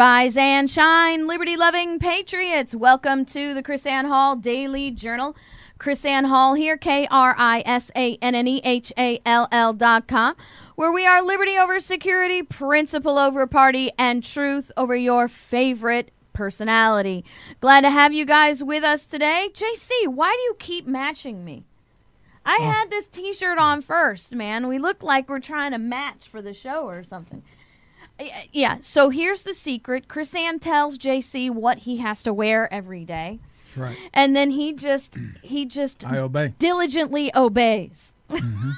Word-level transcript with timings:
Rise 0.00 0.38
and 0.38 0.70
shine, 0.70 1.26
liberty 1.26 1.58
loving 1.58 1.98
patriots. 1.98 2.74
Welcome 2.74 3.26
to 3.26 3.52
the 3.52 3.62
KrisAnne 3.62 4.08
Hall 4.08 4.34
Daily 4.34 4.90
Journal. 4.90 5.36
KrisAnne 5.78 6.24
Hall 6.26 6.54
here, 6.54 6.78
K 6.78 7.06
R 7.10 7.34
I 7.36 7.62
S 7.66 7.90
A 7.94 8.16
N 8.22 8.34
N 8.34 8.48
E 8.48 8.62
H 8.64 8.94
A 8.96 9.20
L 9.26 9.46
L 9.52 9.74
dot 9.74 10.08
com, 10.08 10.36
where 10.74 10.90
we 10.90 11.04
are 11.04 11.20
liberty 11.22 11.58
over 11.58 11.78
security, 11.80 12.42
principle 12.42 13.18
over 13.18 13.46
party, 13.46 13.90
and 13.98 14.24
truth 14.24 14.72
over 14.74 14.96
your 14.96 15.28
favorite 15.28 16.12
personality. 16.32 17.22
Glad 17.60 17.82
to 17.82 17.90
have 17.90 18.14
you 18.14 18.24
guys 18.24 18.64
with 18.64 18.82
us 18.82 19.04
today. 19.04 19.50
JC, 19.52 20.06
why 20.06 20.30
do 20.32 20.40
you 20.44 20.56
keep 20.58 20.86
matching 20.86 21.44
me? 21.44 21.64
I 22.46 22.56
Oh. 22.58 22.64
had 22.64 22.88
this 22.90 23.06
t 23.06 23.34
shirt 23.34 23.58
on 23.58 23.82
first, 23.82 24.34
man. 24.34 24.66
We 24.66 24.78
look 24.78 25.02
like 25.02 25.28
we're 25.28 25.40
trying 25.40 25.72
to 25.72 25.78
match 25.78 26.26
for 26.26 26.40
the 26.40 26.54
show 26.54 26.86
or 26.86 27.04
something. 27.04 27.42
Yeah, 28.52 28.78
so 28.80 29.10
here's 29.10 29.42
the 29.42 29.54
secret. 29.54 30.08
KrisAnne 30.08 30.60
tells 30.60 30.98
JC 30.98 31.50
what 31.50 31.78
he 31.78 31.98
has 31.98 32.22
to 32.24 32.32
wear 32.32 32.72
every 32.72 33.04
day. 33.04 33.38
Right. 33.76 33.96
And 34.12 34.34
then 34.34 34.50
he 34.50 34.72
just 34.72 35.16
he 35.42 35.64
just 35.64 36.06
I 36.06 36.18
obey. 36.18 36.54
diligently 36.58 37.30
obeys. 37.34 38.12
Mm-hmm. 38.28 38.70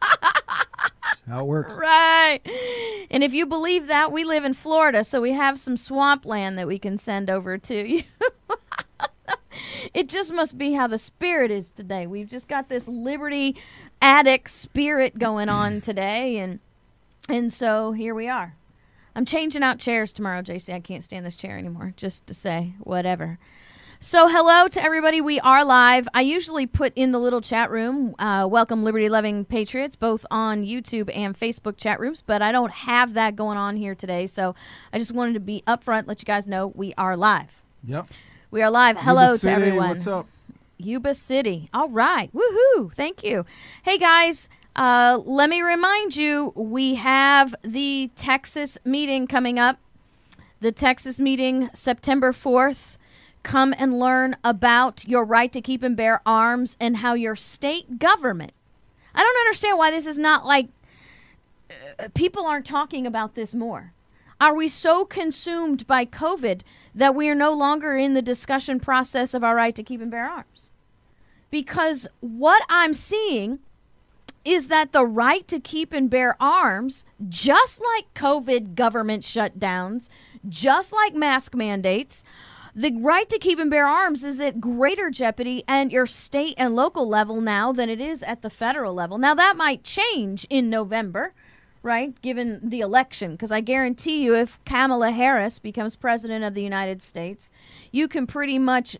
That's 0.00 1.22
how 1.26 1.40
it 1.40 1.46
works. 1.46 1.74
Right. 1.74 2.40
And 3.10 3.24
if 3.24 3.34
you 3.34 3.46
believe 3.46 3.88
that, 3.88 4.12
we 4.12 4.24
live 4.24 4.44
in 4.44 4.54
Florida, 4.54 5.04
so 5.04 5.20
we 5.20 5.32
have 5.32 5.58
some 5.58 5.76
swampland 5.76 6.58
that 6.58 6.66
we 6.66 6.78
can 6.78 6.98
send 6.98 7.30
over 7.30 7.58
to 7.58 7.88
you. 7.88 8.02
it 9.94 10.08
just 10.08 10.32
must 10.32 10.56
be 10.56 10.72
how 10.72 10.86
the 10.86 10.98
spirit 10.98 11.50
is 11.50 11.70
today. 11.70 12.06
We've 12.06 12.28
just 12.28 12.48
got 12.48 12.68
this 12.68 12.86
liberty 12.86 13.56
addict 14.00 14.50
spirit 14.50 15.18
going 15.18 15.48
on 15.48 15.80
mm. 15.80 15.82
today 15.82 16.38
and 16.38 16.60
and 17.28 17.52
so 17.52 17.92
here 17.92 18.14
we 18.14 18.28
are. 18.28 18.54
I'm 19.18 19.24
changing 19.24 19.64
out 19.64 19.80
chairs 19.80 20.12
tomorrow, 20.12 20.42
JC. 20.42 20.72
I 20.72 20.78
can't 20.78 21.02
stand 21.02 21.26
this 21.26 21.34
chair 21.34 21.58
anymore. 21.58 21.92
Just 21.96 22.28
to 22.28 22.34
say 22.34 22.74
whatever. 22.78 23.40
So, 23.98 24.28
hello 24.28 24.68
to 24.68 24.80
everybody. 24.80 25.20
We 25.20 25.40
are 25.40 25.64
live. 25.64 26.06
I 26.14 26.20
usually 26.20 26.68
put 26.68 26.92
in 26.94 27.10
the 27.10 27.18
little 27.18 27.40
chat 27.40 27.68
room, 27.68 28.14
uh, 28.20 28.46
welcome 28.48 28.84
liberty 28.84 29.08
loving 29.08 29.44
patriots, 29.44 29.96
both 29.96 30.24
on 30.30 30.62
YouTube 30.62 31.10
and 31.12 31.36
Facebook 31.36 31.78
chat 31.78 31.98
rooms, 31.98 32.22
but 32.24 32.42
I 32.42 32.52
don't 32.52 32.70
have 32.70 33.14
that 33.14 33.34
going 33.34 33.58
on 33.58 33.76
here 33.76 33.96
today. 33.96 34.28
So, 34.28 34.54
I 34.92 35.00
just 35.00 35.10
wanted 35.10 35.34
to 35.34 35.40
be 35.40 35.64
upfront, 35.66 36.06
let 36.06 36.22
you 36.22 36.24
guys 36.24 36.46
know 36.46 36.68
we 36.68 36.94
are 36.96 37.16
live. 37.16 37.64
Yep. 37.88 38.10
We 38.52 38.62
are 38.62 38.70
live. 38.70 38.98
Hello 38.98 39.32
Yuba 39.32 39.32
to 39.32 39.38
City, 39.40 39.52
everyone. 39.52 39.88
What's 39.88 40.06
up? 40.06 40.28
Yuba 40.76 41.14
City. 41.14 41.68
All 41.74 41.88
right. 41.88 42.32
Woohoo. 42.32 42.94
Thank 42.94 43.24
you. 43.24 43.44
Hey, 43.82 43.98
guys. 43.98 44.48
Uh, 44.78 45.20
let 45.24 45.50
me 45.50 45.60
remind 45.60 46.14
you 46.14 46.52
we 46.54 46.94
have 46.94 47.52
the 47.62 48.08
Texas 48.14 48.78
meeting 48.84 49.26
coming 49.26 49.58
up. 49.58 49.80
The 50.60 50.70
Texas 50.70 51.18
meeting, 51.18 51.68
September 51.74 52.32
4th. 52.32 52.96
Come 53.42 53.74
and 53.76 53.98
learn 53.98 54.36
about 54.44 55.04
your 55.04 55.24
right 55.24 55.50
to 55.50 55.60
keep 55.60 55.82
and 55.82 55.96
bear 55.96 56.22
arms 56.24 56.76
and 56.78 56.98
how 56.98 57.14
your 57.14 57.34
state 57.34 57.98
government. 57.98 58.52
I 59.16 59.22
don't 59.22 59.40
understand 59.40 59.78
why 59.78 59.90
this 59.90 60.06
is 60.06 60.16
not 60.16 60.46
like 60.46 60.68
uh, 61.98 62.06
people 62.14 62.46
aren't 62.46 62.66
talking 62.66 63.04
about 63.04 63.34
this 63.34 63.56
more. 63.56 63.94
Are 64.40 64.54
we 64.54 64.68
so 64.68 65.04
consumed 65.04 65.88
by 65.88 66.04
COVID 66.04 66.60
that 66.94 67.16
we 67.16 67.28
are 67.28 67.34
no 67.34 67.52
longer 67.52 67.96
in 67.96 68.14
the 68.14 68.22
discussion 68.22 68.78
process 68.78 69.34
of 69.34 69.42
our 69.42 69.56
right 69.56 69.74
to 69.74 69.82
keep 69.82 70.00
and 70.00 70.10
bear 70.10 70.30
arms? 70.30 70.70
Because 71.50 72.06
what 72.20 72.62
I'm 72.68 72.94
seeing 72.94 73.58
is 74.48 74.68
that 74.68 74.92
the 74.92 75.04
right 75.04 75.46
to 75.46 75.60
keep 75.60 75.92
and 75.92 76.08
bear 76.08 76.34
arms, 76.40 77.04
just 77.28 77.82
like 77.94 78.14
COVID 78.14 78.74
government 78.74 79.22
shutdowns, 79.22 80.08
just 80.48 80.90
like 80.90 81.14
mask 81.14 81.54
mandates, 81.54 82.24
the 82.74 82.92
right 82.98 83.28
to 83.28 83.38
keep 83.38 83.58
and 83.58 83.70
bear 83.70 83.86
arms 83.86 84.24
is 84.24 84.40
at 84.40 84.58
greater 84.58 85.10
jeopardy 85.10 85.64
at 85.68 85.90
your 85.90 86.06
state 86.06 86.54
and 86.56 86.74
local 86.74 87.06
level 87.06 87.42
now 87.42 87.72
than 87.72 87.90
it 87.90 88.00
is 88.00 88.22
at 88.22 88.40
the 88.40 88.48
federal 88.48 88.94
level. 88.94 89.18
Now, 89.18 89.34
that 89.34 89.56
might 89.56 89.84
change 89.84 90.46
in 90.48 90.70
November, 90.70 91.34
right, 91.82 92.18
given 92.22 92.60
the 92.62 92.80
election, 92.80 93.32
because 93.32 93.52
I 93.52 93.60
guarantee 93.60 94.24
you 94.24 94.34
if 94.34 94.58
Kamala 94.64 95.10
Harris 95.10 95.58
becomes 95.58 95.94
president 95.94 96.42
of 96.42 96.54
the 96.54 96.62
United 96.62 97.02
States, 97.02 97.50
you 97.92 98.08
can 98.08 98.26
pretty 98.26 98.58
much 98.58 98.96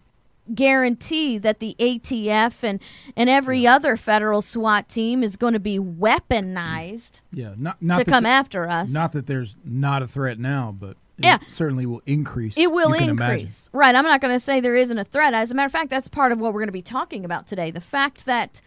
guarantee 0.55 1.39
that 1.39 1.59
the 1.61 1.77
ATF 1.79 2.63
and, 2.63 2.81
and 3.17 3.29
every 3.31 3.67
other 3.67 3.97
federal 3.97 4.43
SWAT 4.43 4.89
team 4.89 5.23
is 5.23 5.37
going 5.37 5.53
to 5.53 5.61
be 5.61 5.79
weaponized 5.79 7.21
Yeah. 7.33 7.55
Not 7.57 7.81
not 7.83 7.99
to 7.99 8.05
come 8.05 8.25
the- 8.25 8.31
after 8.31 8.69
us. 8.69 8.91
Not 8.91 9.13
that 9.13 9.27
there's 9.27 9.57
not 9.65 10.03
a 10.03 10.07
threat 10.09 10.39
now, 10.39 10.75
but 10.79 10.91
it 11.19 11.25
Yeah. 11.25 11.39
certainly 11.49 11.87
will 11.87 12.03
increase. 12.07 12.57
It 12.57 12.71
will 12.73 12.93
can 12.93 13.11
imagine. 13.11 13.35
increase. 13.41 13.71
Right. 13.73 13.95
I'm 13.95 14.05
not 14.05 14.21
going 14.21 14.35
to 14.35 14.41
say 14.41 14.61
there 14.61 14.77
isn't 14.77 14.99
a 14.99 15.05
threat. 15.05 15.35
As 15.35 15.51
a 15.51 15.55
matter 15.55 15.67
of 15.67 15.73
fact, 15.73 15.91
that's 15.91 16.09
part 16.09 16.33
of 16.33 16.39
what 16.39 16.53
we're 16.53 16.61
going 16.61 16.69
to 16.69 16.73
be 16.73 16.83
talking 16.83 17.25
about 17.25 17.47
today. 17.47 17.71
The 17.71 17.81
fact 17.81 18.25
that 18.27 18.61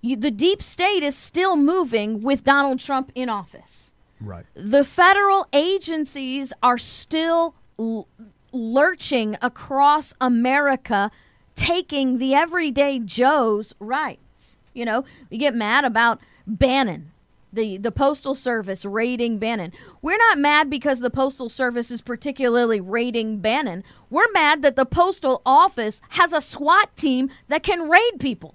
you, 0.00 0.16
the 0.16 0.30
deep 0.30 0.62
state 0.62 1.02
is 1.02 1.16
still 1.16 1.56
moving 1.56 2.20
with 2.22 2.44
Donald 2.44 2.80
Trump 2.80 3.10
in 3.14 3.28
office. 3.30 3.92
Right. 4.20 4.44
The 4.54 4.84
federal 4.84 5.46
agencies 5.52 6.52
are 6.62 6.78
still 6.78 7.54
l- 7.78 8.08
lurching 8.54 9.36
across 9.42 10.14
America, 10.20 11.10
taking 11.54 12.18
the 12.18 12.34
everyday 12.34 12.98
Joe's 12.98 13.74
rights. 13.80 14.56
You 14.72 14.84
know, 14.84 15.04
we 15.30 15.38
get 15.38 15.54
mad 15.54 15.84
about 15.84 16.20
Bannon, 16.46 17.12
the, 17.52 17.78
the 17.78 17.92
Postal 17.92 18.34
Service 18.34 18.84
raiding 18.84 19.38
Bannon. 19.38 19.72
We're 20.02 20.18
not 20.18 20.38
mad 20.38 20.70
because 20.70 21.00
the 21.00 21.10
Postal 21.10 21.48
Service 21.48 21.90
is 21.90 22.00
particularly 22.00 22.80
raiding 22.80 23.38
Bannon. 23.38 23.84
We're 24.10 24.30
mad 24.32 24.62
that 24.62 24.76
the 24.76 24.86
Postal 24.86 25.42
Office 25.44 26.00
has 26.10 26.32
a 26.32 26.40
SWAT 26.40 26.96
team 26.96 27.30
that 27.48 27.62
can 27.62 27.88
raid 27.88 28.18
people. 28.18 28.54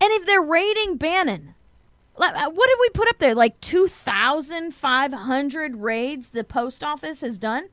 And 0.00 0.12
if 0.12 0.26
they're 0.26 0.40
raiding 0.40 0.96
Bannon, 0.96 1.54
uh, 2.16 2.50
what 2.50 2.68
did 2.68 2.78
we 2.80 2.88
put 2.90 3.08
up 3.08 3.18
there? 3.18 3.34
Like 3.34 3.60
2,500 3.60 5.76
raids 5.76 6.28
the 6.30 6.44
post 6.44 6.82
office 6.82 7.20
has 7.20 7.38
done? 7.38 7.68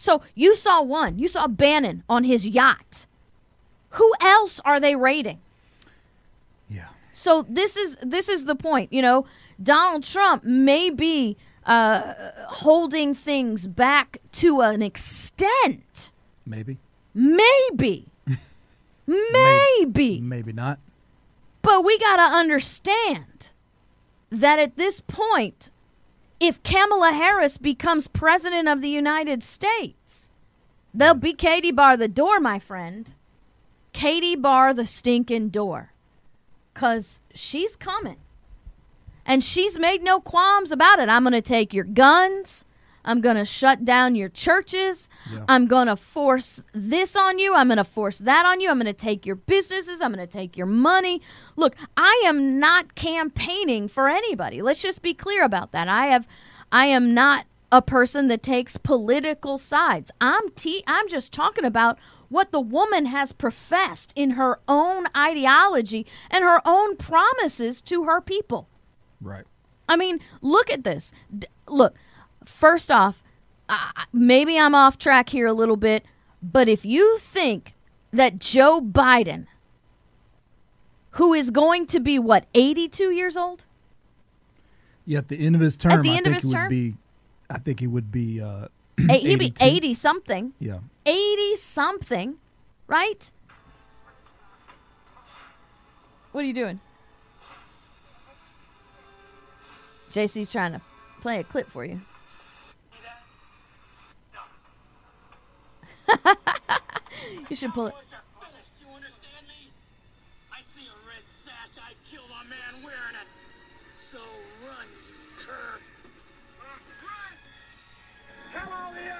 So 0.00 0.22
you 0.34 0.56
saw 0.56 0.82
one. 0.82 1.18
You 1.18 1.28
saw 1.28 1.46
Bannon 1.46 2.04
on 2.08 2.24
his 2.24 2.48
yacht. 2.48 3.04
Who 3.90 4.10
else 4.22 4.58
are 4.64 4.80
they 4.80 4.96
raiding? 4.96 5.40
Yeah. 6.70 6.88
So 7.12 7.44
this 7.46 7.76
is 7.76 7.98
this 8.00 8.26
is 8.30 8.46
the 8.46 8.54
point. 8.54 8.90
You 8.94 9.02
know, 9.02 9.26
Donald 9.62 10.04
Trump 10.04 10.42
may 10.42 10.88
be 10.88 11.36
uh, 11.66 12.14
holding 12.46 13.14
things 13.14 13.66
back 13.66 14.22
to 14.40 14.62
an 14.62 14.80
extent. 14.80 16.08
Maybe. 16.46 16.78
Maybe. 17.12 18.06
Maybe. 19.06 20.18
Maybe 20.22 20.52
not. 20.54 20.78
But 21.60 21.84
we 21.84 21.98
got 21.98 22.16
to 22.16 22.22
understand 22.22 23.50
that 24.30 24.58
at 24.58 24.76
this 24.76 25.02
point, 25.02 25.68
if 26.40 26.62
Kamala 26.62 27.12
Harris 27.12 27.58
becomes 27.58 28.08
president 28.08 28.66
of 28.66 28.80
the 28.80 28.88
United 28.88 29.42
States, 29.42 30.28
they'll 30.94 31.14
be 31.14 31.34
Katie 31.34 31.70
bar 31.70 31.98
the 31.98 32.08
door, 32.08 32.40
my 32.40 32.58
friend. 32.58 33.14
Katie 33.92 34.36
bar 34.36 34.72
the 34.72 34.86
stinking 34.86 35.50
door. 35.50 35.92
Because 36.72 37.20
she's 37.34 37.76
coming. 37.76 38.16
And 39.26 39.44
she's 39.44 39.78
made 39.78 40.02
no 40.02 40.18
qualms 40.18 40.72
about 40.72 40.98
it. 40.98 41.10
I'm 41.10 41.22
going 41.22 41.34
to 41.34 41.42
take 41.42 41.74
your 41.74 41.84
guns. 41.84 42.64
I'm 43.04 43.20
going 43.20 43.36
to 43.36 43.44
shut 43.44 43.84
down 43.84 44.14
your 44.14 44.28
churches. 44.28 45.08
Yeah. 45.32 45.44
I'm 45.48 45.66
going 45.66 45.86
to 45.86 45.96
force 45.96 46.62
this 46.72 47.16
on 47.16 47.38
you. 47.38 47.54
I'm 47.54 47.68
going 47.68 47.78
to 47.78 47.84
force 47.84 48.18
that 48.18 48.46
on 48.46 48.60
you. 48.60 48.70
I'm 48.70 48.78
going 48.78 48.86
to 48.86 48.92
take 48.92 49.24
your 49.24 49.36
businesses. 49.36 50.00
I'm 50.00 50.12
going 50.12 50.26
to 50.26 50.32
take 50.32 50.56
your 50.56 50.66
money. 50.66 51.22
Look, 51.56 51.76
I 51.96 52.22
am 52.26 52.58
not 52.58 52.94
campaigning 52.94 53.88
for 53.88 54.08
anybody. 54.08 54.62
Let's 54.62 54.82
just 54.82 55.02
be 55.02 55.14
clear 55.14 55.44
about 55.44 55.72
that. 55.72 55.88
I 55.88 56.06
have 56.06 56.26
I 56.72 56.86
am 56.86 57.14
not 57.14 57.46
a 57.72 57.82
person 57.82 58.28
that 58.28 58.42
takes 58.42 58.76
political 58.76 59.58
sides. 59.58 60.10
I'm 60.20 60.50
t- 60.50 60.84
I'm 60.86 61.08
just 61.08 61.32
talking 61.32 61.64
about 61.64 61.98
what 62.28 62.52
the 62.52 62.60
woman 62.60 63.06
has 63.06 63.32
professed 63.32 64.12
in 64.14 64.30
her 64.32 64.60
own 64.68 65.06
ideology 65.16 66.06
and 66.30 66.44
her 66.44 66.60
own 66.64 66.96
promises 66.96 67.80
to 67.82 68.04
her 68.04 68.20
people. 68.20 68.68
Right. 69.20 69.44
I 69.88 69.96
mean, 69.96 70.20
look 70.40 70.70
at 70.70 70.84
this. 70.84 71.12
D- 71.36 71.48
look, 71.66 71.94
first 72.50 72.90
off, 72.90 73.22
I 73.68 74.04
maybe 74.12 74.58
I'm 74.58 74.74
off 74.74 74.98
track 74.98 75.28
here 75.30 75.46
a 75.46 75.52
little 75.52 75.76
bit, 75.76 76.04
but 76.42 76.68
if 76.68 76.84
you 76.84 77.18
think 77.18 77.74
that 78.12 78.38
Joe 78.38 78.80
Biden, 78.80 79.46
who 81.12 81.32
is 81.34 81.50
going 81.50 81.86
to 81.86 82.00
be 82.00 82.18
what 82.18 82.46
82 82.54 83.10
years 83.12 83.36
old, 83.36 83.64
Yeah, 85.06 85.18
at 85.18 85.28
the 85.28 85.38
end 85.44 85.54
of 85.54 85.60
his 85.60 85.76
term, 85.76 85.92
at 85.92 86.02
the 86.02 86.10
I 86.10 86.16
end 86.16 86.26
of 86.26 86.32
think 86.32 86.42
his 86.42 86.50
he 86.50 86.56
would 86.56 86.60
term? 86.62 86.68
be. 86.70 86.94
I 87.48 87.58
think 87.58 87.80
he 87.80 87.86
would 87.86 88.12
be. 88.12 88.40
Uh, 88.40 88.68
he'd 89.08 89.38
be 89.38 89.52
80 89.60 89.94
something, 89.94 90.52
yeah. 90.58 90.78
80 91.06 91.56
something, 91.56 92.36
right? 92.86 93.30
What 96.32 96.44
are 96.44 96.46
you 96.46 96.52
doing? 96.54 96.80
JC's 100.12 100.50
trying 100.50 100.72
to 100.72 100.80
play 101.20 101.38
a 101.40 101.44
clip 101.44 101.68
for 101.70 101.84
you. 101.84 101.92
You 101.92 101.98
should 102.00 102.00
pull 102.00 102.02
it. 102.02 102.02
Boys 102.02 103.52
are 103.52 103.58
finished, 104.36 104.38
you 104.38 104.38
understand 104.38 104.38
me? 104.38 104.38
I 104.38 104.38
see 104.38 104.38
a 104.38 104.38
red 104.38 104.38
sash, 104.38 104.38
I 104.38 104.38
kill 104.38 104.38
a 104.38 104.38
man 104.38 104.38
wearing 104.38 104.38
it. 104.38 104.38
So 104.38 104.38
run, 104.38 104.38
you 104.38 104.38
cur. 104.38 104.38
run! 104.38 104.38
Tell 104.38 104.42
all 104.42 105.80
the 105.82 105.92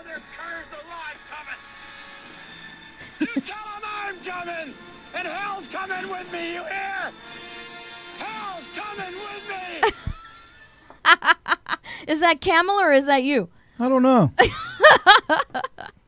other 0.01 0.23
curs 0.35 0.67
the 0.71 0.77
lie's 0.89 1.23
coming! 1.29 1.61
you 3.21 3.41
tell 3.43 3.65
them 3.65 3.83
I'm 3.85 4.17
coming! 4.25 4.75
And 5.15 5.29
hell's 5.29 5.69
coming 5.69 6.09
with 6.09 6.33
me, 6.33 6.55
you 6.55 6.65
hear? 6.65 7.13
Hell's 8.19 8.69
coming 8.75 9.15
with 9.15 9.49
me! 9.49 9.83
Is 12.09 12.21
that 12.21 12.41
Camel 12.41 12.81
or 12.81 12.93
is 12.93 13.07
that 13.07 13.23
you? 13.23 13.49
I 13.79 13.89
don't 13.89 14.03
know. 14.03 14.33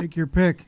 Take 0.00 0.16
your 0.16 0.26
pick. 0.26 0.64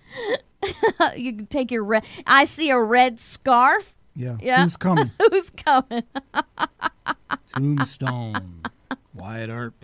you 1.17 1.35
can 1.37 1.47
take 1.47 1.71
your 1.71 1.85
red. 1.85 2.05
I 2.27 2.45
see 2.45 2.71
a 2.71 2.81
red 2.81 3.19
scarf. 3.19 3.95
Yeah. 4.17 4.37
Yeah. 4.41 4.65
Who's 4.65 4.77
coming? 4.77 5.11
Who's 5.31 5.51
coming? 5.51 6.05
Tombstone. 7.55 8.63
Wyatt 9.15 9.51
Earp. 9.51 9.75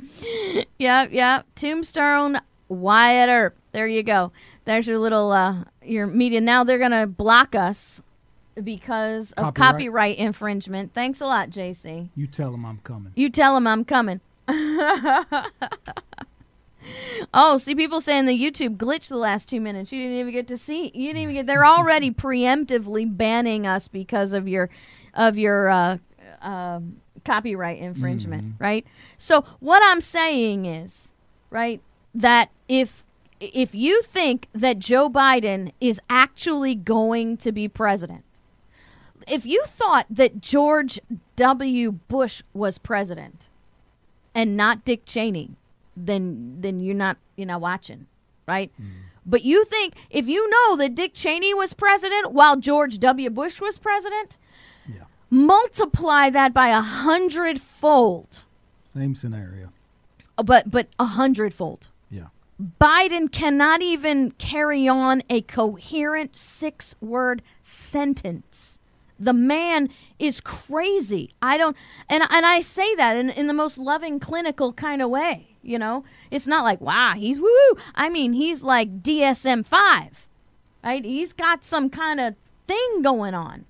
Yep, 0.78 1.12
yep. 1.12 1.46
Tombstone 1.54 2.40
Wyatt 2.69 3.28
Earp. 3.28 3.56
There 3.72 3.87
you 3.87 4.02
go. 4.02 4.32
There's 4.64 4.87
your 4.87 4.98
little 4.98 5.31
uh 5.32 5.64
your 5.82 6.06
media. 6.06 6.40
Now 6.40 6.64
they're 6.64 6.78
gonna 6.78 7.06
block 7.06 7.54
us 7.54 8.02
because 8.62 9.32
of 9.32 9.54
Copyright. 9.54 9.54
copyright 9.56 10.19
infringement. 10.19 10.94
Thanks 10.94 11.20
a 11.20 11.26
lot, 11.26 11.50
JC. 11.50 12.08
You 12.16 12.26
tell 12.26 12.50
them 12.50 12.64
I'm 12.64 12.78
coming. 12.78 13.12
You 13.14 13.28
tell 13.31 13.54
them 13.54 13.66
I'm 13.66 13.84
coming. 13.84 14.20
Oh, 17.35 17.59
see, 17.59 17.75
people 17.75 18.00
saying 18.00 18.27
the 18.27 18.38
YouTube 18.38 18.77
glitched 18.77 19.09
the 19.09 19.17
last 19.17 19.49
two 19.49 19.61
minutes. 19.61 19.93
You 19.93 20.00
didn't 20.00 20.19
even 20.19 20.33
get 20.33 20.49
to 20.49 20.59
see. 20.59 20.91
You 20.94 21.09
didn't 21.09 21.23
even 21.23 21.35
get. 21.35 21.47
They're 21.47 21.67
already 21.67 22.11
preemptively 22.11 23.06
banning 23.15 23.67
us 23.67 23.88
because 23.88 24.33
of 24.33 24.49
your, 24.49 24.71
of 25.15 25.38
your 25.38 25.69
uh, 25.69 25.99
um 26.43 27.00
copyright 27.27 27.79
infringement, 27.79 28.55
right? 28.59 28.87
So 29.19 29.44
what 29.61 29.83
I'm 29.85 30.00
saying 30.00 30.65
is, 30.65 31.12
right, 31.50 31.83
that 32.15 32.50
if 32.69 33.05
if 33.39 33.75
you 33.75 34.00
think 34.03 34.49
that 34.55 34.79
Joe 34.79 35.11
Biden 35.11 35.73
is 35.81 36.00
actually 36.09 36.75
going 36.75 37.37
to 37.39 37.53
be 37.53 37.69
president, 37.69 38.25
if 39.29 39.44
you 39.44 39.62
thought 39.67 40.06
that 40.09 40.41
George 40.41 40.99
W. 41.35 41.93
Bush 41.93 42.43
was 42.55 42.79
president 42.79 43.49
and 44.35 44.56
not 44.56 44.85
Dick 44.85 45.05
Cheney, 45.05 45.56
then 45.96 46.56
then 46.60 46.81
you're 46.81 46.94
not 46.94 47.16
you're 47.37 47.46
not 47.46 47.60
watching, 47.60 48.06
right? 48.46 48.70
Mm. 48.81 48.87
But 49.25 49.43
you 49.44 49.64
think 49.64 49.94
if 50.10 50.28
you 50.28 50.48
know 50.48 50.76
that 50.76 50.94
Dick 50.94 51.12
Cheney 51.14 51.52
was 51.54 51.72
president 51.72 52.32
while 52.32 52.56
George 52.56 52.98
W. 52.98 53.31
Bush 53.31 53.60
was 53.60 53.78
president, 53.78 54.37
Yeah. 54.88 55.04
multiply 55.31 56.31
that 56.31 56.52
by 56.54 56.69
a 56.69 56.81
hundredfold, 56.81 58.43
Same 58.93 59.14
scenario. 59.14 59.72
Uh, 60.38 60.43
but 60.43 60.70
but 60.70 60.88
a 60.98 61.06
hundredfold. 61.06 61.88
Yeah. 62.10 62.26
Biden 62.81 63.31
cannot 63.31 63.82
even 63.82 64.31
carry 64.32 64.87
on 64.88 65.22
a 65.28 65.40
coherent 65.43 66.38
six 66.38 66.94
word 67.00 67.43
sentence. 67.62 68.78
The 69.19 69.33
man 69.33 69.89
is 70.19 70.41
crazy. 70.41 71.31
I 71.41 71.57
don't 71.57 71.77
and 72.09 72.23
and 72.29 72.45
I 72.47 72.61
say 72.61 72.95
that 72.97 73.17
in, 73.17 73.31
in 73.31 73.47
the 73.47 73.55
most 73.55 73.79
loving 73.79 74.21
clinical 74.21 74.73
kind 74.73 75.01
of 75.01 75.11
way, 75.11 75.49
you 75.63 75.79
know? 75.79 76.05
It's 76.31 76.47
not 76.47 76.65
like, 76.65 76.81
wow, 76.81 77.15
he's 77.17 77.39
woo. 77.39 77.45
Woo. 77.45 77.81
I 77.95 78.09
mean, 78.09 78.33
he's 78.33 78.63
like 78.63 79.03
DSM 79.03 79.65
five. 79.67 80.27
Right? 80.85 81.05
He's 81.05 81.33
got 81.33 81.65
some 81.65 81.91
kind 81.91 82.21
of 82.21 82.35
thing 82.67 83.03
going 83.03 83.35
on. 83.35 83.65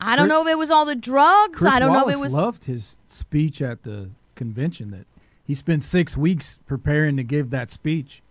I 0.00 0.16
don't 0.16 0.26
Chris- 0.26 0.28
know 0.30 0.42
if 0.42 0.48
it 0.48 0.58
was 0.58 0.70
all 0.70 0.84
the 0.84 0.94
drugs. 0.94 1.58
Chris 1.58 1.72
I 1.72 1.78
don't 1.78 1.90
Wallace 1.90 2.04
know 2.06 2.10
if 2.10 2.16
it 2.16 2.20
was 2.20 2.32
loved 2.32 2.64
his 2.66 2.96
speech 3.06 3.62
at 3.62 3.82
the 3.84 4.10
convention 4.34 4.90
that 4.90 5.06
he 5.44 5.54
spent 5.54 5.84
six 5.84 6.16
weeks 6.16 6.58
preparing 6.66 7.16
to 7.16 7.22
give 7.22 7.50
that 7.50 7.70
speech. 7.70 8.22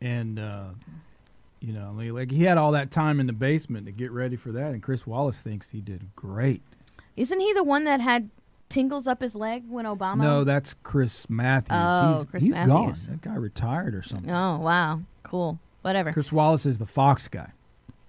And, 0.00 0.38
uh, 0.38 0.64
you 1.60 1.72
know, 1.72 1.92
like, 1.96 2.10
like 2.12 2.30
he 2.30 2.44
had 2.44 2.58
all 2.58 2.72
that 2.72 2.90
time 2.90 3.20
in 3.20 3.26
the 3.26 3.32
basement 3.32 3.86
to 3.86 3.92
get 3.92 4.10
ready 4.10 4.36
for 4.36 4.52
that. 4.52 4.72
And 4.72 4.82
Chris 4.82 5.06
Wallace 5.06 5.40
thinks 5.40 5.70
he 5.70 5.80
did 5.80 6.14
great. 6.16 6.62
Isn't 7.16 7.40
he 7.40 7.52
the 7.52 7.64
one 7.64 7.84
that 7.84 8.00
had 8.00 8.30
tingles 8.68 9.06
up 9.06 9.20
his 9.20 9.34
leg 9.34 9.64
when 9.68 9.84
Obama 9.84 10.18
No, 10.18 10.44
that's 10.44 10.74
Chris 10.82 11.28
Matthews. 11.28 11.76
Oh, 11.78 12.14
he's, 12.18 12.24
Chris 12.30 12.44
he's 12.44 12.54
Matthews. 12.54 13.06
gone. 13.06 13.20
That 13.22 13.22
guy 13.22 13.34
retired 13.34 13.94
or 13.94 14.02
something. 14.02 14.30
Oh, 14.30 14.58
wow. 14.58 15.00
Cool. 15.22 15.58
Whatever. 15.82 16.12
Chris 16.12 16.32
Wallace 16.32 16.66
is 16.66 16.78
the 16.78 16.86
Fox 16.86 17.28
guy. 17.28 17.50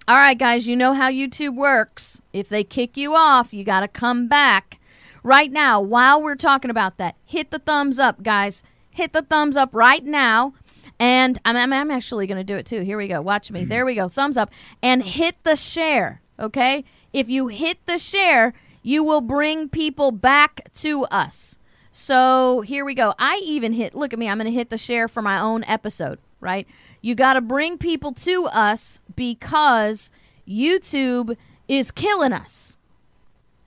All 0.08 0.16
right, 0.16 0.38
guys, 0.38 0.66
you 0.66 0.76
know 0.76 0.94
how 0.94 1.10
YouTube 1.10 1.54
works. 1.54 2.20
If 2.32 2.48
they 2.48 2.64
kick 2.64 2.96
you 2.96 3.14
off, 3.14 3.52
you 3.52 3.64
got 3.64 3.80
to 3.80 3.88
come 3.88 4.26
back. 4.28 4.78
Right 5.22 5.52
now, 5.52 5.80
while 5.80 6.20
we're 6.20 6.34
talking 6.34 6.70
about 6.70 6.96
that, 6.98 7.14
hit 7.24 7.50
the 7.50 7.60
thumbs 7.60 7.98
up, 7.98 8.22
guys. 8.22 8.64
Hit 8.90 9.12
the 9.12 9.22
thumbs 9.22 9.56
up 9.56 9.70
right 9.72 10.04
now. 10.04 10.54
And 11.02 11.40
I'm, 11.44 11.56
I'm, 11.56 11.72
I'm 11.72 11.90
actually 11.90 12.28
going 12.28 12.38
to 12.38 12.44
do 12.44 12.54
it 12.56 12.64
too. 12.64 12.82
Here 12.82 12.96
we 12.96 13.08
go. 13.08 13.20
Watch 13.20 13.50
me. 13.50 13.64
There 13.64 13.84
we 13.84 13.96
go. 13.96 14.08
Thumbs 14.08 14.36
up. 14.36 14.52
And 14.84 15.02
hit 15.02 15.34
the 15.42 15.56
share, 15.56 16.22
okay? 16.38 16.84
If 17.12 17.28
you 17.28 17.48
hit 17.48 17.84
the 17.86 17.98
share, 17.98 18.54
you 18.84 19.02
will 19.02 19.20
bring 19.20 19.68
people 19.68 20.12
back 20.12 20.72
to 20.76 21.02
us. 21.06 21.58
So 21.90 22.60
here 22.60 22.84
we 22.84 22.94
go. 22.94 23.14
I 23.18 23.40
even 23.42 23.72
hit, 23.72 23.96
look 23.96 24.12
at 24.12 24.18
me, 24.20 24.28
I'm 24.28 24.38
going 24.38 24.46
to 24.46 24.56
hit 24.56 24.70
the 24.70 24.78
share 24.78 25.08
for 25.08 25.22
my 25.22 25.40
own 25.40 25.64
episode, 25.64 26.20
right? 26.40 26.68
You 27.00 27.16
got 27.16 27.32
to 27.32 27.40
bring 27.40 27.78
people 27.78 28.12
to 28.12 28.46
us 28.52 29.00
because 29.16 30.12
YouTube 30.46 31.36
is 31.66 31.90
killing 31.90 32.32
us. 32.32 32.78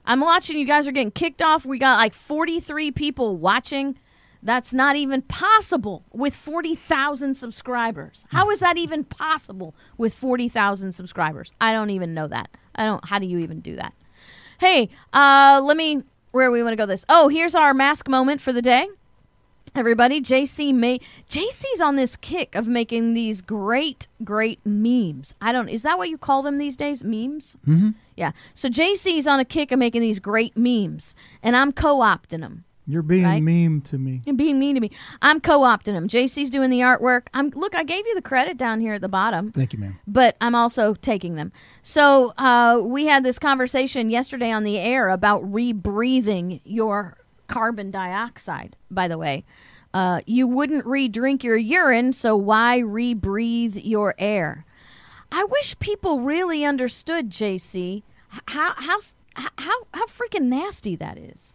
I'm 0.06 0.22
watching 0.22 0.58
you 0.58 0.66
guys 0.66 0.88
are 0.88 0.94
getting 0.94 1.12
kicked 1.12 1.42
off. 1.42 1.66
We 1.66 1.80
got 1.80 1.98
like 1.98 2.14
43 2.14 2.92
people 2.92 3.36
watching. 3.36 3.98
That's 4.46 4.74
not 4.74 4.96
even 4.96 5.24
possible 5.24 6.04
with 6.14 6.36
40,000 6.36 7.34
subscribers. 7.34 8.26
How 8.30 8.52
is 8.52 8.60
that 8.60 8.78
even 8.78 9.04
possible 9.04 9.74
with 9.98 10.14
40,000 10.14 10.92
subscribers? 10.92 11.52
I 11.60 11.74
don't 11.74 11.90
even 11.90 12.14
know 12.14 12.28
that. 12.28 12.50
I 12.76 12.86
don't 12.86 13.04
how 13.04 13.18
do 13.18 13.26
you 13.26 13.40
even 13.40 13.60
do 13.60 13.76
that? 13.76 13.94
Hey, 14.60 14.90
uh 15.14 15.62
let 15.64 15.76
me 15.76 16.04
where 16.32 16.52
we 16.52 16.62
want 16.62 16.74
to 16.74 16.78
go 16.78 16.86
this. 16.86 17.06
Oh, 17.10 17.28
here's 17.28 17.56
our 17.56 17.74
mask 17.74 18.08
moment 18.08 18.40
for 18.40 18.54
the 18.54 18.62
day. 18.62 18.88
Everybody, 19.74 20.22
JC 20.22 20.74
may 20.76 21.00
JC's 21.28 21.82
on 21.82 21.96
this 21.96 22.16
kick 22.16 22.54
of 22.54 22.68
making 22.68 23.16
these 23.16 23.42
great, 23.42 24.08
great 24.24 24.60
memes. 24.64 25.34
I 25.42 25.54
don't 25.54 25.70
is 25.70 25.82
that 25.82 25.98
what 25.98 26.10
you 26.10 26.20
call 26.20 26.44
them 26.44 26.60
these 26.60 26.78
days? 26.78 27.04
Memes? 27.04 27.58
Mm-hmm. 27.68 27.90
Yeah. 28.16 28.32
So 28.54 28.70
JC's 28.70 29.26
on 29.26 29.40
a 29.40 29.46
kick 29.46 29.72
of 29.72 29.80
making 29.80 30.02
these 30.02 30.20
great 30.20 30.56
memes, 30.56 31.16
and 31.42 31.56
I'm 31.56 31.72
co-opting 31.72 32.42
them. 32.42 32.64
You're 32.88 33.02
being 33.02 33.24
Right. 33.24 33.42
meme 33.42 33.82
to 33.82 33.98
me. 33.98 34.22
You're 34.26 34.36
being 34.36 34.60
mean 34.60 34.76
to 34.76 34.82
me. 34.82 34.92
I'm 35.22 35.42
co-opting 35.42 35.94
them. 35.94 36.08
JC's 36.08 36.50
doing 36.52 36.70
the 36.70 36.82
artwork. 36.82 37.24
I'm 37.34 37.50
look. 37.50 37.74
I 37.74 37.84
gave 37.84 38.06
you 38.06 38.14
the 38.14 38.22
credit 38.22 38.58
down 38.58 38.80
here 38.80 38.94
at 38.94 39.02
the 39.02 39.10
bottom 39.10 39.52
Thank 39.52 39.74
you, 39.74 39.80
ma'am. 39.80 39.98
but 40.06 40.38
I'm 40.40 40.54
also 40.54 40.94
taking 40.94 41.34
them. 41.36 41.52
So 41.82 42.34
uh, 42.38 42.80
we 42.84 43.06
had 43.08 43.24
this 43.24 43.40
conversation 43.40 44.10
yesterday 44.12 44.52
on 44.52 44.64
the 44.64 44.78
air 44.78 45.10
about 45.10 45.44
rebreathing 45.44 46.62
your 46.64 47.18
carbon 47.48 47.90
dioxide. 47.92 48.76
By 48.92 49.08
the 49.08 49.18
way, 49.18 49.46
uh, 49.94 50.22
you 50.26 50.48
wouldn't 50.48 50.86
re-drink 50.86 51.44
your 51.44 51.58
urine, 51.58 52.14
so 52.14 52.36
why 52.36 52.82
rebreathe 52.82 53.82
your 53.84 54.14
air? 54.18 54.66
I 55.32 55.44
wish 55.46 55.78
people 55.80 56.20
really 56.20 56.64
understood, 56.66 57.30
JC, 57.32 58.04
how 58.50 58.74
how 58.78 59.00
how 59.36 59.74
how 59.94 60.06
freaking 60.06 60.44
nasty 60.44 60.96
that 60.98 61.18
is. 61.18 61.55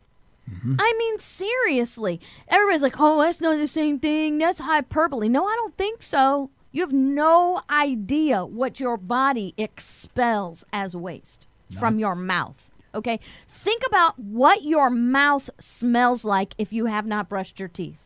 Mm-hmm. 0.52 0.76
I 0.78 0.94
mean, 0.98 1.18
seriously. 1.18 2.20
Everybody's 2.48 2.82
like, 2.82 2.96
oh, 2.98 3.20
that's 3.20 3.40
not 3.40 3.56
the 3.58 3.68
same 3.68 3.98
thing. 3.98 4.38
That's 4.38 4.58
hyperbole. 4.58 5.28
No, 5.28 5.46
I 5.46 5.54
don't 5.56 5.76
think 5.76 6.02
so. 6.02 6.50
You 6.72 6.82
have 6.82 6.92
no 6.92 7.62
idea 7.68 8.44
what 8.44 8.78
your 8.78 8.96
body 8.96 9.54
expels 9.56 10.64
as 10.72 10.94
waste 10.94 11.46
from 11.78 11.98
your 11.98 12.14
mouth. 12.14 12.70
Okay? 12.94 13.20
Think 13.48 13.82
about 13.86 14.18
what 14.18 14.62
your 14.62 14.90
mouth 14.90 15.50
smells 15.58 16.24
like 16.24 16.54
if 16.58 16.72
you 16.72 16.86
have 16.86 17.06
not 17.06 17.28
brushed 17.28 17.58
your 17.58 17.68
teeth. 17.68 17.98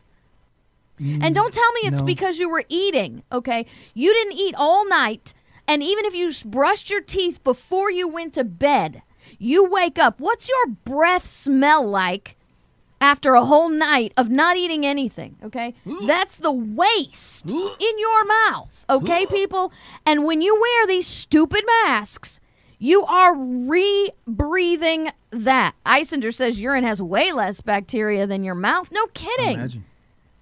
Mm, 0.99 1.23
and 1.23 1.35
don't 1.35 1.53
tell 1.53 1.71
me 1.73 1.81
it's 1.83 1.97
no. 1.97 2.03
because 2.03 2.39
you 2.39 2.49
were 2.49 2.63
eating, 2.69 3.23
okay? 3.31 3.65
You 3.93 4.13
didn't 4.13 4.37
eat 4.37 4.55
all 4.57 4.87
night, 4.87 5.33
and 5.67 5.83
even 5.83 6.05
if 6.05 6.13
you 6.13 6.31
brushed 6.45 6.89
your 6.89 7.01
teeth 7.01 7.43
before 7.43 7.91
you 7.91 8.07
went 8.07 8.33
to 8.35 8.43
bed, 8.45 9.01
you 9.37 9.65
wake 9.65 9.99
up. 9.99 10.19
What's 10.19 10.47
your 10.47 10.67
breath 10.67 11.27
smell 11.27 11.85
like 11.85 12.34
after 13.05 13.35
a 13.35 13.45
whole 13.45 13.69
night 13.69 14.13
of 14.17 14.31
not 14.31 14.57
eating 14.57 14.83
anything, 14.83 15.35
okay? 15.43 15.75
Mm. 15.85 16.07
That's 16.07 16.37
the 16.37 16.51
waste 16.51 17.45
mm. 17.45 17.79
in 17.79 17.99
your 17.99 18.25
mouth, 18.25 18.83
okay, 18.89 19.25
mm. 19.25 19.29
people? 19.29 19.71
And 20.07 20.25
when 20.25 20.41
you 20.41 20.59
wear 20.59 20.87
these 20.87 21.05
stupid 21.05 21.63
masks, 21.83 22.41
you 22.79 23.05
are 23.05 23.35
re-breathing 23.35 25.11
that. 25.29 25.75
Isinger 25.85 26.33
says 26.33 26.59
urine 26.59 26.83
has 26.83 26.99
way 26.99 27.31
less 27.31 27.61
bacteria 27.61 28.25
than 28.25 28.43
your 28.43 28.55
mouth. 28.55 28.91
No 28.91 29.05
kidding. 29.13 29.83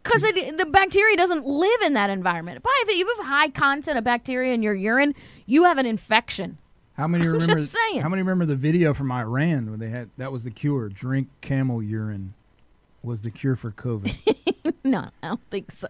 Because 0.02 0.22
the 0.22 0.68
bacteria 0.70 1.18
doesn't 1.18 1.46
live 1.46 1.82
in 1.82 1.94
that 1.94 2.10
environment. 2.10 2.64
But 2.64 2.72
if 2.78 2.98
you 2.98 3.08
have 3.18 3.26
high 3.26 3.50
content 3.50 3.98
of 3.98 4.06
bacteria 4.06 4.54
in 4.54 4.64
your 4.64 4.74
urine, 4.74 5.16
you 5.46 5.66
have 5.66 5.78
an 5.78 5.86
infection. 5.86 6.58
How 6.96 7.08
many 7.08 7.28
remember? 7.28 7.56
just 7.56 7.74
saying. 7.74 8.02
How 8.02 8.10
many 8.10 8.22
remember 8.22 8.46
the 8.46 8.56
video 8.56 8.94
from 8.94 9.12
Iran 9.12 9.70
where 9.70 9.78
they 9.78 9.90
had 9.90 10.10
that 10.18 10.32
was 10.32 10.44
the 10.44 10.52
cure? 10.52 10.88
Drink 10.90 11.28
camel 11.42 11.84
urine 11.84 12.34
was 13.04 13.22
the 13.22 13.32
cure 13.32 13.56
for 13.56 13.72
COVID. 13.72 14.74
no, 14.84 15.10
I 15.22 15.28
don't 15.28 15.50
think 15.52 15.72
so. 15.72 15.88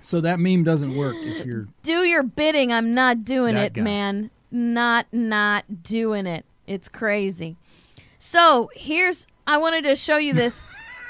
so 0.00 0.20
that 0.22 0.38
meme 0.40 0.64
doesn't 0.64 0.96
work 0.96 1.16
if 1.18 1.44
you're. 1.44 1.68
Do 1.82 2.04
your 2.04 2.22
bidding. 2.22 2.72
I'm 2.72 2.94
not 2.94 3.24
doing 3.24 3.54
That 3.56 3.66
it, 3.66 3.72
guy. 3.74 3.82
man. 3.82 4.30
Not 4.50 5.06
not 5.12 5.82
doing 5.82 6.26
it. 6.26 6.44
It's 6.66 6.88
crazy. 6.88 7.56
So 8.18 8.70
here's. 8.74 9.26
I 9.46 9.58
wanted 9.58 9.84
to 9.84 9.96
show 9.96 10.16
you 10.16 10.32
this. 10.32 10.64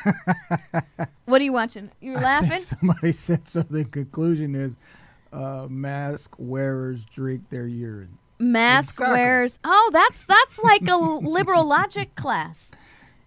what 1.27 1.41
are 1.41 1.45
you 1.45 1.53
watching? 1.53 1.91
You're 2.01 2.21
laughing. 2.21 2.59
Somebody 2.59 3.13
said 3.13 3.49
so. 3.49 3.63
The 3.63 3.85
conclusion 3.85 4.55
is, 4.55 4.75
uh, 5.33 5.67
mask 5.69 6.35
wearers 6.39 7.05
drink 7.05 7.49
their 7.51 7.67
urine. 7.67 8.19
Mask 8.41 8.95
Exactly. 8.95 9.15
wearers. 9.19 9.59
Oh, 9.65 9.91
that's 9.93 10.25
that's 10.25 10.59
like 10.61 10.87
a 10.89 10.97
liberal 10.97 11.65
logic 11.65 12.15
class. 12.15 12.71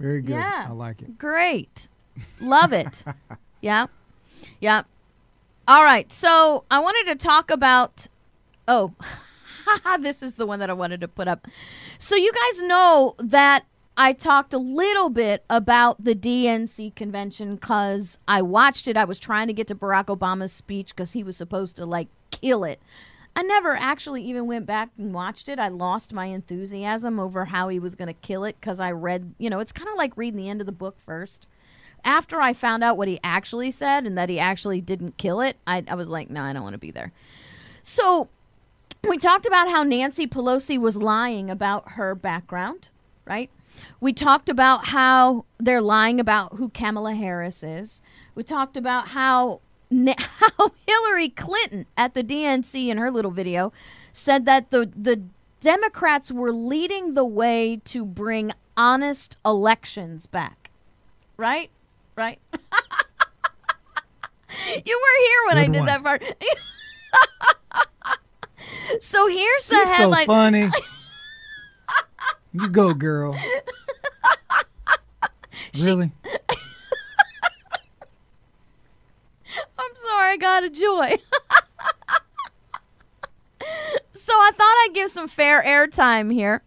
Very 0.01 0.21
good. 0.21 0.31
Yeah. 0.31 0.67
I 0.69 0.71
like 0.71 1.01
it. 1.01 1.17
Great. 1.17 1.87
Love 2.39 2.73
it. 2.73 3.03
yeah. 3.61 3.85
Yeah. 4.59 4.83
All 5.67 5.83
right. 5.83 6.11
So 6.11 6.65
I 6.71 6.79
wanted 6.79 7.11
to 7.11 7.23
talk 7.23 7.51
about. 7.51 8.07
Oh, 8.67 8.93
this 9.99 10.23
is 10.23 10.35
the 10.35 10.45
one 10.47 10.59
that 10.59 10.69
I 10.69 10.73
wanted 10.73 11.01
to 11.01 11.07
put 11.07 11.27
up. 11.27 11.47
So 11.99 12.15
you 12.15 12.31
guys 12.31 12.61
know 12.63 13.15
that 13.19 13.65
I 13.95 14.13
talked 14.13 14.53
a 14.53 14.57
little 14.57 15.09
bit 15.09 15.43
about 15.49 16.03
the 16.03 16.15
DNC 16.15 16.95
convention 16.95 17.55
because 17.55 18.17
I 18.27 18.41
watched 18.41 18.87
it. 18.87 18.97
I 18.97 19.03
was 19.03 19.19
trying 19.19 19.47
to 19.47 19.53
get 19.53 19.67
to 19.67 19.75
Barack 19.75 20.05
Obama's 20.05 20.53
speech 20.53 20.95
because 20.95 21.11
he 21.11 21.23
was 21.23 21.37
supposed 21.37 21.77
to 21.77 21.85
like 21.85 22.07
kill 22.31 22.63
it. 22.63 22.79
I 23.35 23.43
never 23.43 23.75
actually 23.75 24.23
even 24.23 24.47
went 24.47 24.65
back 24.65 24.89
and 24.97 25.13
watched 25.13 25.47
it. 25.47 25.57
I 25.57 25.69
lost 25.69 26.13
my 26.13 26.25
enthusiasm 26.25 27.19
over 27.19 27.45
how 27.45 27.69
he 27.69 27.79
was 27.79 27.95
going 27.95 28.07
to 28.07 28.13
kill 28.13 28.43
it 28.43 28.57
because 28.59 28.79
I 28.79 28.91
read, 28.91 29.33
you 29.37 29.49
know, 29.49 29.59
it's 29.59 29.71
kind 29.71 29.89
of 29.89 29.95
like 29.95 30.17
reading 30.17 30.37
the 30.37 30.49
end 30.49 30.59
of 30.59 30.65
the 30.65 30.73
book 30.73 30.97
first. 31.05 31.47
After 32.03 32.41
I 32.41 32.53
found 32.53 32.83
out 32.83 32.97
what 32.97 33.07
he 33.07 33.19
actually 33.23 33.71
said 33.71 34.05
and 34.05 34.17
that 34.17 34.27
he 34.27 34.39
actually 34.39 34.81
didn't 34.81 35.17
kill 35.17 35.39
it, 35.39 35.55
I, 35.65 35.83
I 35.87 35.95
was 35.95 36.09
like, 36.09 36.29
no, 36.29 36.41
I 36.41 36.51
don't 36.51 36.63
want 36.63 36.73
to 36.73 36.79
be 36.79 36.91
there. 36.91 37.11
So 37.83 38.27
we 39.07 39.17
talked 39.17 39.45
about 39.45 39.69
how 39.69 39.83
Nancy 39.83 40.27
Pelosi 40.27 40.77
was 40.77 40.97
lying 40.97 41.49
about 41.49 41.91
her 41.91 42.15
background, 42.15 42.89
right? 43.25 43.49
We 43.99 44.13
talked 44.13 44.49
about 44.49 44.87
how 44.87 45.45
they're 45.59 45.81
lying 45.81 46.19
about 46.19 46.55
who 46.55 46.69
Kamala 46.69 47.13
Harris 47.13 47.63
is. 47.63 48.01
We 48.35 48.43
talked 48.43 48.75
about 48.75 49.09
how 49.09 49.61
how 50.17 50.71
Hillary 50.87 51.29
Clinton 51.29 51.85
at 51.97 52.13
the 52.13 52.23
DNC 52.23 52.87
in 52.87 52.97
her 52.97 53.11
little 53.11 53.31
video 53.31 53.73
said 54.13 54.45
that 54.45 54.71
the 54.71 54.89
the 54.95 55.21
Democrats 55.61 56.31
were 56.31 56.51
leading 56.51 57.13
the 57.13 57.25
way 57.25 57.79
to 57.85 58.03
bring 58.03 58.51
honest 58.75 59.37
elections 59.45 60.25
back. 60.25 60.71
Right? 61.37 61.69
Right? 62.15 62.39
you 62.53 62.59
were 64.59 65.19
here 65.19 65.39
when 65.47 65.57
I 65.57 65.67
did 65.67 65.77
one. 65.77 65.85
that 65.85 66.03
part. 66.03 66.23
so 68.99 69.27
here's 69.27 69.67
the 69.67 69.85
She's 69.85 69.97
so 69.97 70.13
funny. 70.25 70.69
you 72.53 72.67
go, 72.69 72.93
girl. 72.93 73.35
really? 75.79 76.11
I'm 79.77 79.95
sorry, 79.95 80.20
I 80.31 80.37
got 80.37 80.63
a 80.63 80.69
joy. 80.69 81.17
so 84.13 84.33
I 84.33 84.51
thought 84.55 84.77
I'd 84.85 84.91
give 84.93 85.09
some 85.09 85.27
fair 85.27 85.61
airtime 85.61 86.31
here 86.31 86.63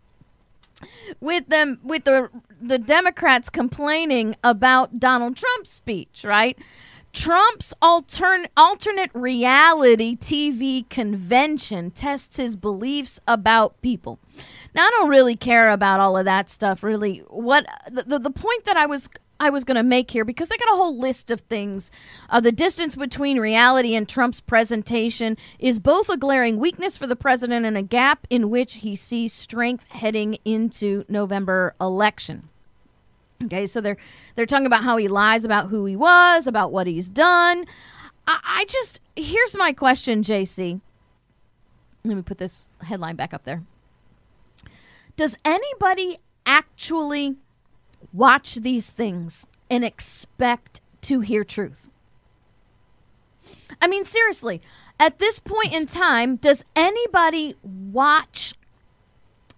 with 1.20 1.48
them 1.48 1.80
with 1.82 2.04
the 2.04 2.28
the 2.60 2.78
Democrats 2.78 3.48
complaining 3.48 4.36
about 4.44 5.00
Donald 5.00 5.36
Trump's 5.36 5.70
speech, 5.70 6.24
right? 6.24 6.58
Trump's 7.14 7.72
altern- 7.80 8.48
alternate 8.56 9.10
reality 9.14 10.14
TV 10.16 10.86
convention 10.90 11.90
tests 11.90 12.36
his 12.36 12.56
beliefs 12.56 13.18
about 13.26 13.80
people. 13.80 14.18
Now 14.74 14.88
I 14.88 14.90
don't 14.90 15.08
really 15.08 15.36
care 15.36 15.70
about 15.70 16.00
all 16.00 16.18
of 16.18 16.26
that 16.26 16.50
stuff 16.50 16.82
really. 16.82 17.18
What 17.30 17.64
the 17.90 18.02
the, 18.02 18.18
the 18.18 18.30
point 18.30 18.66
that 18.66 18.76
I 18.76 18.84
was 18.84 19.08
I 19.44 19.50
was 19.50 19.64
going 19.64 19.76
to 19.76 19.82
make 19.82 20.10
here 20.10 20.24
because 20.24 20.48
they 20.48 20.56
got 20.56 20.72
a 20.72 20.76
whole 20.76 20.98
list 20.98 21.30
of 21.30 21.42
things. 21.42 21.90
Uh, 22.30 22.40
the 22.40 22.50
distance 22.50 22.96
between 22.96 23.38
reality 23.38 23.94
and 23.94 24.08
Trump's 24.08 24.40
presentation 24.40 25.36
is 25.58 25.78
both 25.78 26.08
a 26.08 26.16
glaring 26.16 26.58
weakness 26.58 26.96
for 26.96 27.06
the 27.06 27.14
president 27.14 27.66
and 27.66 27.76
a 27.76 27.82
gap 27.82 28.26
in 28.30 28.48
which 28.48 28.76
he 28.76 28.96
sees 28.96 29.34
strength 29.34 29.84
heading 29.90 30.38
into 30.46 31.04
November 31.10 31.74
election. 31.78 32.48
Okay, 33.44 33.66
so 33.66 33.82
they're 33.82 33.98
they're 34.34 34.46
talking 34.46 34.64
about 34.64 34.84
how 34.84 34.96
he 34.96 35.08
lies 35.08 35.44
about 35.44 35.68
who 35.68 35.84
he 35.84 35.96
was, 35.96 36.46
about 36.46 36.72
what 36.72 36.86
he's 36.86 37.10
done. 37.10 37.66
I, 38.26 38.38
I 38.42 38.64
just 38.66 39.00
here's 39.14 39.54
my 39.56 39.74
question, 39.74 40.22
JC. 40.22 40.80
Let 42.04 42.16
me 42.16 42.22
put 42.22 42.38
this 42.38 42.70
headline 42.80 43.16
back 43.16 43.34
up 43.34 43.44
there. 43.44 43.62
Does 45.16 45.36
anybody 45.44 46.18
actually 46.46 47.36
watch 48.12 48.56
these 48.56 48.90
things 48.90 49.46
and 49.70 49.84
expect 49.84 50.80
to 51.02 51.20
hear 51.20 51.44
truth? 51.44 51.88
I 53.80 53.86
mean, 53.86 54.04
seriously, 54.04 54.62
at 54.98 55.18
this 55.18 55.38
point 55.38 55.72
in 55.72 55.86
time, 55.86 56.36
does 56.36 56.64
anybody 56.76 57.56
watch 57.62 58.54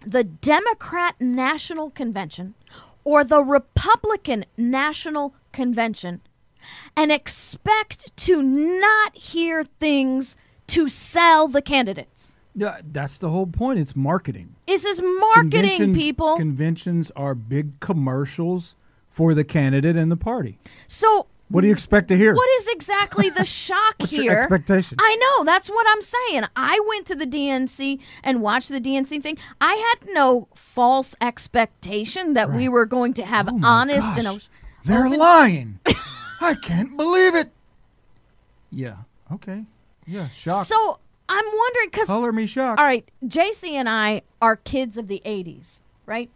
the 0.04 0.24
Democrat 0.24 1.16
National 1.20 1.90
Convention 1.90 2.54
or 3.04 3.24
the 3.24 3.42
Republican 3.42 4.44
National 4.56 5.34
Convention 5.52 6.20
and 6.96 7.12
expect 7.12 8.16
to 8.16 8.42
not 8.42 9.16
hear 9.16 9.64
things 9.64 10.36
to 10.68 10.88
sell 10.88 11.48
the 11.48 11.62
candidates? 11.62 12.35
Yeah, 12.58 12.80
that's 12.90 13.18
the 13.18 13.28
whole 13.28 13.46
point. 13.46 13.78
It's 13.78 13.94
marketing. 13.94 14.56
Is 14.66 14.82
this 14.84 15.00
marketing, 15.02 15.50
Conventions- 15.76 15.96
people? 15.98 16.36
Conventions 16.38 17.12
are 17.14 17.34
big 17.34 17.78
commercials 17.80 18.76
for 19.10 19.34
the 19.34 19.44
candidate 19.44 19.94
and 19.96 20.10
the 20.10 20.16
party. 20.16 20.58
so, 20.88 21.26
What 21.48 21.60
do 21.60 21.66
you 21.68 21.72
expect 21.74 22.08
to 22.08 22.16
hear? 22.16 22.34
what 22.34 22.48
is 22.58 22.68
exactly 22.68 23.28
the 23.30 23.44
shock 23.62 24.00
here? 24.02 24.32
expectation? 24.32 24.96
I 25.00 25.16
know. 25.16 25.44
That's 25.44 25.68
what 25.68 25.86
I'm 25.88 26.00
saying. 26.00 26.44
I 26.56 26.80
went 26.88 27.06
to 27.08 27.14
the 27.14 27.26
DNC 27.26 27.98
and 28.24 28.40
watched 28.40 28.70
the 28.70 28.80
DNC 28.80 29.22
thing. 29.22 29.36
I 29.60 29.74
had 29.74 30.12
no 30.14 30.48
false 30.54 31.14
expectation 31.20 32.32
that 32.34 32.52
we 32.52 32.68
were 32.68 32.86
going 32.86 33.12
to 33.14 33.24
have 33.24 33.48
Oh 33.50 33.60
honest 33.62 34.06
and 34.16 34.24
gosh. 34.24 34.34
o- 34.48 34.84
They're 34.86 35.06
open- 35.06 35.18
lying. 35.18 35.80
I 36.40 36.54
can't 36.54 36.96
believe 36.96 37.34
it. 37.34 37.50
Yeah. 38.70 38.96
Okay. 39.32 39.64
Yeah. 40.06 40.28
Shock. 40.30 40.66
So 40.66 40.98
I'm 41.28 41.44
wondering 41.44 41.88
because 41.90 42.06
Color 42.06 42.32
me 42.32 42.46
shocked. 42.46 42.80
all 42.80 42.86
right, 42.86 43.08
JC 43.24 43.72
and 43.72 43.88
I 43.88 44.22
are 44.40 44.56
kids 44.56 44.96
of 44.96 45.08
the 45.08 45.22
'80s, 45.24 45.80
right? 46.04 46.30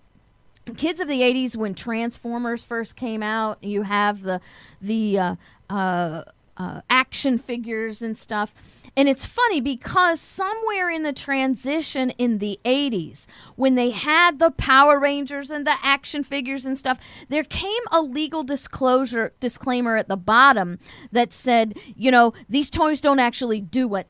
Kids 0.77 1.01
of 1.01 1.09
the 1.09 1.21
'80s 1.21 1.57
when 1.57 1.75
Transformers 1.75 2.63
first 2.63 2.97
came 2.97 3.23
out. 3.23 3.63
You 3.63 3.83
have 3.83 4.23
the 4.23 4.41
the 4.81 5.19
uh, 5.19 5.37
uh, 5.69 6.25
uh, 6.61 6.83
action 6.91 7.39
figures 7.39 8.03
and 8.03 8.19
stuff. 8.19 8.53
And 8.97 9.09
it's 9.09 9.25
funny 9.25 9.61
because 9.61 10.21
somewhere 10.21 10.91
in 10.91 11.05
the 11.05 11.13
transition 11.13 12.11
in 12.19 12.39
the 12.39 12.61
80s, 12.65 13.27
when 13.57 13.77
they 13.77 13.91
had 13.91 14.39
the 14.39 14.51
Power 14.51 14.99
Rangers 14.99 15.51
and 15.51 15.67
the 15.67 15.77
action 15.83 16.23
figures 16.23 16.67
and 16.67 16.77
stuff, 16.77 16.99
there 17.29 17.45
came 17.45 17.83
a 17.91 18.03
legal 18.03 18.43
disclosure 18.43 19.33
disclaimer 19.41 19.97
at 19.97 20.09
the 20.09 20.17
bottom 20.17 20.79
that 21.13 21.33
said, 21.33 21.79
you 21.97 22.11
know, 22.11 22.35
these 22.49 22.69
toys 22.69 23.01
don't 23.01 23.21
actually 23.21 23.61
do 23.61 23.89
what 23.89 24.07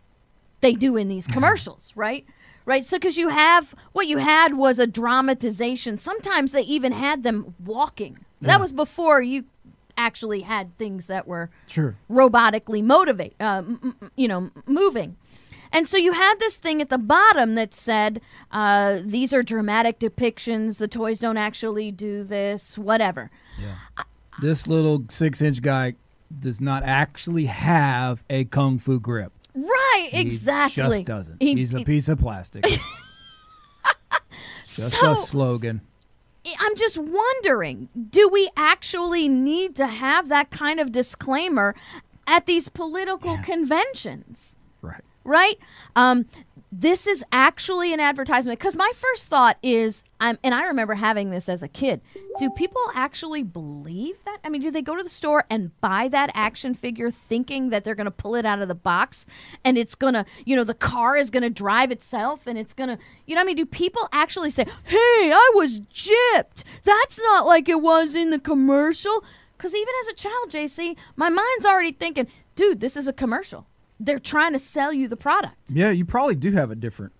they 0.60 0.72
do 0.74 0.96
in 0.96 1.08
these 1.08 1.26
commercials, 1.26 1.92
right? 1.96 2.24
Right. 2.66 2.84
So, 2.84 2.98
because 2.98 3.16
you 3.16 3.28
have 3.28 3.74
what 3.92 4.06
you 4.06 4.18
had 4.18 4.54
was 4.54 4.78
a 4.78 4.86
dramatization. 4.86 5.98
Sometimes 5.98 6.52
they 6.52 6.62
even 6.62 6.92
had 6.92 7.22
them 7.22 7.54
walking. 7.64 8.18
Yeah. 8.40 8.48
That 8.48 8.60
was 8.60 8.70
before 8.70 9.22
you 9.22 9.44
actually 9.96 10.40
had 10.42 10.76
things 10.78 11.06
that 11.06 11.26
were 11.26 11.50
Sure. 11.66 11.96
robotically 12.10 12.82
motivate, 12.82 13.34
uh, 13.40 13.62
m- 13.66 13.80
m- 13.82 14.10
you 14.16 14.28
know, 14.28 14.50
moving. 14.66 15.16
And 15.72 15.86
so 15.88 15.96
you 15.96 16.12
had 16.12 16.34
this 16.38 16.56
thing 16.56 16.80
at 16.82 16.90
the 16.90 16.98
bottom 16.98 17.54
that 17.54 17.74
said, 17.74 18.20
uh, 18.52 19.00
"These 19.04 19.32
are 19.32 19.42
dramatic 19.42 19.98
depictions. 19.98 20.78
The 20.78 20.88
toys 20.88 21.18
don't 21.20 21.36
actually 21.36 21.90
do 21.92 22.24
this. 22.24 22.76
Whatever." 22.78 23.30
This 24.40 24.66
little 24.66 25.04
six-inch 25.08 25.60
guy 25.62 25.94
does 26.40 26.60
not 26.60 26.82
actually 26.84 27.46
have 27.46 28.22
a 28.30 28.44
kung 28.44 28.78
fu 28.78 28.98
grip. 29.00 29.32
Right. 29.54 30.08
He 30.12 30.20
exactly. 30.20 30.82
He 30.84 30.90
just 30.90 31.04
doesn't. 31.04 31.42
He- 31.42 31.54
He's 31.56 31.74
a 31.74 31.84
piece 31.84 32.08
of 32.08 32.18
plastic. 32.18 32.64
just 34.66 34.98
So- 34.98 35.12
a 35.12 35.16
slogan. 35.16 35.82
I'm 36.58 36.74
just 36.74 36.96
wondering 36.96 37.90
do 38.10 38.26
we 38.28 38.50
actually 38.56 39.28
need 39.28 39.76
to 39.76 39.86
have 39.86 40.30
that 40.30 40.50
kind 40.50 40.80
of 40.80 40.90
disclaimer 40.90 41.74
at 42.26 42.46
these 42.46 42.70
political 42.70 43.34
Yeah. 43.34 43.42
conventions? 43.42 44.56
Right. 44.80 45.02
right? 45.22 45.58
Um, 45.94 46.24
this 46.72 47.06
is 47.08 47.24
actually 47.32 47.92
an 47.92 47.98
advertisement 47.98 48.58
because 48.58 48.76
my 48.76 48.92
first 48.94 49.26
thought 49.26 49.56
is, 49.60 50.04
I'm, 50.20 50.38
and 50.44 50.54
I 50.54 50.64
remember 50.64 50.94
having 50.94 51.30
this 51.30 51.48
as 51.48 51.64
a 51.64 51.68
kid. 51.68 52.00
Do 52.38 52.48
people 52.50 52.80
actually 52.94 53.42
believe 53.42 54.22
that? 54.24 54.38
I 54.44 54.50
mean, 54.50 54.60
do 54.60 54.70
they 54.70 54.82
go 54.82 54.96
to 54.96 55.02
the 55.02 55.10
store 55.10 55.44
and 55.50 55.78
buy 55.80 56.06
that 56.08 56.30
action 56.32 56.74
figure 56.74 57.10
thinking 57.10 57.70
that 57.70 57.82
they're 57.84 57.96
going 57.96 58.04
to 58.04 58.12
pull 58.12 58.36
it 58.36 58.46
out 58.46 58.60
of 58.60 58.68
the 58.68 58.76
box 58.76 59.26
and 59.64 59.76
it's 59.76 59.96
going 59.96 60.14
to, 60.14 60.24
you 60.44 60.54
know, 60.54 60.62
the 60.62 60.74
car 60.74 61.16
is 61.16 61.30
going 61.30 61.42
to 61.42 61.50
drive 61.50 61.90
itself 61.90 62.46
and 62.46 62.56
it's 62.56 62.72
going 62.72 62.88
to, 62.88 63.02
you 63.26 63.34
know, 63.34 63.40
I 63.40 63.44
mean, 63.44 63.56
do 63.56 63.66
people 63.66 64.08
actually 64.12 64.50
say, 64.50 64.64
"Hey, 64.84 65.32
I 65.32 65.50
was 65.54 65.80
gypped. 65.80 66.62
That's 66.84 67.18
not 67.18 67.46
like 67.46 67.68
it 67.68 67.80
was 67.80 68.14
in 68.14 68.30
the 68.30 68.38
commercial." 68.38 69.24
Because 69.56 69.74
even 69.74 69.92
as 70.02 70.08
a 70.08 70.14
child, 70.14 70.50
JC, 70.50 70.96
my 71.16 71.28
mind's 71.28 71.66
already 71.66 71.92
thinking, 71.92 72.28
"Dude, 72.54 72.80
this 72.80 72.96
is 72.96 73.08
a 73.08 73.12
commercial." 73.12 73.66
They're 74.00 74.18
trying 74.18 74.54
to 74.54 74.58
sell 74.58 74.92
you 74.92 75.06
the 75.08 75.16
product. 75.16 75.54
Yeah, 75.68 75.90
you 75.90 76.04
probably 76.04 76.34
do 76.34 76.52
have 76.52 76.70
a 76.70 76.74
different 76.74 77.12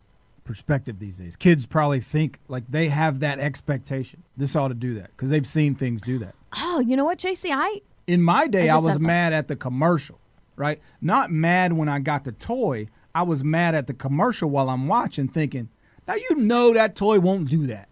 perspective 0.44 0.99
these 0.99 1.18
days. 1.18 1.37
Kids 1.37 1.66
probably 1.66 2.00
think 2.00 2.40
like 2.49 2.64
they 2.68 2.88
have 2.88 3.20
that 3.20 3.38
expectation. 3.38 4.22
This 4.37 4.56
ought 4.56 4.68
to 4.68 4.75
do 4.75 4.94
that 4.94 5.08
because 5.08 5.30
they've 5.30 5.46
seen 5.46 5.75
things 5.75 6.00
do 6.00 6.18
that. 6.18 6.34
Oh, 6.56 6.80
you 6.80 6.96
know 6.96 7.04
what, 7.04 7.18
JC? 7.18 7.50
I 7.54 7.82
In 8.06 8.22
my 8.22 8.46
day, 8.49 8.68
I 8.68 8.76
I, 8.76 8.80
was 8.80 8.99
mad 8.99 9.32
at 9.32 9.46
the 9.46 9.54
commercial, 9.56 10.18
right? 10.56 10.80
Not 11.00 11.30
mad 11.30 11.75
when 11.75 11.88
I 11.88 12.00
got 12.00 12.25
the 12.25 12.32
toy. 12.32 12.88
I 13.14 13.22
was 13.22 13.44
mad 13.44 13.75
at 13.75 13.87
the 13.87 13.94
commercial 13.94 14.50
while 14.50 14.68
I'm 14.70 14.88
watching, 14.88 15.28
thinking, 15.28 15.68
now 16.08 16.14
you 16.14 16.37
know 16.37 16.72
that 16.75 16.96
toy 16.96 17.20
won't 17.20 17.49
do 17.49 17.66
that. 17.68 17.88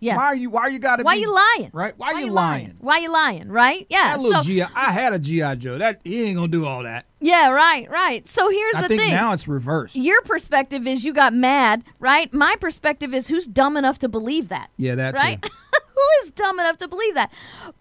yeah. 0.00 0.16
Why 0.16 0.24
are 0.24 0.34
you? 0.36 0.50
Why 0.50 0.62
are 0.62 0.70
you 0.70 0.78
got 0.78 0.96
to? 0.96 1.04
Why 1.04 1.14
be, 1.14 1.22
you 1.22 1.32
lying? 1.32 1.70
Right? 1.72 1.94
Why, 1.96 2.12
are 2.12 2.20
you 2.20 2.30
lying? 2.32 2.76
Why 2.80 2.98
are 2.98 3.00
you 3.00 3.10
lying? 3.12 3.48
Right? 3.48 3.86
Yeah. 3.88 4.16
That 4.16 4.20
little 4.20 4.42
So 4.42 4.48
GI. 4.48 4.62
I 4.62 4.92
had 4.92 5.12
a 5.14 5.18
GI 5.18 5.56
Joe. 5.56 5.78
That 5.78 6.00
he 6.04 6.24
ain't 6.24 6.36
gonna 6.36 6.48
do 6.48 6.66
all 6.66 6.82
that. 6.82 7.06
Yeah, 7.22 7.50
right, 7.50 7.88
right. 7.90 8.28
So 8.28 8.50
here's 8.50 8.76
I 8.76 8.82
the 8.82 8.88
think 8.88 9.02
thing. 9.02 9.10
now 9.12 9.32
it's 9.32 9.48
reversed. 9.48 9.96
Your 9.96 10.20
perspective 10.22 10.86
is 10.86 11.04
you 11.04 11.14
got 11.14 11.32
mad, 11.32 11.84
right? 11.98 12.32
My 12.34 12.56
perspective 12.60 13.14
is 13.14 13.28
who's 13.28 13.46
dumb 13.46 13.76
enough 13.76 13.98
to 14.00 14.08
believe 14.08 14.48
that. 14.48 14.70
yeah, 14.76 14.94
that 14.96 15.14
right? 15.14 15.40
too. 15.40 15.50
Who 15.94 16.24
is 16.24 16.30
dumb 16.30 16.58
enough 16.58 16.78
to 16.78 16.88
believe 16.88 17.14
that? 17.14 17.30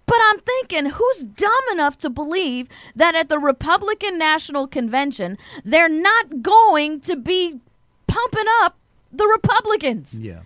But 0.06 0.18
I'm 0.22 0.40
thinking, 0.42 0.86
who's 0.92 1.24
dumb 1.24 1.64
enough 1.72 1.98
to 2.00 2.10
believe 2.10 2.68
that 2.96 3.16
at 3.16 3.30
the 3.30 3.40
Republican 3.40 4.18
National 4.18 4.68
Convention, 4.68 5.38
they're 5.64 5.90
not 5.90 6.42
going 6.44 7.00
to 7.02 7.16
be 7.16 7.60
pumping 8.08 8.46
up 8.62 8.78
the 9.12 9.26
Republicans? 9.26 10.20
Yeah. 10.20 10.42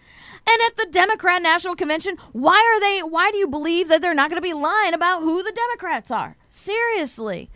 And 0.47 0.61
at 0.61 0.77
the 0.77 0.85
Democrat 0.91 1.41
National 1.41 1.75
Convention, 1.75 2.17
why 2.31 2.57
are 2.57 2.79
they 2.79 3.01
why 3.01 3.31
do 3.31 3.37
you 3.37 3.47
believe 3.47 3.87
that 3.87 4.01
they're 4.01 4.13
not 4.13 4.29
going 4.29 4.41
to 4.41 4.47
be 4.47 4.53
lying 4.53 4.93
about 4.93 5.21
who 5.21 5.41
the 5.41 5.51
Democrats 5.51 6.11
are? 6.11 6.37
Seriously. 6.49 7.49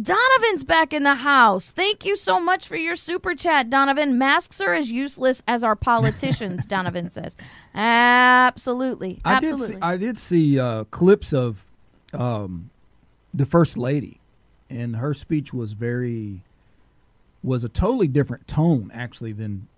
Donovan's 0.00 0.62
back 0.62 0.92
in 0.92 1.02
the 1.02 1.16
house. 1.16 1.70
Thank 1.70 2.04
you 2.04 2.14
so 2.16 2.40
much 2.40 2.68
for 2.68 2.76
your 2.76 2.94
super 2.96 3.34
chat, 3.34 3.68
Donovan. 3.68 4.16
Masks 4.16 4.60
are 4.60 4.74
as 4.74 4.90
useless 4.90 5.42
as 5.48 5.64
our 5.64 5.76
politicians, 5.76 6.66
Donovan 6.68 7.10
says. 7.10 7.36
Absolutely. 7.74 9.18
Absolutely. 9.24 9.76
I 9.82 9.96
did 9.96 10.18
see, 10.18 10.36
I 10.46 10.46
did 10.52 10.56
see 10.56 10.60
uh, 10.60 10.84
clips 10.84 11.32
of 11.32 11.64
um, 12.12 12.70
the 13.34 13.44
first 13.44 13.76
lady, 13.76 14.20
and 14.70 14.96
her 14.96 15.14
speech 15.14 15.52
was 15.52 15.72
very 15.72 16.42
was 17.42 17.62
a 17.62 17.68
totally 17.68 18.08
different 18.08 18.48
tone 18.48 18.90
actually 18.92 19.32
than 19.32 19.68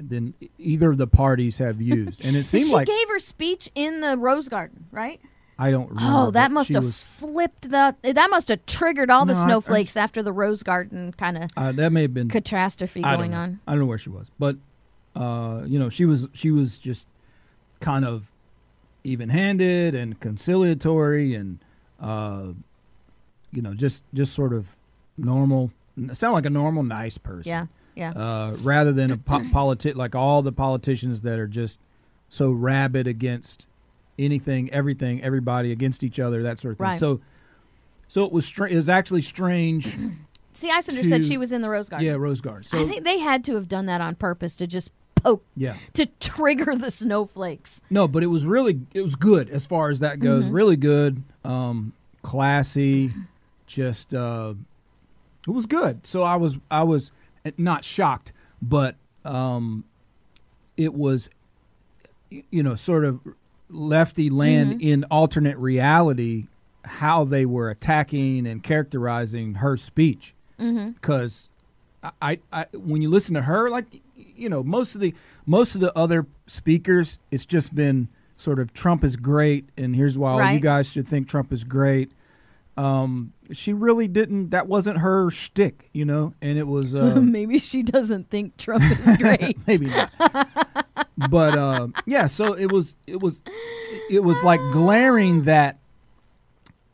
than 0.00 0.34
either 0.58 0.90
of 0.92 0.98
the 0.98 1.06
parties 1.06 1.58
have 1.58 1.80
used, 1.82 2.24
and 2.24 2.36
it 2.36 2.44
seemed 2.46 2.66
she 2.68 2.72
like 2.72 2.86
she 2.86 2.92
gave 2.96 3.08
her 3.08 3.18
speech 3.18 3.68
in 3.74 4.00
the 4.00 4.16
Rose 4.16 4.48
Garden, 4.48 4.86
right? 4.92 5.20
I 5.60 5.72
don't 5.72 5.88
remember. 5.88 6.16
Oh, 6.16 6.30
that 6.30 6.52
must 6.52 6.70
have 6.70 6.84
was- 6.84 7.00
flipped 7.02 7.62
the. 7.70 7.96
That 8.02 8.30
must 8.30 8.46
have 8.48 8.64
triggered 8.66 9.10
all 9.10 9.26
the 9.26 9.32
No, 9.32 9.38
I- 9.40 9.42
I 9.42 9.46
snowflakes 9.46 9.96
after 9.96 10.22
the 10.22 10.32
Rose 10.32 10.62
Garden 10.62 11.12
kind 11.18 11.36
of 11.36 11.50
uh, 11.56 11.72
that 11.72 11.90
may 11.90 12.02
have 12.02 12.14
been 12.14 12.28
catastrophe 12.28 13.02
going 13.02 13.32
know. 13.32 13.38
on. 13.38 13.60
I 13.66 13.72
don't 13.72 13.80
know 13.80 13.86
where 13.86 13.98
she 13.98 14.08
was, 14.10 14.30
but 14.38 14.56
uh, 15.16 15.62
you 15.66 15.78
know, 15.80 15.88
she 15.88 16.04
was 16.04 16.28
she 16.32 16.50
was 16.52 16.78
just 16.78 17.08
kind 17.80 18.04
of 18.04 18.30
even-handed 19.04 19.94
and 19.94 20.20
conciliatory, 20.20 21.34
and 21.34 21.58
uh, 22.00 22.52
you 23.52 23.62
know, 23.62 23.74
just 23.74 24.02
just 24.14 24.34
sort 24.34 24.52
of 24.52 24.76
normal. 25.16 25.72
Sound 26.12 26.34
like 26.34 26.46
a 26.46 26.50
normal, 26.50 26.84
nice 26.84 27.18
person. 27.18 27.48
Yeah, 27.50 27.66
yeah. 27.98 28.12
Uh, 28.12 28.56
rather 28.62 28.92
than 28.92 29.10
a 29.10 29.18
po- 29.18 29.44
politic 29.52 29.96
like 29.96 30.14
all 30.14 30.40
the 30.42 30.52
politicians 30.52 31.22
that 31.22 31.38
are 31.38 31.48
just 31.48 31.80
so 32.28 32.50
rabid 32.50 33.06
against 33.06 33.66
anything, 34.18 34.72
everything, 34.72 35.22
everybody 35.22 35.72
against 35.72 36.02
each 36.02 36.18
other, 36.18 36.42
that 36.44 36.58
sort 36.58 36.72
of 36.72 36.78
thing. 36.78 36.86
Right. 36.86 37.00
So, 37.00 37.20
so 38.06 38.24
it 38.24 38.32
was 38.32 38.46
str- 38.46 38.66
it 38.66 38.76
was 38.76 38.88
actually 38.88 39.22
strange. 39.22 39.96
See, 40.52 40.70
Icinder 40.70 41.04
said 41.04 41.24
she 41.24 41.36
was 41.36 41.52
in 41.52 41.62
the 41.62 41.68
Rose 41.68 41.88
Garden. 41.88 42.06
yeah, 42.06 42.14
Rose 42.14 42.40
Garden. 42.40 42.64
So 42.64 42.80
I 42.80 42.88
think 42.88 43.04
they 43.04 43.18
had 43.18 43.44
to 43.44 43.54
have 43.54 43.68
done 43.68 43.86
that 43.86 44.00
on 44.00 44.16
purpose 44.16 44.56
to 44.56 44.66
just 44.66 44.90
poke, 45.14 45.44
yeah. 45.56 45.76
to 45.92 46.06
trigger 46.18 46.74
the 46.74 46.90
snowflakes. 46.90 47.80
No, 47.90 48.08
but 48.08 48.22
it 48.22 48.26
was 48.26 48.44
really 48.44 48.80
it 48.92 49.02
was 49.02 49.14
good 49.14 49.50
as 49.50 49.66
far 49.66 49.90
as 49.90 50.00
that 50.00 50.18
goes. 50.18 50.44
Mm-hmm. 50.44 50.54
Really 50.54 50.76
good, 50.76 51.22
um, 51.44 51.92
classy, 52.22 53.10
just 53.66 54.14
uh, 54.14 54.54
it 55.46 55.50
was 55.50 55.66
good. 55.66 56.06
So 56.06 56.22
I 56.22 56.36
was 56.36 56.58
I 56.70 56.82
was 56.82 57.12
not 57.56 57.84
shocked, 57.84 58.32
but 58.62 58.96
um, 59.24 59.84
it 60.76 60.94
was 60.94 61.30
you 62.30 62.62
know 62.62 62.74
sort 62.74 63.04
of 63.04 63.20
lefty 63.70 64.30
land 64.30 64.72
Mm-hmm. 64.74 64.80
in 64.88 65.04
alternate 65.04 65.56
reality 65.58 66.46
how 66.84 67.24
they 67.24 67.44
were 67.44 67.68
attacking 67.70 68.46
and 68.46 68.62
characterizing 68.62 69.54
her 69.54 69.76
speech 69.76 70.34
Mm-hmm. 70.58 70.90
because 70.92 71.48
I, 72.22 72.38
I 72.52 72.66
when 72.72 73.00
you 73.02 73.08
listen 73.10 73.34
to 73.34 73.42
her 73.42 73.68
like 73.70 73.86
you 74.16 74.48
know 74.48 74.62
most 74.62 74.94
of 74.94 75.00
the 75.00 75.14
most 75.46 75.74
of 75.74 75.80
the 75.80 75.96
other 75.96 76.26
speakers 76.46 77.18
it's 77.30 77.44
just 77.46 77.74
been 77.74 78.08
sort 78.36 78.58
of 78.58 78.72
Trump 78.72 79.04
is 79.04 79.16
great 79.16 79.68
and 79.76 79.94
here's 79.94 80.16
why 80.18 80.32
all 80.32 80.38
you 80.52 80.60
guys 80.60 80.88
should 80.88 81.06
think 81.06 81.28
Trump 81.28 81.52
is 81.52 81.62
great 81.64 82.10
um 82.78 83.32
she 83.50 83.72
really 83.72 84.06
didn't 84.06 84.50
that 84.50 84.68
wasn't 84.68 84.96
her 84.98 85.30
shtick 85.30 85.90
you 85.92 86.04
know 86.04 86.32
and 86.40 86.56
it 86.56 86.66
was 86.66 86.94
uh, 86.94 87.16
Maybe 87.20 87.58
she 87.58 87.82
doesn't 87.82 88.30
think 88.30 88.56
Trump 88.56 88.84
is 88.84 89.16
great. 89.18 89.58
maybe 89.66 89.86
not 89.86 90.12
but 91.28 91.58
uh, 91.58 91.88
yeah 92.06 92.26
so 92.26 92.52
it 92.52 92.70
was 92.70 92.94
it 93.08 93.20
was 93.20 93.42
it 94.08 94.22
was 94.22 94.40
like 94.44 94.60
glaring 94.70 95.42
that 95.42 95.80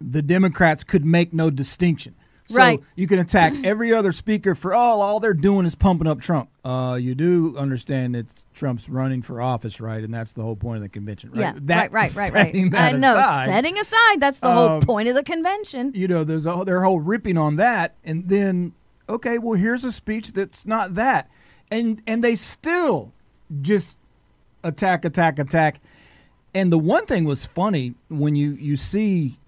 the 0.00 0.22
democrats 0.22 0.82
could 0.84 1.04
make 1.04 1.34
no 1.34 1.50
distinction 1.50 2.14
so 2.46 2.56
Right. 2.56 2.80
you 2.94 3.06
can 3.06 3.18
attack 3.18 3.54
every 3.64 3.92
other 3.92 4.12
speaker 4.12 4.54
for 4.54 4.74
oh 4.74 4.78
all 4.78 5.18
they're 5.20 5.32
doing 5.34 5.64
is 5.66 5.74
pumping 5.74 6.06
up 6.06 6.20
trump 6.20 6.50
uh, 6.64 6.94
you 7.00 7.14
do 7.14 7.56
understand 7.56 8.14
that 8.14 8.26
trump's 8.54 8.88
running 8.88 9.22
for 9.22 9.40
office 9.40 9.80
right 9.80 10.02
and 10.04 10.12
that's 10.12 10.32
the 10.34 10.42
whole 10.42 10.56
point 10.56 10.76
of 10.76 10.82
the 10.82 10.88
convention 10.88 11.30
right 11.30 11.40
Yeah, 11.40 11.52
That- 11.62 11.92
right, 11.92 12.14
right, 12.14 12.32
right, 12.32 12.54
right. 12.54 12.74
I 12.74 12.92
know. 12.92 13.16
aside, 13.16 13.46
Setting 13.46 13.78
aside, 13.78 14.20
that's 14.20 14.38
the 14.40 14.50
whole 14.52 14.68
Um, 14.68 14.80
point 14.82 15.08
of 15.08 15.14
the 15.14 15.22
convention. 15.22 15.92
you 15.94 16.06
know, 16.08 16.22
there's 16.24 16.46
a 16.46 16.62
their 16.66 16.82
whole 16.82 17.00
ripping 17.00 17.38
on 17.38 17.56
that, 17.56 17.94
and 18.04 18.28
then 18.28 18.72
okay, 19.08 19.38
well, 19.38 19.58
here's 19.58 19.84
a 19.84 19.92
speech 19.92 20.32
that's 20.32 20.66
not 20.66 20.94
that, 20.94 21.28
and 21.70 22.02
and 22.06 22.22
they 22.24 22.34
still 22.34 23.12
just 23.62 23.98
attack, 24.62 25.04
attack, 25.04 25.38
attack. 25.38 25.80
And 26.54 26.72
the 26.72 26.78
one 26.78 27.04
thing 27.06 27.24
was 27.24 27.44
funny 27.46 27.94
when 28.08 28.36
you 28.36 28.52
you 28.52 28.76
see, 28.76 29.38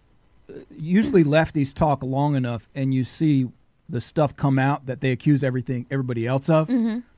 usually 0.71 1.25
lefties 1.25 1.75
talk 1.75 2.03
long 2.03 2.37
enough, 2.37 2.69
and 2.75 2.95
you 2.95 3.05
see 3.05 3.49
the 3.89 4.01
stuff 4.01 4.35
come 4.37 4.59
out 4.59 4.87
that 4.87 5.01
they 5.01 5.13
accuse 5.13 5.45
everything 5.45 5.87
everybody 5.91 6.27
else 6.27 6.49
of. 6.51 6.69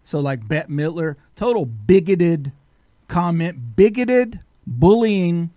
So 0.04 0.20
like 0.20 0.46
Bette 0.46 0.68
Midler, 0.68 1.16
total 1.36 1.66
bigoted 1.66 2.52
comment, 3.08 3.76
bigoted 3.76 4.40
bullying 4.66 5.50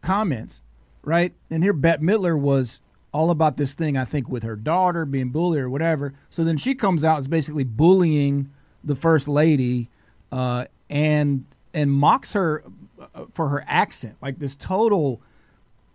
comments, 0.00 0.60
right? 1.02 1.32
And 1.50 1.62
here 1.62 1.72
Bette 1.72 2.02
Midler 2.02 2.38
was 2.38 2.80
all 3.12 3.30
about 3.30 3.56
this 3.56 3.74
thing, 3.74 3.96
I 3.96 4.04
think, 4.04 4.28
with 4.28 4.42
her 4.42 4.56
daughter 4.56 5.04
being 5.04 5.30
bullied 5.30 5.60
or 5.60 5.70
whatever. 5.70 6.14
So 6.30 6.42
then 6.42 6.56
she 6.56 6.74
comes 6.74 7.04
out 7.04 7.18
as 7.18 7.28
basically 7.28 7.64
bullying 7.64 8.50
the 8.82 8.96
first 8.96 9.28
lady, 9.28 9.88
uh, 10.30 10.66
and 10.90 11.44
and 11.72 11.92
mocks 11.92 12.32
her 12.34 12.62
uh, 13.00 13.24
for 13.32 13.48
her 13.48 13.64
accent, 13.66 14.16
like 14.20 14.38
this 14.38 14.54
total, 14.56 15.20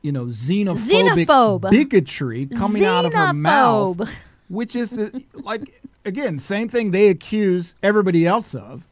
you 0.01 0.11
know, 0.11 0.25
xenophobic 0.25 1.25
Xenophobe. 1.27 1.69
bigotry 1.71 2.45
coming 2.47 2.85
out 2.85 3.05
of 3.05 3.13
her 3.13 3.33
mouth, 3.33 3.97
Xenophobe. 3.97 4.09
which 4.49 4.75
is 4.75 4.91
the 4.91 5.23
like 5.33 5.81
again 6.05 6.39
same 6.39 6.69
thing 6.69 6.91
they 6.91 7.09
accuse 7.09 7.75
everybody 7.83 8.25
else 8.25 8.55
of, 8.55 8.83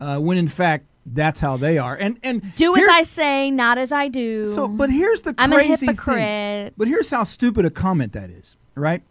uh, 0.00 0.18
when 0.18 0.36
in 0.38 0.48
fact 0.48 0.84
that's 1.06 1.40
how 1.40 1.56
they 1.56 1.78
are. 1.78 1.94
And 1.96 2.18
and 2.22 2.54
Do 2.56 2.74
as 2.74 2.80
here's- 2.80 2.94
I 2.96 3.02
say, 3.04 3.50
not 3.50 3.78
as 3.78 3.90
I 3.92 4.08
do. 4.08 4.54
so, 4.54 4.68
but 4.68 4.90
here's 4.90 5.22
the 5.22 5.34
I'm 5.38 5.52
a 5.52 5.56
crazy 5.56 5.86
thing. 5.86 5.88
hypocrite. 5.94 6.74
But 6.76 6.88
here's 6.88 7.10
how 7.10 7.22
stupid 7.24 7.64
a 7.64 7.70
comment 7.70 8.12
that 8.12 8.28
is, 8.30 8.56
right? 8.74 9.02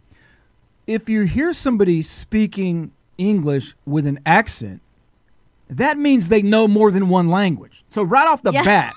If 0.86 1.08
you 1.08 1.22
hear 1.22 1.52
somebody 1.52 2.02
speaking 2.02 2.92
English 3.18 3.74
with 3.86 4.06
an 4.06 4.18
accent, 4.26 4.80
that 5.68 5.98
means 5.98 6.28
they 6.28 6.42
know 6.42 6.66
more 6.66 6.90
than 6.90 7.08
one 7.08 7.28
language. 7.28 7.84
So 7.88 8.02
right 8.02 8.26
off 8.26 8.42
the 8.42 8.52
Yeah. 8.52 8.64
bat, 8.64 8.94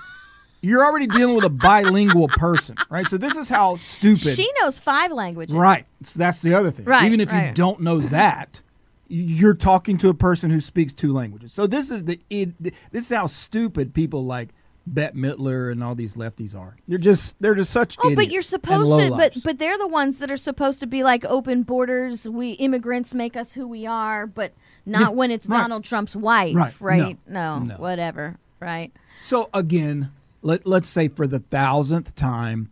You're 0.66 0.86
already 0.86 1.08
dealing 1.08 1.36
with 1.36 1.44
a 1.44 1.50
bilingual 1.50 2.30
person, 2.30 2.78
right? 2.90 3.06
So 3.06 3.18
this 3.18 3.36
is 3.36 3.50
how 3.50 3.76
stupid. 3.76 4.36
She 4.38 4.50
knows 4.62 4.80
five 4.80 5.12
languages. 5.12 5.54
Right. 5.54 5.86
So 6.04 6.18
that's 6.18 6.42
the 6.42 6.54
other 6.54 6.72
thing. 6.72 6.86
Right, 6.86 7.06
Even 7.06 7.20
if 7.20 7.34
you 7.34 7.52
don't 7.54 7.82
know 7.82 8.00
that, 8.00 8.62
you're 9.10 9.56
talking 9.56 9.98
to 9.98 10.08
a 10.10 10.14
person 10.14 10.50
who 10.50 10.62
speaks 10.62 10.94
two 10.94 11.12
languages. 11.12 11.52
So 11.52 11.68
this 11.68 11.92
is 11.92 12.06
the 12.06 12.20
it, 12.30 12.64
this 12.92 13.06
is 13.06 13.10
how 13.12 13.28
stupid 13.28 13.94
people 13.94 14.24
like 14.24 14.50
Bette 14.88 15.18
Midler 15.18 15.70
and 15.70 15.84
all 15.84 15.96
these 15.96 16.16
lefties 16.16 16.56
are. 16.56 16.78
They're 16.88 16.98
just 16.98 17.36
they're 17.42 17.56
just 17.56 17.72
such 17.72 17.98
Oh, 18.02 18.16
but 18.16 18.32
you're 18.32 18.42
supposed 18.42 18.90
to, 18.90 19.10
but 19.12 19.36
but 19.44 19.60
they're 19.60 19.78
the 19.78 19.88
ones 19.88 20.20
that 20.20 20.32
are 20.32 20.38
supposed 20.38 20.80
to 20.80 20.88
be 20.88 21.04
like 21.04 21.26
open 21.26 21.64
borders. 21.64 22.28
We 22.28 22.52
immigrants 22.52 23.14
make 23.14 23.36
us 23.36 23.52
who 23.52 23.68
we 23.68 23.86
are, 23.86 24.26
but 24.26 24.54
not 24.86 25.02
Yeah, 25.02 25.10
when 25.10 25.30
it's 25.30 25.46
right. 25.48 25.58
Donald 25.60 25.84
Trump's 25.84 26.16
wife, 26.16 26.56
Right. 26.56 26.74
right? 26.80 27.18
No. 27.28 27.60
No, 27.60 27.66
No. 27.66 27.76
whatever, 27.76 28.38
right? 28.62 28.92
So 29.24 29.50
again, 29.54 30.12
let 30.44 30.68
let's 30.68 30.90
say 30.90 31.08
for 31.08 31.26
the 31.28 31.40
thousandth 31.40 32.16
time, 32.16 32.70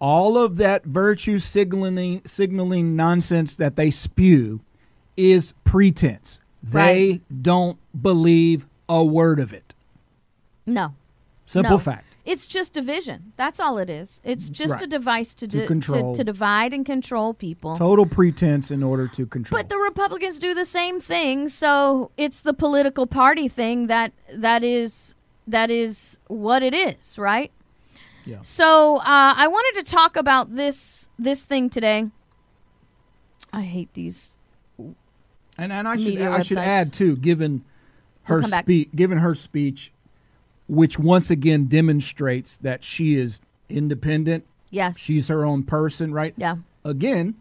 all 0.00 0.36
of 0.36 0.56
that 0.56 0.84
virtue 0.84 1.38
signaling 1.38 2.22
signaling 2.24 2.96
nonsense 2.96 3.56
that 3.56 3.76
they 3.76 3.90
spew 3.90 4.60
is 5.16 5.52
pretense. 5.64 6.40
They 6.62 7.08
Right. 7.10 7.42
don't 7.42 7.78
believe 8.00 8.66
a 8.88 9.04
word 9.04 9.38
of 9.38 9.52
it. 9.52 9.74
No, 10.66 10.94
Simple 11.46 11.72
no. 11.72 11.78
fact. 11.78 12.04
It's 12.24 12.46
just 12.46 12.72
division. 12.72 13.34
That's 13.36 13.60
all 13.60 13.76
it 13.76 13.90
is. 13.90 14.22
It's 14.24 14.48
just 14.48 14.72
Right. 14.72 14.82
a 14.84 14.86
device 14.86 15.34
to 15.34 15.46
di- 15.46 15.66
to, 15.66 16.14
to 16.14 16.24
divide 16.24 16.72
and 16.72 16.86
control 16.86 17.34
people. 17.34 17.76
Total 17.76 18.06
pretense 18.06 18.70
in 18.70 18.82
order 18.82 19.06
to 19.08 19.26
control. 19.26 19.58
But 19.60 19.68
the 19.68 19.76
Republicans 19.76 20.38
do 20.38 20.54
the 20.54 20.64
same 20.64 21.02
thing, 21.02 21.50
so 21.50 22.10
it's 22.16 22.40
the 22.40 22.54
political 22.54 23.06
party 23.06 23.46
thing 23.46 23.88
that 23.88 24.12
that 24.32 24.64
is 24.64 25.14
that 25.46 25.70
is 25.70 26.18
what 26.28 26.62
it 26.62 26.74
is, 26.74 27.18
right? 27.18 27.50
Yeah. 28.24 28.38
So 28.42 28.96
uh, 28.98 29.02
I 29.04 29.48
wanted 29.48 29.84
to 29.84 29.90
talk 29.90 30.16
about 30.16 30.54
this 30.54 31.08
this 31.18 31.44
thing 31.44 31.68
today. 31.70 32.06
I 33.52 33.62
hate 33.62 33.92
these. 33.94 34.38
And 35.56 35.72
and 35.72 35.86
I 35.86 35.96
should 35.96 36.20
I 36.20 36.42
should 36.42 36.56
websites. 36.58 36.66
add 36.66 36.92
too, 36.92 37.16
given 37.16 37.64
her 38.24 38.40
We'll 38.40 38.48
speech, 38.48 38.88
given 38.94 39.18
her 39.18 39.34
speech, 39.34 39.92
which 40.68 40.98
once 40.98 41.30
again 41.30 41.66
demonstrates 41.66 42.56
that 42.58 42.82
she 42.82 43.14
is 43.16 43.40
independent. 43.68 44.44
Yes. 44.70 44.98
She's 44.98 45.28
her 45.28 45.44
own 45.44 45.62
person, 45.62 46.12
right? 46.12 46.34
yeah. 46.36 46.56
Again, 46.84 47.36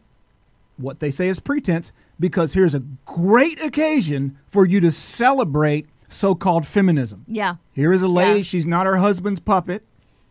what 0.77 0.99
they 0.99 1.09
say 1.11 1.27
is 1.27 1.39
pretense 1.39 1.91
because 2.19 2.53
here's 2.53 2.75
a 2.75 2.79
great 3.05 3.61
occasion 3.61 4.37
for 4.47 4.65
you 4.65 4.79
to 4.81 4.91
celebrate 4.91 5.87
so-called 6.13 6.65
feminism. 6.65 7.25
Yeah. 7.27 7.55
Here 7.73 7.91
is 7.91 8.01
a 8.01 8.07
lady, 8.07 8.39
Yeah. 8.39 8.43
she's 8.43 8.65
not 8.65 8.85
her 8.85 8.97
husband's 8.97 9.39
puppet. 9.39 9.83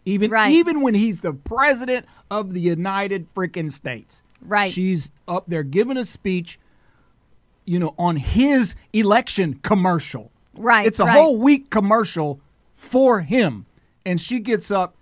Even 0.04 0.30
Right. 0.30 0.50
even 0.52 0.80
when 0.80 0.94
he's 0.94 1.20
the 1.20 1.32
president 1.32 2.06
of 2.30 2.54
the 2.54 2.60
United 2.60 3.32
freaking 3.34 3.70
States. 3.72 4.22
Right. 4.40 4.72
She's 4.72 5.10
up 5.28 5.44
there 5.46 5.62
giving 5.62 5.96
a 5.96 6.04
speech, 6.04 6.58
you 7.64 7.78
know, 7.78 7.94
on 7.98 8.16
his 8.16 8.74
election 8.92 9.60
commercial. 9.62 10.32
Right. 10.56 10.86
It's 10.86 10.98
a 10.98 11.04
right. 11.04 11.12
whole 11.12 11.38
week 11.38 11.70
commercial 11.70 12.40
for 12.74 13.20
him. 13.20 13.66
And 14.04 14.20
she 14.20 14.40
gets 14.40 14.70
up, 14.72 14.96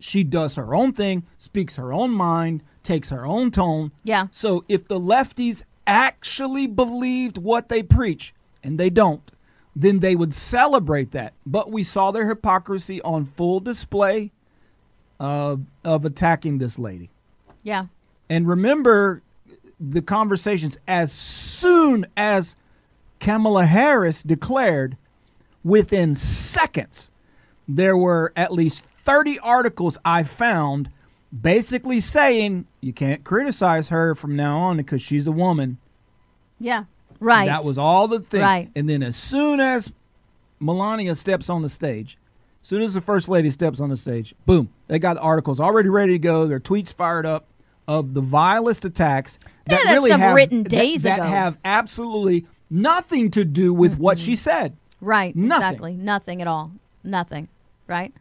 she 0.00 0.24
does 0.24 0.56
her 0.56 0.74
own 0.74 0.92
thing, 0.94 1.24
speaks 1.36 1.76
her 1.76 1.92
own 1.92 2.10
mind, 2.12 2.62
takes 2.82 3.10
her 3.10 3.26
own 3.26 3.50
tone. 3.50 3.92
Yeah. 4.02 4.28
So 4.30 4.64
if 4.68 4.88
the 4.88 4.98
lefties 4.98 5.62
actually 5.86 6.66
believed 6.66 7.36
what 7.36 7.68
they 7.68 7.82
preach, 7.82 8.32
and 8.64 8.78
they 8.80 8.88
don't, 8.90 9.30
then 9.74 10.00
they 10.00 10.16
would 10.16 10.34
celebrate 10.34 11.12
that. 11.12 11.34
But 11.46 11.70
we 11.70 11.84
saw 11.84 12.10
their 12.10 12.28
hypocrisy 12.28 13.00
on 13.02 13.24
full 13.24 13.60
display 13.60 14.32
uh, 15.20 15.56
of 15.84 16.04
attacking 16.04 16.58
this 16.58 16.78
lady. 16.78 17.10
Yeah. 17.62 17.86
And 18.28 18.48
remember 18.48 19.22
the 19.80 20.02
conversations 20.02 20.78
as 20.86 21.12
soon 21.12 22.06
as 22.16 22.56
Kamala 23.20 23.66
Harris 23.66 24.22
declared, 24.22 24.96
within 25.64 26.14
seconds, 26.14 27.10
there 27.66 27.96
were 27.96 28.32
at 28.36 28.52
least 28.52 28.84
30 29.04 29.38
articles 29.40 29.98
I 30.04 30.22
found 30.22 30.90
basically 31.38 32.00
saying 32.00 32.66
you 32.80 32.92
can't 32.92 33.24
criticize 33.24 33.88
her 33.88 34.14
from 34.14 34.34
now 34.34 34.58
on 34.58 34.78
because 34.78 35.02
she's 35.02 35.26
a 35.26 35.32
woman. 35.32 35.78
Yeah. 36.58 36.84
Right. 37.20 37.46
That 37.46 37.64
was 37.64 37.78
all 37.78 38.08
the 38.08 38.20
thing. 38.20 38.40
Right. 38.40 38.70
And 38.74 38.88
then 38.88 39.02
as 39.02 39.16
soon 39.16 39.60
as 39.60 39.92
Melania 40.60 41.14
steps 41.14 41.50
on 41.50 41.62
the 41.62 41.68
stage, 41.68 42.18
as 42.62 42.68
soon 42.68 42.82
as 42.82 42.94
the 42.94 43.00
first 43.00 43.28
lady 43.28 43.50
steps 43.50 43.80
on 43.80 43.90
the 43.90 43.96
stage, 43.96 44.34
boom, 44.46 44.70
they 44.86 44.98
got 44.98 45.16
articles 45.18 45.60
already 45.60 45.88
ready 45.88 46.12
to 46.12 46.18
go. 46.18 46.46
Their 46.46 46.60
tweets 46.60 46.92
fired 46.92 47.26
up 47.26 47.46
of 47.86 48.14
the 48.14 48.20
vilest 48.20 48.84
attacks 48.84 49.38
that 49.66 49.80
Yeah, 49.80 49.84
that 49.84 49.94
really 49.94 50.10
have 50.10 50.34
written 50.34 50.62
days 50.62 51.02
that, 51.02 51.18
ago. 51.18 51.28
have 51.28 51.58
absolutely 51.64 52.46
nothing 52.70 53.30
to 53.32 53.44
do 53.44 53.72
with 53.72 53.98
what 53.98 54.18
mm-hmm. 54.18 54.26
she 54.26 54.36
said. 54.36 54.76
Right. 55.00 55.34
Nothing. 55.34 55.62
Exactly. 55.64 55.92
Nothing 55.94 56.42
at 56.42 56.48
all. 56.48 56.72
Nothing. 57.02 57.48
Right. 57.86 58.12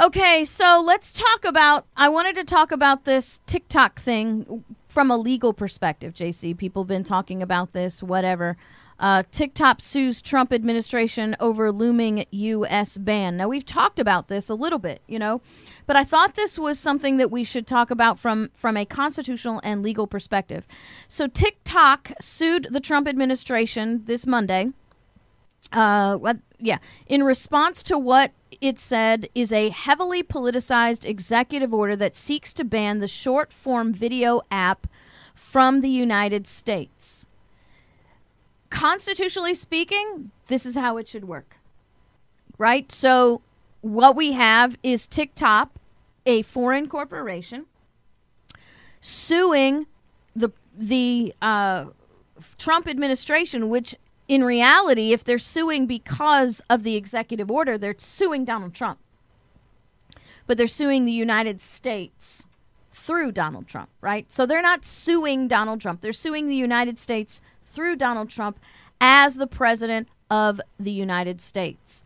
Okay, 0.00 0.44
so 0.46 0.82
let's 0.84 1.12
talk 1.12 1.44
about. 1.44 1.84
I 1.96 2.08
wanted 2.08 2.36
to 2.36 2.44
talk 2.44 2.72
about 2.72 3.04
this 3.04 3.40
TikTok 3.46 4.00
thing 4.00 4.64
from 4.92 5.10
a 5.10 5.16
legal 5.16 5.54
perspective, 5.54 6.12
JC. 6.12 6.56
People 6.56 6.82
have 6.82 6.88
been 6.88 7.02
talking 7.02 7.42
about 7.42 7.72
this, 7.72 8.02
whatever. 8.02 8.58
Uh, 9.00 9.22
TikTok 9.32 9.80
sues 9.80 10.20
Trump 10.20 10.52
administration 10.52 11.34
over 11.40 11.72
looming 11.72 12.26
U.S. 12.30 12.98
ban. 12.98 13.38
Now, 13.38 13.48
we've 13.48 13.64
talked 13.64 13.98
about 13.98 14.28
this 14.28 14.50
a 14.50 14.54
little 14.54 14.78
bit, 14.78 15.00
you 15.08 15.18
know, 15.18 15.40
but 15.86 15.96
I 15.96 16.04
thought 16.04 16.34
this 16.34 16.58
was 16.58 16.78
something 16.78 17.16
that 17.16 17.30
we 17.30 17.42
should 17.42 17.66
talk 17.66 17.90
about 17.90 18.18
from, 18.18 18.50
from 18.54 18.76
a 18.76 18.84
constitutional 18.84 19.62
and 19.64 19.82
legal 19.82 20.06
perspective. 20.06 20.66
So, 21.08 21.26
TikTok 21.26 22.12
sued 22.20 22.68
the 22.70 22.78
Trump 22.78 23.08
administration 23.08 24.02
this 24.04 24.26
Monday 24.26 24.72
uh, 25.72 26.34
yeah, 26.58 26.78
in 27.06 27.24
response 27.24 27.82
to 27.84 27.98
what 27.98 28.32
it 28.60 28.78
said 28.78 29.28
is 29.34 29.52
a 29.52 29.70
heavily 29.70 30.22
politicized 30.22 31.04
executive 31.04 31.74
order 31.74 31.96
that 31.96 32.14
seeks 32.14 32.54
to 32.54 32.64
ban 32.64 33.00
the 33.00 33.08
short 33.08 33.52
form 33.52 33.92
video 33.92 34.42
app 34.50 34.86
from 35.34 35.80
the 35.80 35.88
United 35.88 36.46
States. 36.46 37.26
Constitutionally 38.70 39.54
speaking, 39.54 40.30
this 40.46 40.64
is 40.64 40.76
how 40.76 40.96
it 40.96 41.08
should 41.08 41.24
work. 41.24 41.56
Right? 42.58 42.90
So, 42.92 43.42
what 43.80 44.14
we 44.14 44.32
have 44.32 44.78
is 44.82 45.06
TikTok, 45.06 45.70
a 46.24 46.42
foreign 46.42 46.88
corporation, 46.88 47.66
suing 49.00 49.86
the 50.36 50.50
the 50.76 51.34
uh, 51.42 51.86
Trump 52.56 52.88
administration, 52.88 53.68
which 53.68 53.96
in 54.32 54.44
reality, 54.44 55.12
if 55.12 55.22
they're 55.22 55.38
suing 55.38 55.84
because 55.84 56.62
of 56.70 56.84
the 56.84 56.96
executive 56.96 57.50
order, 57.50 57.76
they're 57.76 57.94
suing 57.98 58.46
Donald 58.46 58.72
Trump. 58.72 58.98
But 60.46 60.56
they're 60.56 60.68
suing 60.68 61.04
the 61.04 61.12
United 61.12 61.60
States 61.60 62.46
through 62.94 63.32
Donald 63.32 63.68
Trump, 63.68 63.90
right? 64.00 64.32
So 64.32 64.46
they're 64.46 64.62
not 64.62 64.86
suing 64.86 65.48
Donald 65.48 65.82
Trump. 65.82 66.00
They're 66.00 66.14
suing 66.14 66.48
the 66.48 66.56
United 66.56 66.98
States 66.98 67.42
through 67.74 67.96
Donald 67.96 68.30
Trump 68.30 68.58
as 69.02 69.36
the 69.36 69.46
president 69.46 70.08
of 70.30 70.62
the 70.80 70.92
United 70.92 71.42
States. 71.42 72.02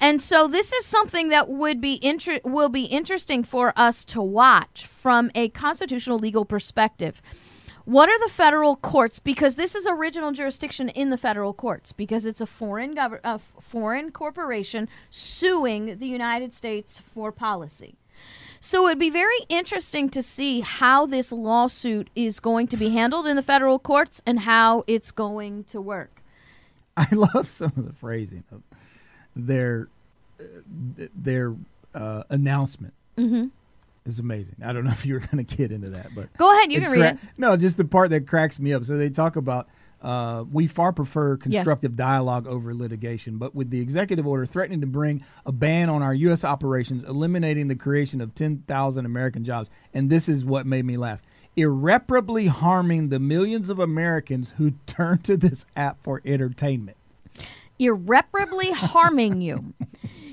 And 0.00 0.22
so 0.22 0.46
this 0.46 0.72
is 0.72 0.86
something 0.86 1.30
that 1.30 1.48
would 1.48 1.80
be 1.80 1.98
inter- 2.00 2.38
will 2.44 2.68
be 2.68 2.84
interesting 2.84 3.42
for 3.42 3.72
us 3.74 4.04
to 4.04 4.22
watch 4.22 4.86
from 4.86 5.28
a 5.34 5.48
constitutional 5.48 6.20
legal 6.20 6.44
perspective. 6.44 7.20
What 7.84 8.08
are 8.08 8.18
the 8.18 8.32
federal 8.32 8.76
courts? 8.76 9.18
Because 9.18 9.56
this 9.56 9.74
is 9.74 9.86
original 9.86 10.32
jurisdiction 10.32 10.88
in 10.88 11.10
the 11.10 11.18
federal 11.18 11.52
courts, 11.52 11.92
because 11.92 12.24
it's 12.24 12.40
a 12.40 12.46
foreign 12.46 12.94
gov- 12.94 13.20
a 13.22 13.38
foreign 13.60 14.10
corporation 14.10 14.88
suing 15.10 15.98
the 15.98 16.06
United 16.06 16.52
States 16.52 17.00
for 17.12 17.30
policy. 17.30 17.96
So 18.58 18.86
it'd 18.86 18.98
be 18.98 19.10
very 19.10 19.40
interesting 19.50 20.08
to 20.08 20.22
see 20.22 20.60
how 20.60 21.04
this 21.04 21.30
lawsuit 21.30 22.08
is 22.16 22.40
going 22.40 22.66
to 22.68 22.78
be 22.78 22.88
handled 22.88 23.26
in 23.26 23.36
the 23.36 23.42
federal 23.42 23.78
courts 23.78 24.22
and 24.24 24.40
how 24.40 24.84
it's 24.86 25.10
going 25.10 25.64
to 25.64 25.82
work. 25.82 26.22
I 26.96 27.06
love 27.12 27.50
some 27.50 27.72
of 27.76 27.84
the 27.84 27.92
phrasing 27.92 28.44
of 28.50 28.62
their 29.36 29.88
uh, 30.40 30.44
their 31.14 31.54
uh, 31.94 32.22
announcement. 32.30 32.94
Mm-hmm. 33.18 33.48
It's 34.06 34.18
amazing. 34.18 34.56
I 34.64 34.72
don't 34.72 34.84
know 34.84 34.90
if 34.92 35.06
you 35.06 35.14
were 35.14 35.20
going 35.20 35.44
to 35.44 35.56
get 35.56 35.72
into 35.72 35.90
that, 35.90 36.14
but 36.14 36.36
Go 36.36 36.50
ahead, 36.56 36.70
you 36.72 36.80
can 36.80 36.90
read 36.90 37.04
it. 37.04 37.18
No, 37.38 37.56
just 37.56 37.76
the 37.76 37.84
part 37.84 38.10
that 38.10 38.26
cracks 38.26 38.58
me 38.58 38.72
up. 38.72 38.84
So 38.84 38.96
they 38.96 39.10
talk 39.10 39.36
about 39.36 39.68
uh, 40.02 40.44
we 40.52 40.66
far 40.66 40.92
prefer 40.92 41.38
constructive 41.38 41.96
dialogue 41.96 42.46
over 42.46 42.74
litigation, 42.74 43.38
but 43.38 43.54
with 43.54 43.70
the 43.70 43.80
executive 43.80 44.26
order 44.26 44.44
threatening 44.44 44.82
to 44.82 44.86
bring 44.86 45.24
a 45.46 45.52
ban 45.52 45.88
on 45.88 46.02
our 46.02 46.12
U.S. 46.14 46.44
operations, 46.44 47.02
eliminating 47.04 47.68
the 47.68 47.74
creation 47.76 48.20
of 48.20 48.34
10,000 48.34 49.06
American 49.06 49.44
jobs, 49.44 49.70
and 49.94 50.10
this 50.10 50.28
is 50.28 50.44
what 50.44 50.66
made 50.66 50.84
me 50.84 50.98
laugh. 50.98 51.22
Irreparably 51.56 52.48
harming 52.48 53.08
the 53.08 53.18
millions 53.18 53.70
of 53.70 53.78
Americans 53.78 54.52
who 54.58 54.72
turn 54.86 55.18
to 55.22 55.38
this 55.38 55.64
app 55.74 55.96
for 56.02 56.20
entertainment. 56.26 56.98
irreparably 57.78 58.72
harming 58.72 59.40
you. 59.40 59.72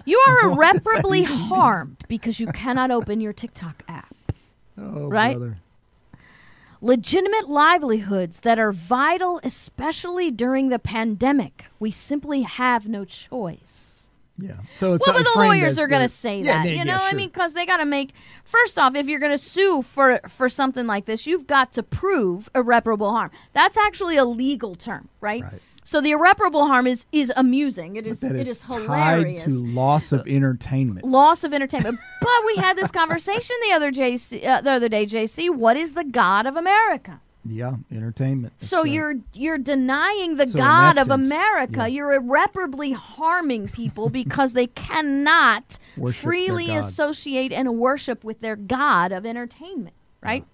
You 0.05 0.23
are 0.27 0.51
irreparably 0.51 1.23
harmed 1.23 2.03
because 2.07 2.39
you 2.39 2.47
cannot 2.47 2.91
open 2.91 3.21
your 3.21 3.33
TikTok 3.33 3.83
app. 3.87 4.15
Oh, 4.77 5.07
Right? 5.07 5.37
brother. 5.37 5.57
Legitimate 6.83 7.47
livelihoods 7.47 8.39
that 8.39 8.57
are 8.57 8.71
vital, 8.71 9.39
especially 9.43 10.31
during 10.31 10.69
the 10.69 10.79
pandemic. 10.79 11.65
We 11.79 11.91
simply 11.91 12.41
have 12.41 12.87
no 12.87 13.05
choice. 13.05 14.09
Yeah. 14.39 14.53
So 14.77 14.93
it's 14.93 15.05
Well, 15.05 15.15
but 15.15 15.23
the 15.23 15.39
lawyers 15.39 15.77
are 15.77 15.87
going 15.87 16.01
to 16.01 16.07
say 16.07 16.39
Yeah, 16.41 16.63
that, 16.63 16.69
you 16.69 16.83
know. 16.83 16.93
yeah, 16.93 16.99
I 17.03 17.13
mean, 17.13 17.29
because 17.29 17.53
they 17.53 17.67
got 17.67 17.77
to 17.77 17.85
make. 17.85 18.13
First 18.43 18.79
off, 18.79 18.95
if 18.95 19.05
you're 19.07 19.19
going 19.19 19.31
to 19.31 19.37
sue 19.37 19.83
for 19.83 20.19
for 20.27 20.49
something 20.49 20.87
like 20.87 21.05
this, 21.05 21.27
you've 21.27 21.45
got 21.45 21.71
to 21.73 21.83
prove 21.83 22.49
irreparable 22.55 23.11
harm. 23.11 23.29
That's 23.53 23.77
actually 23.77 24.17
a 24.17 24.25
legal 24.25 24.73
term, 24.73 25.09
right? 25.19 25.43
Right. 25.43 25.61
So 25.83 25.99
the 25.99 26.11
irreparable 26.11 26.67
harm 26.67 26.85
is 26.87 27.05
is 27.11 27.31
amusing. 27.35 27.95
It 27.95 28.05
is 28.05 28.21
it 28.23 28.35
is 28.35 28.57
is 28.57 28.59
tied 28.59 28.81
hilarious. 28.83 29.43
to 29.43 29.49
loss 29.49 30.11
of 30.11 30.27
entertainment. 30.27 31.05
Loss 31.05 31.43
of 31.43 31.53
entertainment. 31.53 31.99
but 32.21 32.29
we 32.45 32.55
had 32.57 32.77
this 32.77 32.91
conversation 32.91 33.55
the 33.67 33.73
other 33.75 33.91
JC, 33.91 34.45
uh, 34.45 34.61
the 34.61 34.71
other 34.71 34.89
day. 34.89 35.05
JC, 35.05 35.49
what 35.49 35.77
is 35.77 35.93
the 35.93 36.03
God 36.03 36.45
of 36.45 36.55
America? 36.55 37.19
Yeah, 37.43 37.77
entertainment. 37.91 38.53
That's 38.59 38.69
So 38.69 38.83
right. 38.83 38.91
you're 38.91 39.15
you're 39.33 39.57
denying 39.57 40.35
the 40.37 40.45
So 40.45 40.59
God 40.59 40.99
of 40.99 41.07
sense, 41.07 41.25
America. 41.27 41.73
yeah. 41.79 41.85
You're 41.87 42.13
irreparably 42.13 42.91
harming 42.91 43.69
people 43.69 44.09
because 44.09 44.53
they 44.53 44.67
cannot 44.67 45.79
Worship 45.97 46.21
freely 46.23 46.75
associate 46.75 47.51
and 47.51 47.79
worship 47.79 48.23
with 48.23 48.41
their 48.41 48.55
God 48.55 49.11
of 49.11 49.25
entertainment, 49.25 49.95
right? 50.21 50.45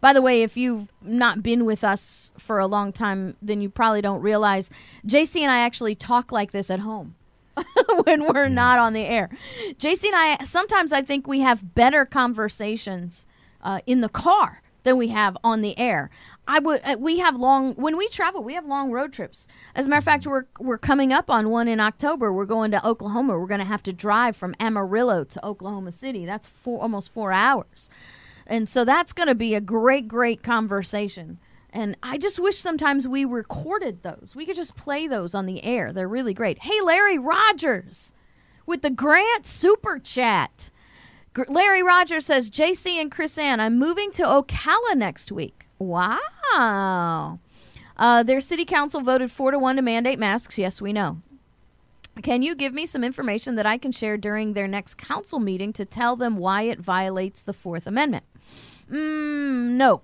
By 0.00 0.12
the 0.12 0.22
way, 0.22 0.42
if 0.42 0.56
you've 0.56 0.88
not 1.02 1.42
been 1.42 1.64
with 1.64 1.84
us 1.84 2.30
for 2.38 2.58
a 2.58 2.66
long 2.66 2.92
time, 2.92 3.36
then 3.42 3.60
you 3.60 3.68
probably 3.68 4.02
don't 4.02 4.20
realize 4.20 4.70
JC 5.06 5.40
and 5.40 5.50
I 5.50 5.58
actually 5.58 5.94
talk 5.94 6.32
like 6.32 6.52
this 6.52 6.70
at 6.70 6.80
home 6.80 7.14
when 8.04 8.26
we're 8.32 8.48
not 8.48 8.78
on 8.78 8.92
the 8.92 9.04
air. 9.04 9.30
JC 9.78 10.06
and 10.06 10.16
I 10.16 10.44
sometimes 10.44 10.92
I 10.92 11.02
think 11.02 11.26
we 11.26 11.40
have 11.40 11.74
better 11.74 12.04
conversations 12.04 13.26
uh, 13.62 13.80
in 13.86 14.00
the 14.00 14.08
car 14.08 14.62
than 14.86 14.96
we 14.96 15.08
have 15.08 15.36
on 15.42 15.60
the 15.62 15.78
air. 15.78 16.10
I 16.48 16.60
would 16.60 16.80
uh, 16.84 16.96
we 16.98 17.18
have 17.18 17.36
long 17.36 17.74
when 17.74 17.96
we 17.96 18.08
travel, 18.08 18.42
we 18.42 18.54
have 18.54 18.64
long 18.64 18.92
road 18.92 19.12
trips. 19.12 19.48
As 19.74 19.86
a 19.86 19.88
matter 19.88 19.98
of 19.98 20.04
fact, 20.04 20.26
we're 20.26 20.46
we're 20.60 20.78
coming 20.78 21.12
up 21.12 21.28
on 21.28 21.50
one 21.50 21.68
in 21.68 21.80
October. 21.80 22.32
We're 22.32 22.44
going 22.46 22.70
to 22.70 22.86
Oklahoma. 22.86 23.38
We're 23.38 23.48
going 23.48 23.60
to 23.60 23.66
have 23.66 23.82
to 23.84 23.92
drive 23.92 24.36
from 24.36 24.54
Amarillo 24.60 25.24
to 25.24 25.44
Oklahoma 25.44 25.92
City. 25.92 26.24
That's 26.24 26.48
four 26.48 26.80
almost 26.80 27.12
4 27.12 27.32
hours. 27.32 27.90
And 28.46 28.68
so 28.68 28.84
that's 28.84 29.12
going 29.12 29.28
to 29.28 29.34
be 29.34 29.54
a 29.54 29.60
great 29.60 30.08
great 30.08 30.42
conversation. 30.42 31.38
And 31.70 31.96
I 32.02 32.16
just 32.16 32.38
wish 32.38 32.58
sometimes 32.58 33.06
we 33.06 33.24
recorded 33.24 34.02
those. 34.02 34.32
We 34.34 34.46
could 34.46 34.56
just 34.56 34.76
play 34.76 35.06
those 35.06 35.34
on 35.34 35.46
the 35.46 35.62
air. 35.62 35.92
They're 35.92 36.08
really 36.08 36.34
great. 36.34 36.58
Hey 36.60 36.80
Larry 36.80 37.18
Rogers 37.18 38.12
with 38.66 38.82
the 38.82 38.90
Grant 38.90 39.46
Super 39.46 39.98
Chat. 39.98 40.70
Larry 41.48 41.82
Rogers 41.82 42.24
says, 42.24 42.48
JC 42.48 42.94
and 43.00 43.12
KrisAnne, 43.12 43.60
I'm 43.60 43.78
moving 43.78 44.10
to 44.12 44.22
Ocala 44.22 44.96
next 44.96 45.30
week. 45.30 45.66
Wow. 45.78 47.38
Uh, 47.98 48.22
their 48.22 48.40
city 48.40 48.64
council 48.64 49.02
voted 49.02 49.30
four 49.30 49.50
to 49.50 49.58
one 49.58 49.76
to 49.76 49.82
mandate 49.82 50.18
masks. 50.18 50.56
Yes, 50.56 50.80
we 50.80 50.92
know. 50.92 51.20
Can 52.22 52.40
you 52.40 52.54
give 52.54 52.72
me 52.72 52.86
some 52.86 53.04
information 53.04 53.56
that 53.56 53.66
I 53.66 53.76
can 53.76 53.92
share 53.92 54.16
during 54.16 54.54
their 54.54 54.66
next 54.66 54.96
council 54.96 55.38
meeting 55.38 55.72
to 55.74 55.84
tell 55.84 56.16
them 56.16 56.38
why 56.38 56.62
it 56.62 56.80
violates 56.80 57.42
the 57.42 57.52
Fourth 57.52 57.86
Amendment? 57.86 58.24
Mm, 58.90 59.72
no. 59.72 60.02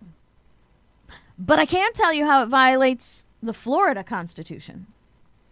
But 1.39 1.59
I 1.59 1.67
can 1.67 1.93
tell 1.93 2.13
you 2.13 2.25
how 2.25 2.43
it 2.43 2.47
violates 2.47 3.25
the 3.43 3.53
Florida 3.53 4.05
Constitution. 4.05 4.87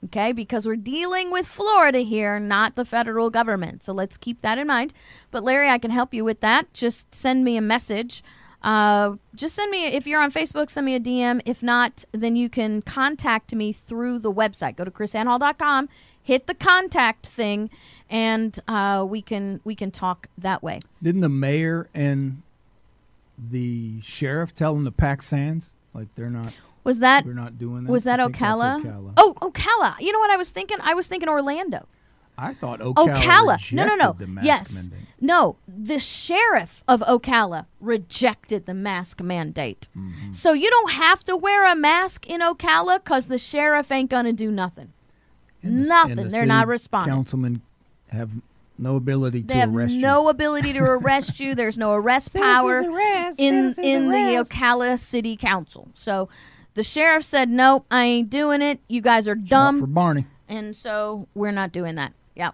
Okay, 0.06 0.32
because 0.32 0.66
we're 0.66 0.76
dealing 0.76 1.30
with 1.30 1.46
Florida 1.46 1.98
here, 1.98 2.40
not 2.40 2.74
the 2.74 2.86
federal 2.86 3.28
government. 3.28 3.84
So 3.84 3.92
let's 3.92 4.16
keep 4.16 4.40
that 4.40 4.56
in 4.56 4.66
mind. 4.66 4.94
But 5.30 5.44
Larry, 5.44 5.68
I 5.68 5.76
can 5.76 5.90
help 5.90 6.14
you 6.14 6.24
with 6.24 6.40
that. 6.40 6.72
Just 6.72 7.14
send 7.14 7.44
me 7.44 7.58
a 7.58 7.60
message. 7.60 8.24
Uh, 8.62 9.16
just 9.34 9.54
send 9.54 9.70
me, 9.70 9.86
if 9.86 10.06
you're 10.06 10.20
on 10.20 10.32
Facebook, 10.32 10.70
send 10.70 10.86
me 10.86 10.94
a 10.94 11.00
DM. 11.00 11.42
If 11.44 11.62
not, 11.62 12.04
then 12.12 12.34
you 12.34 12.48
can 12.48 12.80
contact 12.82 13.54
me 13.54 13.72
through 13.72 14.20
the 14.20 14.32
website. 14.32 14.76
Go 14.76 14.84
to 14.84 14.90
krisannehall.com, 14.90 15.88
hit 16.22 16.46
the 16.46 16.54
contact 16.54 17.26
thing, 17.26 17.68
and 18.08 18.58
uh, 18.68 19.04
we 19.08 19.22
can 19.22 19.60
we 19.64 19.74
can 19.74 19.90
talk 19.90 20.28
that 20.38 20.62
way. 20.62 20.80
Didn't 21.02 21.22
the 21.22 21.28
mayor 21.28 21.88
and 21.94 22.42
the 23.48 24.00
sheriff 24.03 24.55
telling 24.55 24.85
the 24.85 24.92
pack 24.92 25.22
sands? 25.22 25.72
Like 25.94 26.09
they're 26.14 26.31
not, 26.31 26.53
Was 26.85 26.98
that 27.00 27.24
we're 27.24 27.33
not 27.33 27.59
doing 27.59 27.85
that. 27.85 27.90
was 27.90 28.05
that 28.05 28.20
Ocala? 28.20 28.83
Ocala. 28.83 29.12
Oh, 29.16 29.35
Ocala. 29.42 29.98
You 30.00 30.12
know 30.12 30.18
what 30.18 30.31
I 30.31 30.37
was 30.37 30.50
thinking? 30.50 30.79
I 30.83 30.94
was 30.94 31.09
thinking 31.09 31.29
Orlando. 31.29 31.87
I 32.38 32.55
thought 32.55 32.81
Ocala. 32.81 33.16
Ocala. 33.16 33.72
No, 33.72 33.85
no, 33.85 33.94
no. 33.96 34.16
Yes. 34.42 34.88
mandate. 34.88 35.09
No, 35.20 35.57
the 35.68 35.98
sheriff 35.98 36.83
of 36.88 37.00
Ocala 37.03 37.66
rejected 37.81 38.64
the 38.66 38.72
mask 38.72 39.20
mandate. 39.20 39.88
Mm-hmm. 39.96 40.33
So 40.33 40.53
you 40.53 40.70
don't 40.70 40.92
have 40.92 41.22
to 41.24 41.37
wear 41.37 41.70
a 41.70 41.74
mask 41.74 42.26
in 42.26 42.40
Ocala 42.40 43.03
because 43.05 43.26
the 43.26 43.37
sheriff 43.37 43.90
ain't 43.92 44.09
going 44.11 44.24
to 44.24 44.33
do 44.33 44.50
nothing. 44.50 44.92
And 45.62 45.87
Nothing. 45.87 46.16
the 46.16 46.24
They're 46.24 46.46
not 46.46 46.66
responding. 46.66 47.12
Councilmen 47.14 47.61
have 48.09 48.31
no 48.80 48.96
ability 48.96 49.42
They 49.42 49.54
to 49.54 49.60
have 49.60 49.74
arrest 49.74 49.94
no 49.94 50.22
you. 50.24 50.28
ability 50.30 50.72
to 50.72 50.78
arrest 50.96 51.38
you. 51.40 51.54
There's 51.54 51.78
no 51.78 51.92
arrest 51.92 52.34
power 52.34 52.80
in 53.38 53.74
in 53.78 54.08
the 54.10 54.44
Ocala 54.44 54.98
City 54.98 55.36
Council. 55.36 55.88
So 55.94 56.28
the 56.74 56.82
sheriff 56.84 57.24
said, 57.24 57.48
"Nope, 57.50 57.86
I 57.90 58.04
ain't 58.04 58.30
doing 58.30 58.62
it. 58.62 58.80
You 58.88 59.00
guys 59.00 59.28
are 59.28 59.34
Not 59.36 59.48
dumb." 59.48 59.80
for 59.80 59.86
Barney. 59.86 60.26
and 60.48 60.74
so 60.74 61.28
we're 61.34 61.50
not 61.52 61.72
doing 61.72 61.94
that. 61.96 62.12
Yeah. 62.34 62.50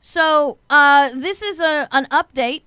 So 0.00 0.58
uh, 0.70 1.10
this 1.14 1.42
is 1.42 1.60
a 1.60 1.88
an 1.92 2.06
update 2.10 2.62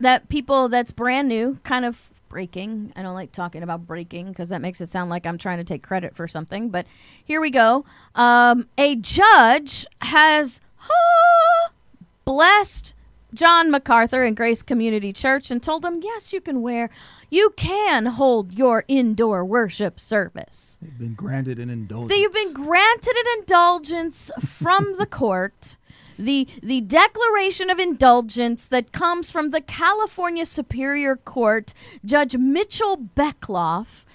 that 0.00 0.28
people 0.28 0.68
that's 0.68 0.92
brand 0.92 1.28
new, 1.28 1.58
kind 1.64 1.84
of 1.84 2.10
breaking. 2.28 2.92
I 2.96 3.02
don't 3.02 3.14
like 3.14 3.32
talking 3.32 3.62
about 3.62 3.86
breaking 3.86 4.28
because 4.28 4.50
that 4.50 4.60
makes 4.60 4.80
it 4.80 4.90
sound 4.90 5.10
like 5.10 5.26
I'm 5.26 5.38
trying 5.38 5.58
to 5.58 5.64
take 5.64 5.82
credit 5.82 6.14
for 6.14 6.28
something. 6.28 6.68
But 6.68 6.86
here 7.24 7.40
we 7.40 7.50
go. 7.50 7.84
Um, 8.14 8.68
a 8.76 8.96
judge 8.96 9.86
has 10.02 10.60
ah, 10.90 11.70
blessed 12.24 12.94
John 13.34 13.70
MacArthur 13.70 14.24
and 14.24 14.36
Grace 14.36 14.62
Community 14.62 15.12
Church 15.12 15.50
and 15.50 15.62
told 15.62 15.82
them, 15.82 16.00
yes, 16.02 16.32
you 16.32 16.40
can 16.40 16.62
wear, 16.62 16.90
you 17.30 17.50
can 17.56 18.06
hold 18.06 18.52
your 18.52 18.84
indoor 18.88 19.44
worship 19.44 20.00
service. 20.00 20.78
They've 20.80 20.98
been 20.98 21.14
granted 21.14 21.58
an 21.58 21.68
indulgence. 21.68 22.10
They've 22.10 22.32
been 22.32 22.52
granted 22.52 23.14
an 23.14 23.38
indulgence 23.38 24.30
from 24.40 24.94
the 24.98 25.06
court. 25.22 25.76
The 26.18 26.48
the 26.62 26.80
declaration 26.80 27.68
of 27.68 27.78
indulgence 27.78 28.68
that 28.68 28.90
comes 28.90 29.30
from 29.30 29.50
the 29.50 29.60
California 29.60 30.46
Superior 30.46 31.14
Court, 31.14 31.74
Judge 32.06 32.38
Mitchell 32.38 32.96
Beckloff, 32.96 34.06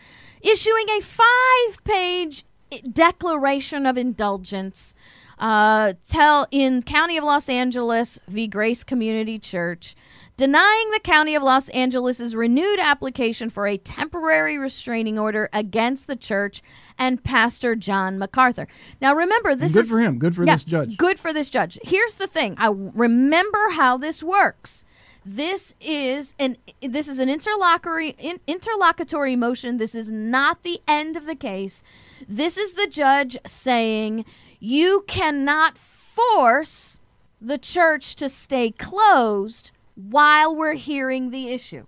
issuing 0.42 0.90
a 0.90 1.02
five-page 1.02 2.44
declaration 2.92 3.86
of 3.86 3.98
indulgence 3.98 4.96
uh, 5.42 5.94
tell 6.08 6.48
in 6.52 6.84
County 6.84 7.18
of 7.18 7.24
Los 7.24 7.50
Angeles 7.50 8.20
v. 8.28 8.48
Grace 8.48 8.84
Community 8.84 9.40
Church, 9.40 9.96
denying 10.38 10.92
the 10.92 11.00
County 11.00 11.34
of 11.34 11.42
Los 11.42 11.68
Angeles's 11.70 12.36
renewed 12.36 12.80
application 12.80 13.50
for 13.50 13.66
a 13.66 13.78
temporary 13.78 14.60
restraining 14.60 15.18
order 15.18 15.50
against 15.52 16.06
the 16.06 16.16
church 16.16 16.62
and 16.98 17.24
Pastor 17.24 17.76
John 17.76 18.20
MacArthur. 18.20 18.68
Now, 19.02 19.16
remember, 19.16 19.50
And 19.50 19.62
this 19.62 19.74
good 19.74 19.86
is 19.86 19.90
for 19.90 20.00
him. 20.00 20.20
Good 20.20 20.36
for 20.36 20.46
yeah, 20.46 20.56
this 20.56 20.64
judge. 20.64 20.96
Good 20.96 21.20
for 21.20 21.34
this 21.34 21.50
judge. 21.50 21.80
Here's 21.84 22.16
the 22.16 22.28
thing. 22.28 22.56
I 22.60 22.70
remember 22.70 23.72
how 23.72 23.98
this 23.98 24.22
works. 24.22 24.86
This 25.24 25.76
is 25.80 26.34
an 26.40 26.58
this 26.82 27.08
is 27.08 27.20
an 27.20 27.30
interlocutory 27.30 28.16
in, 28.18 28.40
interlocutory 28.48 29.36
motion. 29.36 29.78
This 29.78 29.94
is 29.94 30.12
not 30.12 30.64
the 30.64 30.82
end 30.88 31.16
of 31.16 31.28
the 31.28 31.36
case. 31.36 31.84
This 32.28 32.58
is 32.58 32.74
the 32.74 32.88
judge 32.88 33.38
saying 33.46 34.26
you 34.62 35.04
cannot 35.08 35.78
force 35.78 37.00
the 37.42 37.58
church 37.58 38.16
to 38.16 38.30
stay 38.30 38.72
closed 38.72 39.72
while 39.96 40.56
we're 40.56 40.76
hearing 40.76 41.32
the 41.32 41.50
issue. 41.50 41.86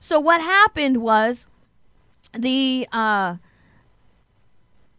So 0.00 0.18
what 0.18 0.40
happened 0.40 1.02
was 1.02 1.46
the 2.32 2.88
uh, 2.90 3.36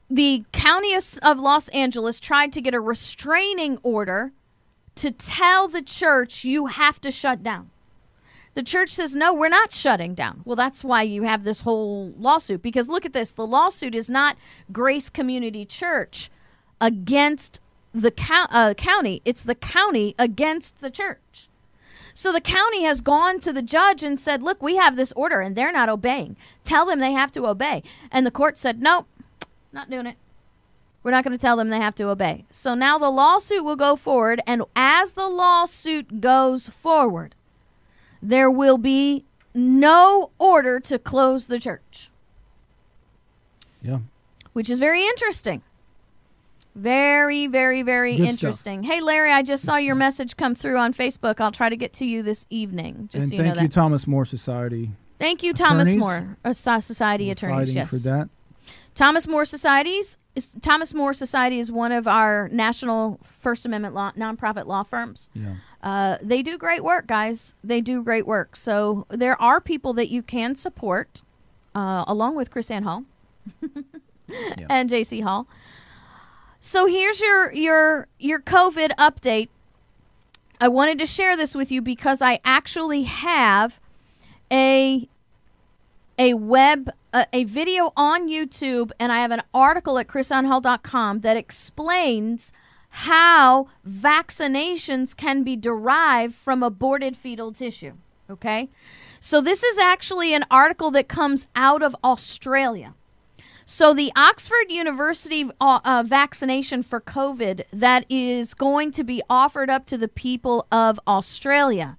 the 0.09 0.45
county 0.53 0.93
of, 0.93 1.03
of 1.23 1.39
Los 1.39 1.67
Angeles 1.69 2.19
tried 2.19 2.53
to 2.53 2.61
get 2.61 2.73
a 2.73 2.79
restraining 2.79 3.77
order 3.83 4.31
to 4.95 5.11
tell 5.11 5.67
the 5.67 5.81
church 5.81 6.45
you 6.45 6.67
have 6.67 7.01
to 7.01 7.11
shut 7.11 7.43
down. 7.43 7.71
The 8.53 8.63
church 8.63 8.95
says, 8.95 9.15
no, 9.15 9.33
we're 9.33 9.49
not 9.49 9.71
shutting 9.71 10.15
down. 10.15 10.41
Well, 10.45 10.55
that's 10.55 10.83
why 10.83 11.03
you 11.03 11.23
have 11.23 11.43
this 11.43 11.61
whole 11.61 12.13
lawsuit. 12.17 12.61
Because 12.61 12.87
look 12.87 13.05
at 13.05 13.13
this 13.13 13.33
the 13.33 13.45
lawsuit 13.45 13.95
is 13.95 14.09
not 14.09 14.37
Grace 14.71 15.09
Community 15.09 15.65
Church 15.65 16.31
against 16.79 17.59
the 17.93 18.11
co- 18.11 18.47
uh, 18.49 18.73
county, 18.73 19.21
it's 19.25 19.43
the 19.43 19.55
county 19.55 20.13
against 20.19 20.79
the 20.81 20.89
church. 20.89 21.49
So 22.13 22.31
the 22.31 22.41
county 22.41 22.83
has 22.83 23.01
gone 23.01 23.39
to 23.41 23.53
the 23.53 23.61
judge 23.61 24.01
and 24.01 24.19
said, 24.19 24.41
look, 24.41 24.61
we 24.61 24.75
have 24.77 24.95
this 24.95 25.11
order 25.13 25.39
and 25.39 25.55
they're 25.55 25.71
not 25.71 25.89
obeying. 25.89 26.35
Tell 26.63 26.85
them 26.85 26.99
they 26.99 27.11
have 27.13 27.31
to 27.33 27.45
obey. 27.47 27.83
And 28.11 28.25
the 28.25 28.31
court 28.31 28.57
said, 28.57 28.81
nope, 28.81 29.05
not 29.71 29.89
doing 29.89 30.07
it. 30.07 30.17
We're 31.03 31.11
not 31.11 31.23
going 31.23 31.37
to 31.37 31.41
tell 31.41 31.55
them 31.55 31.69
they 31.69 31.79
have 31.79 31.95
to 31.95 32.09
obey. 32.09 32.45
So 32.49 32.73
now 32.73 32.97
the 32.97 33.09
lawsuit 33.11 33.63
will 33.63 33.75
go 33.75 33.95
forward, 33.95 34.41
and 34.45 34.63
as 34.75 35.13
the 35.13 35.27
lawsuit 35.27 36.19
goes 36.19 36.67
forward, 36.67 37.33
there 38.21 38.51
will 38.51 38.77
be 38.77 39.23
no 39.53 40.31
order 40.37 40.79
to 40.81 40.99
close 40.99 41.47
the 41.47 41.59
church, 41.59 42.09
Yeah. 43.81 43.99
which 44.53 44.69
is 44.69 44.79
very 44.79 45.03
interesting. 45.05 45.61
Very, 46.77 47.47
very, 47.47 47.81
very 47.81 48.11
Good 48.15 48.23
stuff. 48.23 48.29
interesting. 48.33 48.83
Hey, 48.83 49.01
Larry, 49.01 49.31
I 49.31 49.41
just 49.41 49.63
saw 49.63 49.77
your 49.77 49.95
message 49.95 50.37
come 50.37 50.53
through 50.53 50.77
on 50.77 50.93
Facebook. 50.93 51.39
I'll 51.41 51.51
try 51.51 51.69
to 51.69 51.75
get 51.77 51.91
to 51.93 52.05
you 52.05 52.21
this 52.21 52.45
evening. 52.51 53.09
Just 53.11 53.23
and 53.23 53.29
so 53.29 53.35
you 53.35 53.41
know 53.41 53.47
thank 53.49 53.55
that. 53.57 53.63
you, 53.63 53.69
Thomas 53.69 54.05
More 54.05 54.25
Society. 54.25 54.91
Thank 55.19 55.41
you, 55.41 55.53
Thomas 55.53 55.87
attorneys. 55.87 55.99
More, 55.99 56.37
uh, 56.45 56.53
So- 56.53 56.79
Society 56.79 57.25
for 57.27 57.31
attorneys. 57.31 57.73
Yes, 57.73 57.89
for 57.89 57.97
that. 58.09 58.29
Thomas 58.93 59.27
More 59.27 59.45
Societies. 59.45 60.17
Is, 60.35 60.51
Thomas 60.61 60.93
More 60.93 61.15
Society 61.15 61.59
is 61.59 61.71
one 61.71 61.91
of 61.91 62.07
our 62.07 62.47
national 62.51 63.19
First 63.23 63.65
Amendment 63.65 63.95
law 63.95 64.11
nonprofit 64.15 64.67
law 64.67 64.83
firms. 64.83 65.31
Yeah. 65.33 65.55
Uh, 65.81 66.17
they 66.21 66.43
do 66.43 66.59
great 66.59 66.83
work, 66.83 67.07
guys. 67.07 67.55
They 67.63 67.81
do 67.81 68.03
great 68.03 68.27
work. 68.27 68.55
So 68.55 69.07
there 69.09 69.39
are 69.41 69.59
people 69.59 69.93
that 69.93 70.09
you 70.09 70.21
can 70.21 70.53
support, 70.53 71.23
uh, 71.73 72.03
along 72.07 72.35
with 72.35 72.51
KrisAnne 72.51 72.83
Hall 72.83 73.03
and 74.69 74.89
J.C. 74.89 75.21
Hall. 75.21 75.47
So 76.67 76.85
here's 76.85 77.21
your 77.21 77.53
your 77.53 78.07
your 78.19 78.41
COVID 78.41 78.89
update. 78.97 79.47
I 80.59 80.67
wanted 80.67 80.99
to 80.99 81.05
share 81.05 81.37
this 81.37 81.55
with 81.55 81.71
you 81.71 81.81
because 81.81 82.21
I 82.21 82.41
actually 82.43 83.03
have 83.03 83.79
a 84.51 85.07
a 86.19 86.33
web 86.33 86.89
a, 87.13 87.25
a 87.31 87.45
video 87.45 87.93
on 87.95 88.27
YouTube 88.27 88.91
and 88.99 89.13
I 89.13 89.21
have 89.21 89.31
an 89.31 89.43
article 89.53 89.97
at 89.97 90.09
krisannehall.com 90.09 91.21
that 91.21 91.37
explains 91.37 92.51
how 92.89 93.69
vaccinations 93.87 95.15
can 95.15 95.43
be 95.43 95.55
derived 95.55 96.35
from 96.35 96.63
aborted 96.63 97.15
fetal 97.15 97.53
tissue. 97.53 97.93
Okay? 98.29 98.67
So 99.21 99.39
this 99.39 99.63
is 99.63 99.77
actually 99.77 100.33
an 100.33 100.43
article 100.51 100.91
that 100.91 101.07
comes 101.07 101.47
out 101.55 101.81
of 101.81 101.95
Australia. 102.03 102.93
So 103.69 103.93
the 103.93 104.13
Oxford 104.15 104.69
University 104.69 105.49
uh, 105.59 105.81
uh, 105.83 106.01
vaccination 106.07 106.83
for 106.83 107.01
COVID 107.01 107.65
that 107.73 108.05
is 108.09 108.53
going 108.53 108.93
to 108.93 109.03
be 109.03 109.21
offered 109.29 109.69
up 109.69 109.85
to 109.87 109.97
the 109.97 110.07
people 110.07 110.65
of 110.71 110.97
Australia. 111.05 111.97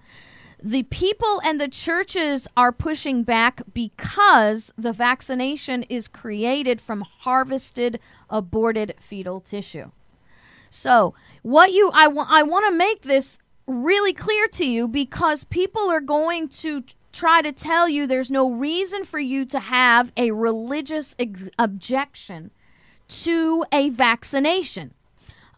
The 0.63 0.85
people 0.85 1.43
and 1.45 1.61
the 1.61 1.69
churches 1.69 2.49
are 2.57 2.73
pushing 2.73 3.23
back 3.23 3.61
because 3.75 4.73
the 4.79 4.95
vaccination 4.95 5.83
is 5.91 6.09
created 6.09 6.81
from 6.81 7.03
harvested 7.03 8.01
aborted 8.31 8.95
fetal 8.99 9.39
tissue. 9.39 9.91
So, 10.71 11.13
what 11.43 11.75
you 11.75 11.91
I 11.93 12.09
want 12.09 12.31
I 12.31 12.45
want 12.45 12.65
to 12.73 12.75
make 12.75 13.03
this 13.03 13.41
really 13.67 14.15
clear 14.15 14.49
to 14.49 14.65
you 14.65 14.89
because 14.89 15.45
people 15.45 15.91
are 15.91 16.01
going 16.01 16.49
to 16.49 16.85
try 17.13 17.43
to 17.43 17.53
tell 17.53 17.89
you 17.89 18.07
there's 18.07 18.31
no 18.31 18.51
reason 18.51 19.05
for 19.05 19.19
you 19.19 19.45
to 19.47 19.61
have 19.61 20.13
a 20.17 20.31
religious 20.31 21.15
ex- 21.19 21.45
objection 21.59 22.51
to 23.09 23.65
a 23.73 23.91
vaccination. 23.91 24.95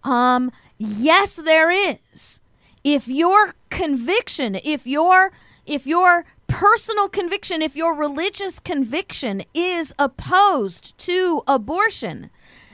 Um 0.04 0.52
yes 0.78 1.36
there 1.36 1.70
is. 1.70 2.40
If 2.82 3.08
your 3.08 3.54
conviction, 3.68 4.58
if 4.62 4.86
your 4.86 5.32
if 5.66 5.86
your 5.86 6.24
personal 6.46 7.08
conviction, 7.08 7.62
if 7.62 7.76
your 7.76 7.94
religious 7.94 8.58
conviction 8.58 9.42
is 9.54 9.94
opposed 9.98 10.98
to 10.98 11.42
abortion, 11.46 12.30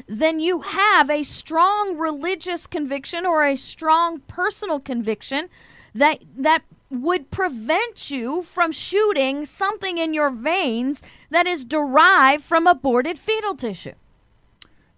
then 0.07 0.41
you 0.41 0.61
have 0.61 1.11
a 1.11 1.23
strong 1.23 1.97
religious 1.99 2.67
conviction 2.67 3.27
or 3.27 3.45
a 3.45 3.57
strong 3.57 4.21
personal 4.21 4.81
conviction 4.81 5.49
that 5.95 6.23
that 6.37 6.63
would 6.91 7.31
prevent 7.31 8.11
you 8.11 8.43
from 8.43 8.71
shooting 8.73 9.45
something 9.45 9.99
in 9.99 10.15
your 10.15 10.31
veins 10.31 11.03
that 11.31 11.47
is 11.47 11.65
derived 11.65 12.45
from 12.45 12.67
aborted 12.67 13.19
fetal 13.19 13.57
tissue. 13.57 13.93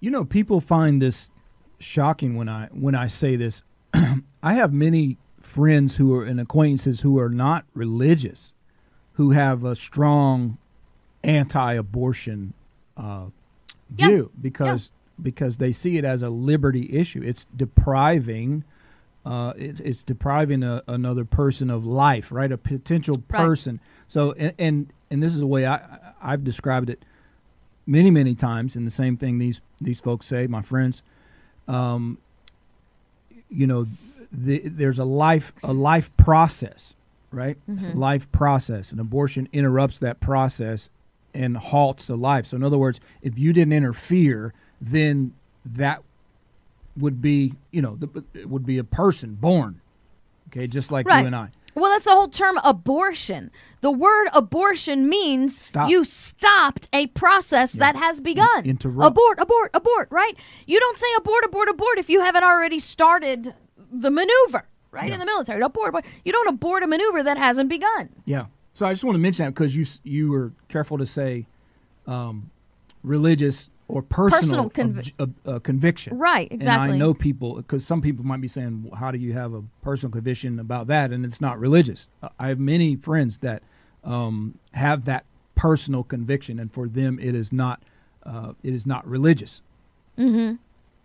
You 0.01 0.11
know, 0.11 0.25
people 0.25 0.61
find 0.61 1.01
this 1.01 1.31
shocking 1.79 2.37
when 2.37 2.49
I 2.49 2.69
when 2.73 2.95
I 2.95 3.07
say 3.07 3.37
this. 3.37 3.63
I 4.43 4.53
have 4.55 4.73
many 4.73 5.17
friends 5.41 5.97
who 5.97 6.15
are 6.15 6.25
and 6.25 6.39
acquaintances 6.39 7.01
who 7.01 7.19
are 7.19 7.31
not 7.31 7.65
religious, 7.75 8.53
who 9.15 9.31
have 9.31 9.65
a 9.65 9.75
strong 9.75 10.59
anti-abortion 11.25 12.53
uh, 12.97 13.27
Yeah. 13.97 14.09
view 14.09 14.31
because 14.41 14.93
because 15.21 15.57
they 15.57 15.73
see 15.73 15.99
it 15.99 16.05
as 16.05 16.23
a 16.23 16.29
liberty 16.31 16.89
issue. 16.93 17.23
It's 17.25 17.47
depriving. 17.57 18.63
Uh, 19.29 19.53
it, 19.59 19.79
it's 19.81 20.03
depriving 20.03 20.63
a, 20.63 20.83
another 20.89 21.25
person 21.25 21.69
of 21.71 21.85
life, 21.85 22.33
right? 22.33 22.51
A 22.51 22.57
potential 22.57 23.17
Right. 23.17 23.29
person. 23.47 23.79
So, 24.07 24.33
and, 24.33 24.55
and 24.59 24.93
and 25.11 25.23
this 25.23 25.35
is 25.35 25.41
the 25.41 25.47
way 25.47 25.67
I 25.67 25.81
I've 26.23 26.45
described 26.45 26.89
it 26.89 27.05
many 27.87 28.11
many 28.11 28.35
times, 28.35 28.75
and 28.77 28.87
the 28.87 28.91
same 28.91 29.17
thing 29.19 29.39
these 29.39 29.61
these 29.81 30.01
folks 30.01 30.27
say, 30.27 30.47
my 30.47 30.63
friends. 30.63 31.03
Um, 31.67 32.17
you 33.51 33.67
know, 33.67 33.87
the, 34.33 34.61
there's 34.65 34.99
a 34.99 35.05
life 35.05 35.53
a 35.63 35.73
life 35.75 36.11
process, 36.17 36.95
right? 37.31 37.59
It's 37.69 37.89
a 37.89 37.99
life 37.99 38.31
process. 38.33 38.93
An 38.93 39.01
abortion 39.01 39.49
interrupts 39.53 39.99
that 39.99 40.21
process 40.21 40.89
and 41.35 41.57
halts 41.59 42.07
the 42.07 42.17
life. 42.17 42.47
So, 42.47 42.57
in 42.57 42.63
other 42.65 42.79
words, 42.79 42.99
if 43.21 43.39
you 43.39 43.53
didn't 43.53 43.75
interfere, 43.75 44.55
then 44.81 45.35
that 45.67 46.03
would 46.99 47.21
be, 47.23 47.55
you 47.71 47.83
know, 47.83 47.97
the, 47.97 48.25
it 48.35 48.49
would 48.49 48.67
be 48.67 48.79
a 48.79 48.85
person 48.85 49.35
born, 49.35 49.81
okay, 50.49 50.67
just 50.67 50.91
like 50.91 51.07
Right. 51.07 51.21
you 51.21 51.27
and 51.27 51.37
I. 51.37 51.51
Well, 51.75 51.93
that's 51.93 52.07
the 52.07 52.11
whole 52.11 52.29
term 52.29 52.59
abortion. 52.65 53.53
The 53.83 53.91
word 53.93 54.29
abortion 54.33 55.09
means 55.09 55.61
Stop. 55.61 55.89
you 55.91 56.03
stopped 56.03 56.89
a 56.93 57.07
process 57.09 57.73
that 57.75 57.95
has 57.95 58.21
begun. 58.21 58.65
interrupt. 58.65 59.07
Abort, 59.13 59.39
abort, 59.39 59.71
abort, 59.75 60.09
right? 60.11 60.35
You 60.67 60.81
don't 60.81 60.97
say 60.99 61.07
abort, 61.17 61.45
abort, 61.45 61.69
abort 61.69 61.99
if 61.99 62.11
you 62.11 62.21
haven't 62.21 62.43
already 62.43 62.81
started 62.81 63.55
the 63.93 64.11
maneuver, 64.11 64.65
right? 64.91 65.07
Yeah. 65.07 65.15
In 65.15 65.21
the 65.21 65.27
military. 65.27 65.63
Abort, 65.63 65.91
abort. 65.91 66.05
You 66.25 66.33
don't 66.33 66.49
abort 66.49 66.83
a 66.83 66.89
maneuver 66.89 67.23
that 67.23 67.37
hasn't 67.39 67.69
begun. 67.69 68.09
Yeah. 68.25 68.47
So 68.75 68.85
I 68.87 68.93
just 68.93 69.05
want 69.05 69.15
to 69.15 69.21
mention 69.21 69.45
that 69.45 69.55
because 69.55 69.77
you 69.77 69.87
you 70.03 70.31
were 70.31 70.53
careful 70.69 70.99
to 70.99 71.07
say 71.07 71.47
um, 72.09 72.51
religious 73.05 73.69
or 73.89 74.03
personal, 74.03 74.69
Personal 74.69 74.99
obj- 74.99 75.15
ob- 75.19 75.35
uh, 75.47 75.59
conviction. 75.61 76.19
Right, 76.19 76.51
And 76.51 76.61
exactly. 76.61 76.95
I 76.95 76.99
know 76.99 77.15
people 77.15 77.57
because 77.57 77.87
some 77.87 78.01
people 78.03 78.25
might 78.25 78.41
be 78.41 78.49
saying, 78.49 78.85
"Well, 78.85 78.95
"How 79.01 79.11
do 79.11 79.19
you 79.19 79.33
have 79.33 79.55
a 79.55 79.63
personal 79.83 80.13
conviction 80.13 80.59
about 80.59 80.87
that?" 80.89 81.11
And 81.11 81.25
it's 81.25 81.41
not 81.41 81.59
religious. 81.59 82.11
Uh, 82.23 82.29
I 82.39 82.49
have 82.49 82.59
many 82.59 82.97
friends 82.97 83.39
that 83.39 83.63
um, 84.05 84.59
have 84.73 85.07
that 85.07 85.25
personal 85.55 86.05
conviction, 86.05 86.61
and 86.61 86.73
for 86.73 86.87
them, 86.87 87.19
it 87.21 87.35
is 87.35 87.53
not 87.53 87.83
uh, 88.25 88.53
it 88.63 88.75
is 88.75 88.85
not 88.87 89.07
religious. 89.09 89.63
Mhm. 90.19 90.59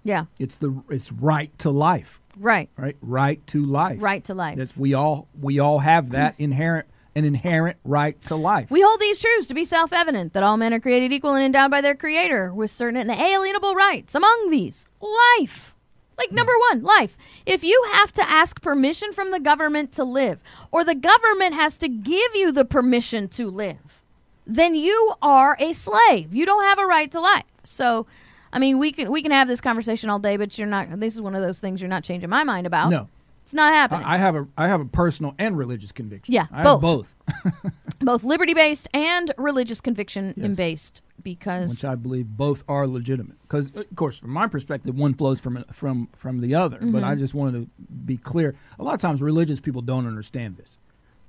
Yeah, 0.04 0.26
It's 0.38 0.58
the 0.58 0.84
it's 0.90 1.12
right 1.14 1.58
to 1.60 1.70
life, 1.70 2.20
right. 2.38 2.70
right? 2.76 2.98
Right 3.02 3.46
to 3.48 3.64
life. 3.66 4.02
Right 4.02 4.22
to 4.26 4.34
life. 4.34 4.58
That's 4.58 4.76
we 4.76 4.94
all 4.94 5.28
we 5.42 5.60
all 5.60 5.80
have 5.80 6.10
that 6.10 6.36
inherent 6.38 6.88
an 7.16 7.26
inherent 7.26 7.78
right 7.84 8.20
to 8.22 8.36
life. 8.36 8.72
We 8.72 8.82
hold 8.82 9.00
these 9.00 9.20
truths 9.20 9.48
to 9.48 9.54
be 9.54 9.66
self 9.66 9.94
evident 9.94 10.34
that 10.34 10.44
all 10.44 10.58
men 10.58 10.74
are 10.74 10.80
created 10.80 11.12
equal 11.12 11.36
and 11.36 11.46
endowed 11.46 11.72
by 11.72 11.82
their 11.82 11.96
Creator 11.96 12.54
with 12.54 12.72
certain 12.72 12.98
inalienable 12.98 13.76
rights. 13.76 14.16
Among 14.16 14.50
these, 14.50 14.86
life. 15.02 15.76
Like 16.18 16.30
hmm. 16.30 16.36
number 16.36 16.54
one, 16.72 16.84
life. 16.84 17.18
If 17.46 17.64
you 17.64 17.84
have 17.94 18.12
to 18.14 18.30
ask 18.30 18.62
permission 18.62 19.14
from 19.14 19.32
the 19.32 19.40
government 19.40 19.92
to 19.94 20.04
live, 20.04 20.40
or 20.72 20.84
the 20.84 20.96
government 20.96 21.56
has 21.56 21.78
to 21.80 21.88
give 21.88 22.36
you 22.36 22.52
the 22.52 22.66
permission 22.66 23.28
to 23.30 23.50
live, 23.50 24.02
then 24.46 24.76
you 24.76 25.14
are 25.22 25.56
a 25.60 25.74
slave. 25.74 26.34
You 26.34 26.46
don't 26.46 26.64
have 26.64 26.80
a 26.80 26.86
right 26.86 27.12
to 27.12 27.20
life. 27.20 27.44
So, 27.64 28.06
I 28.52 28.60
mean, 28.60 28.78
we 28.78 28.92
can 28.92 29.12
we 29.12 29.22
can 29.22 29.32
have 29.32 29.48
this 29.48 29.62
conversation 29.62 30.10
all 30.10 30.20
day, 30.20 30.38
but 30.38 30.58
you're 30.58 30.68
not. 30.68 31.00
This 31.00 31.16
is 31.16 31.22
one 31.22 31.36
of 31.36 31.42
those 31.42 31.60
things 31.60 31.82
you're 31.82 31.90
not 31.90 32.04
changing 32.04 32.30
my 32.30 32.44
mind 32.44 32.68
about. 32.68 32.90
No. 32.90 33.08
It's 33.44 33.54
not 33.54 33.74
happening. 33.74 34.04
I 34.06 34.16
I 34.16 34.18
have 34.18 34.36
a 34.36 34.48
I 34.58 34.68
have 34.68 34.82
a 34.82 34.86
personal 34.86 35.36
and 35.38 35.58
religious 35.58 35.92
conviction. 35.92 36.34
Yeah, 36.34 36.48
I 36.52 36.64
both. 36.64 36.74
have 36.74 36.82
both, 36.82 37.74
Both 38.00 38.24
liberty 38.34 38.54
based 38.54 38.88
and 38.94 39.32
religious 39.38 39.80
conviction 39.82 40.34
Yes. 40.36 40.56
based, 40.58 41.02
because 41.24 41.70
which 41.72 41.86
I 41.86 41.96
believe 41.96 42.28
both 42.28 42.64
are 42.68 42.88
legitimate. 42.88 43.42
Because 43.44 43.72
of 43.76 43.86
course, 43.96 44.18
from 44.18 44.32
my 44.32 44.48
perspective, 44.48 44.96
one 44.98 45.14
flows 45.14 45.40
from 45.40 45.64
from 45.74 46.08
from 46.16 46.40
the 46.42 46.56
other. 46.56 46.78
But 46.80 46.88
Mm-hmm. 46.88 47.06
I 47.06 47.16
just 47.16 47.34
wanted 47.34 47.62
to 47.66 47.70
be 48.06 48.18
clear. 48.18 48.56
A 48.80 48.84
lot 48.84 48.96
of 48.96 49.02
times, 49.02 49.22
religious 49.22 49.60
people 49.60 49.82
don't 49.82 50.08
understand 50.08 50.58
this. 50.58 50.78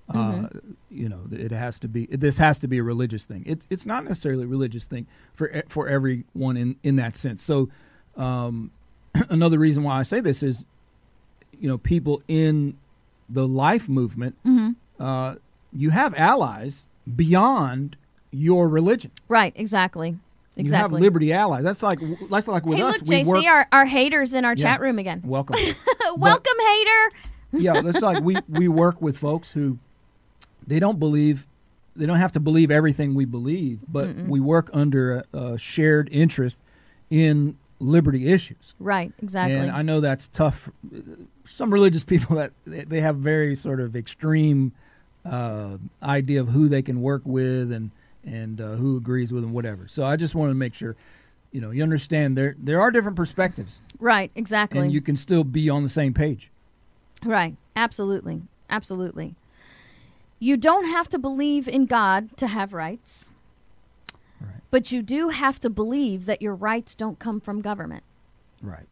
Uh, 0.08 0.14
Mm-hmm. 0.32 0.58
you 0.90 1.08
know, 1.08 1.20
it 1.32 1.50
has 1.50 1.78
to 1.80 1.88
be. 1.88 2.06
This 2.06 2.38
has 2.38 2.58
to 2.58 2.68
be 2.68 2.78
a 2.78 2.82
religious 2.82 3.24
thing. 3.24 3.42
It's 3.46 3.66
it's 3.70 3.86
not 3.86 4.04
necessarily 4.04 4.44
a 4.44 4.46
religious 4.46 4.84
thing 4.86 5.06
for 5.34 5.62
for 5.68 5.88
everyone 5.88 6.56
in 6.56 6.76
in 6.82 6.96
that 6.96 7.16
sense. 7.16 7.42
So, 7.42 7.70
um, 8.16 8.70
another 9.30 9.58
reason 9.58 9.82
why 9.82 9.98
I 9.98 10.02
say 10.02 10.20
this 10.20 10.42
is, 10.42 10.64
you 11.60 11.68
know, 11.68 11.78
people 11.78 12.22
in 12.28 12.76
the 13.28 13.46
life 13.48 13.88
movement, 13.88 14.36
Mm-hmm. 14.44 15.02
uh, 15.02 15.36
you 15.72 15.90
have 15.90 16.14
allies 16.14 16.86
beyond 17.16 17.96
your 18.30 18.68
religion. 18.68 19.10
Right, 19.28 19.52
exactly. 19.56 20.16
Exactly. 20.56 20.98
You 21.00 21.02
have 21.02 21.02
Liberty 21.02 21.32
Allies. 21.32 21.64
That's 21.64 21.82
like 21.82 21.98
that's 22.30 22.46
like 22.46 22.64
with 22.64 22.78
hey, 22.78 22.84
us. 22.84 22.94
look, 23.00 23.08
we 23.08 23.22
JC, 23.22 23.26
work, 23.26 23.44
our, 23.44 23.66
our 23.72 23.86
haters 23.86 24.34
in 24.34 24.44
our 24.44 24.54
Yeah. 24.56 24.62
chat 24.74 24.80
room 24.80 24.98
again. 25.00 25.20
welcome. 25.24 25.56
Welcome, 26.16 26.52
hater. 26.60 27.10
yeah, 27.54 27.82
it's 27.84 28.00
like 28.02 28.22
we 28.22 28.36
we 28.48 28.68
work 28.68 29.02
with 29.02 29.18
folks 29.18 29.50
who 29.50 29.78
they 30.64 30.78
don't 30.78 31.00
believe 31.00 31.46
they 31.96 32.06
don't 32.06 32.18
have 32.18 32.30
to 32.32 32.40
believe 32.40 32.70
everything 32.70 33.14
we 33.16 33.24
believe, 33.24 33.80
but 33.88 34.14
we 34.28 34.38
work 34.38 34.70
under 34.72 35.24
a, 35.32 35.38
a 35.38 35.58
shared 35.58 36.08
interest 36.12 36.58
in 37.10 37.56
liberty 37.84 38.28
issues. 38.28 38.74
Right, 38.78 39.12
exactly. 39.22 39.56
And 39.56 39.70
I 39.70 39.82
know 39.82 40.00
that's 40.00 40.28
tough. 40.28 40.70
Some 41.46 41.72
religious 41.72 42.04
people 42.04 42.36
that 42.36 42.52
they 42.66 43.00
have 43.00 43.16
very 43.16 43.54
sort 43.54 43.80
of 43.80 43.94
extreme 43.96 44.72
uh, 45.24 45.78
idea 46.02 46.40
of 46.40 46.48
who 46.48 46.68
they 46.68 46.82
can 46.82 47.00
work 47.00 47.22
with 47.24 47.72
and 47.72 47.90
and 48.24 48.60
uh, 48.60 48.76
who 48.76 48.96
agrees 48.96 49.32
with 49.32 49.42
them, 49.42 49.52
whatever. 49.52 49.86
So 49.86 50.04
I 50.04 50.16
just 50.16 50.34
want 50.34 50.50
to 50.50 50.54
make 50.54 50.72
sure, 50.72 50.96
you 51.52 51.60
know, 51.60 51.70
you 51.70 51.82
understand 51.82 52.38
there 52.38 52.56
there 52.58 52.80
are 52.80 52.90
different 52.90 53.16
perspectives, 53.16 53.80
right, 53.98 54.30
exactly. 54.34 54.80
and 54.80 54.92
you 54.92 55.00
can 55.00 55.16
still 55.16 55.44
be 55.44 55.68
on 55.68 55.82
the 55.82 55.88
same 55.88 56.14
page. 56.14 56.50
Right. 57.24 57.56
Absolutely. 57.76 58.42
Absolutely. 58.70 59.34
You 60.38 60.56
don't 60.56 60.86
have 60.86 61.08
to 61.08 61.18
believe 61.18 61.68
in 61.68 61.86
God 61.86 62.36
to 62.36 62.46
have 62.46 62.72
rights. 62.72 63.30
But 64.74 64.90
you 64.90 65.02
do 65.02 65.28
have 65.28 65.60
to 65.60 65.70
believe 65.70 66.24
that 66.24 66.42
your 66.42 66.56
rights 66.56 66.96
don't 66.96 67.20
come 67.20 67.40
from 67.40 67.60
government. 67.60 68.02
Right. 68.60 68.88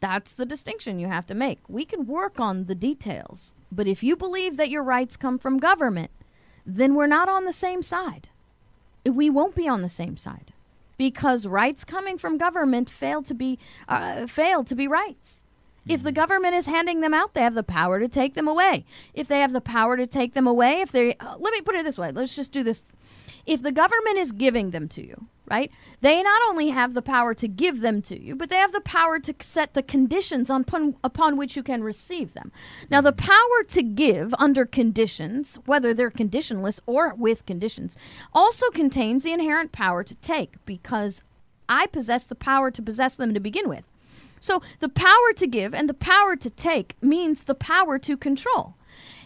That's 0.00 0.32
the 0.32 0.46
distinction 0.46 0.98
you 0.98 1.08
have 1.08 1.26
to 1.26 1.34
make. 1.34 1.58
We 1.68 1.84
can 1.84 2.06
work 2.06 2.40
on 2.40 2.64
the 2.64 2.74
details, 2.74 3.52
but 3.70 3.86
if 3.86 4.02
you 4.02 4.16
believe 4.16 4.56
that 4.56 4.70
your 4.70 4.82
rights 4.82 5.14
come 5.14 5.38
from 5.38 5.58
government, 5.58 6.10
then 6.64 6.94
we're 6.94 7.06
not 7.06 7.28
on 7.28 7.44
the 7.44 7.52
same 7.52 7.82
side. 7.82 8.30
We 9.04 9.28
won't 9.28 9.54
be 9.54 9.68
on 9.68 9.82
the 9.82 9.90
same 9.90 10.16
side 10.16 10.54
because 10.96 11.46
rights 11.46 11.84
coming 11.84 12.16
from 12.16 12.38
government 12.38 12.88
fail 12.88 13.22
to 13.24 13.34
be 13.34 13.58
uh, 13.88 14.26
fail 14.26 14.64
to 14.64 14.74
be 14.74 14.88
rights. 14.88 15.42
If 15.88 16.02
the 16.02 16.12
government 16.12 16.54
is 16.54 16.66
handing 16.66 17.00
them 17.00 17.14
out, 17.14 17.34
they 17.34 17.42
have 17.42 17.54
the 17.54 17.62
power 17.62 18.00
to 18.00 18.08
take 18.08 18.34
them 18.34 18.48
away. 18.48 18.84
If 19.14 19.28
they 19.28 19.40
have 19.40 19.52
the 19.52 19.60
power 19.60 19.96
to 19.96 20.06
take 20.06 20.34
them 20.34 20.46
away, 20.46 20.80
if 20.80 20.90
they 20.92 21.14
uh, 21.16 21.36
let 21.38 21.52
me 21.52 21.60
put 21.60 21.76
it 21.76 21.84
this 21.84 21.98
way, 21.98 22.10
let's 22.10 22.34
just 22.34 22.52
do 22.52 22.62
this. 22.62 22.84
If 23.46 23.62
the 23.62 23.70
government 23.70 24.18
is 24.18 24.32
giving 24.32 24.70
them 24.70 24.88
to 24.88 25.06
you, 25.06 25.28
right? 25.48 25.70
They 26.00 26.20
not 26.22 26.42
only 26.48 26.70
have 26.70 26.94
the 26.94 27.02
power 27.02 27.34
to 27.34 27.46
give 27.46 27.80
them 27.80 28.02
to 28.02 28.20
you, 28.20 28.34
but 28.34 28.50
they 28.50 28.56
have 28.56 28.72
the 28.72 28.80
power 28.80 29.20
to 29.20 29.34
set 29.40 29.74
the 29.74 29.82
conditions 29.82 30.50
upon, 30.50 30.96
upon 31.04 31.36
which 31.36 31.56
you 31.56 31.62
can 31.62 31.84
receive 31.84 32.34
them. 32.34 32.50
Now, 32.90 33.00
the 33.00 33.12
power 33.12 33.62
to 33.68 33.82
give 33.82 34.34
under 34.38 34.66
conditions, 34.66 35.60
whether 35.66 35.94
they're 35.94 36.10
conditionless 36.10 36.80
or 36.86 37.14
with 37.14 37.46
conditions, 37.46 37.96
also 38.32 38.68
contains 38.70 39.22
the 39.22 39.32
inherent 39.32 39.70
power 39.70 40.02
to 40.02 40.14
take 40.16 40.56
because 40.66 41.22
I 41.68 41.86
possess 41.86 42.26
the 42.26 42.34
power 42.34 42.72
to 42.72 42.82
possess 42.82 43.14
them 43.14 43.32
to 43.34 43.40
begin 43.40 43.68
with. 43.68 43.84
So 44.46 44.62
the 44.78 44.88
power 44.88 45.32
to 45.38 45.46
give 45.48 45.74
and 45.74 45.88
the 45.88 45.94
power 45.94 46.36
to 46.36 46.48
take 46.48 46.94
means 47.02 47.42
the 47.42 47.56
power 47.56 47.98
to 47.98 48.16
control. 48.16 48.76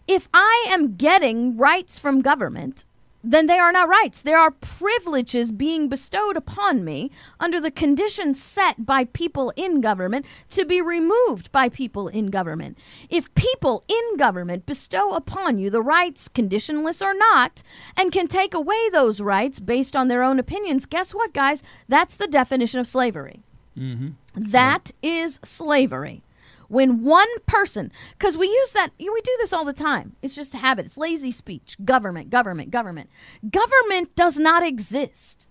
If 0.09 0.31
I 0.33 0.65
am 0.71 0.97
getting 0.97 1.59
rights 1.59 1.99
from 1.99 2.23
government, 2.23 2.87
then 3.23 3.47
they 3.47 3.59
are 3.59 3.71
not 3.71 3.87
rights. 3.87 4.23
There 4.23 4.39
are 4.39 4.51
privileges 4.51 5.53
being 5.53 5.91
bestowed 5.91 6.39
upon 6.39 6.87
me 6.87 7.11
under 7.39 7.61
the 7.61 7.71
conditions 7.71 8.43
set 8.43 8.87
by 8.87 9.05
people 9.05 9.53
in 9.57 9.83
government 9.83 10.25
to 10.53 10.65
be 10.65 10.81
removed 10.81 11.53
by 11.53 11.69
people 11.69 12.09
in 12.09 12.29
government. 12.29 12.79
If 13.11 13.35
people 13.35 13.85
in 13.89 14.17
government 14.17 14.65
bestow 14.65 15.13
upon 15.13 15.59
you 15.59 15.69
the 15.69 15.83
rights, 15.83 16.29
conditionless 16.29 17.03
or 17.03 17.13
not, 17.13 17.63
and 17.95 18.11
can 18.11 18.27
take 18.27 18.55
away 18.55 18.89
those 18.89 19.21
rights 19.21 19.61
based 19.61 19.95
on 19.95 20.09
their 20.09 20.23
own 20.23 20.39
opinions, 20.39 20.87
guess 20.87 21.13
what, 21.13 21.35
guys? 21.35 21.63
That's 21.91 22.17
the 22.17 22.27
definition 22.27 22.81
of 22.81 22.89
slavery. 22.89 23.43
Mm-hmm. 23.79 24.09
That 24.35 24.91
is 25.03 25.41
slavery. 25.45 26.23
When 26.69 27.03
one 27.03 27.29
person, 27.47 27.91
because 28.17 28.37
we 28.37 28.47
use 28.47 28.73
that, 28.73 28.91
you 28.99 29.07
know, 29.07 29.13
we 29.13 29.21
do 29.23 29.37
this 29.41 29.53
all 29.53 29.65
the 29.65 29.73
time. 29.73 30.15
It's 30.23 30.37
just 30.37 30.55
a 30.55 30.59
habit. 30.59 30.87
It's 30.87 30.97
lazy 30.97 31.33
speech. 31.33 31.77
Government, 31.85 32.31
government, 32.31 32.71
government. 32.71 33.11
Government 33.51 34.15
does 34.15 34.39
not 34.39 34.65
exist. 34.65 35.47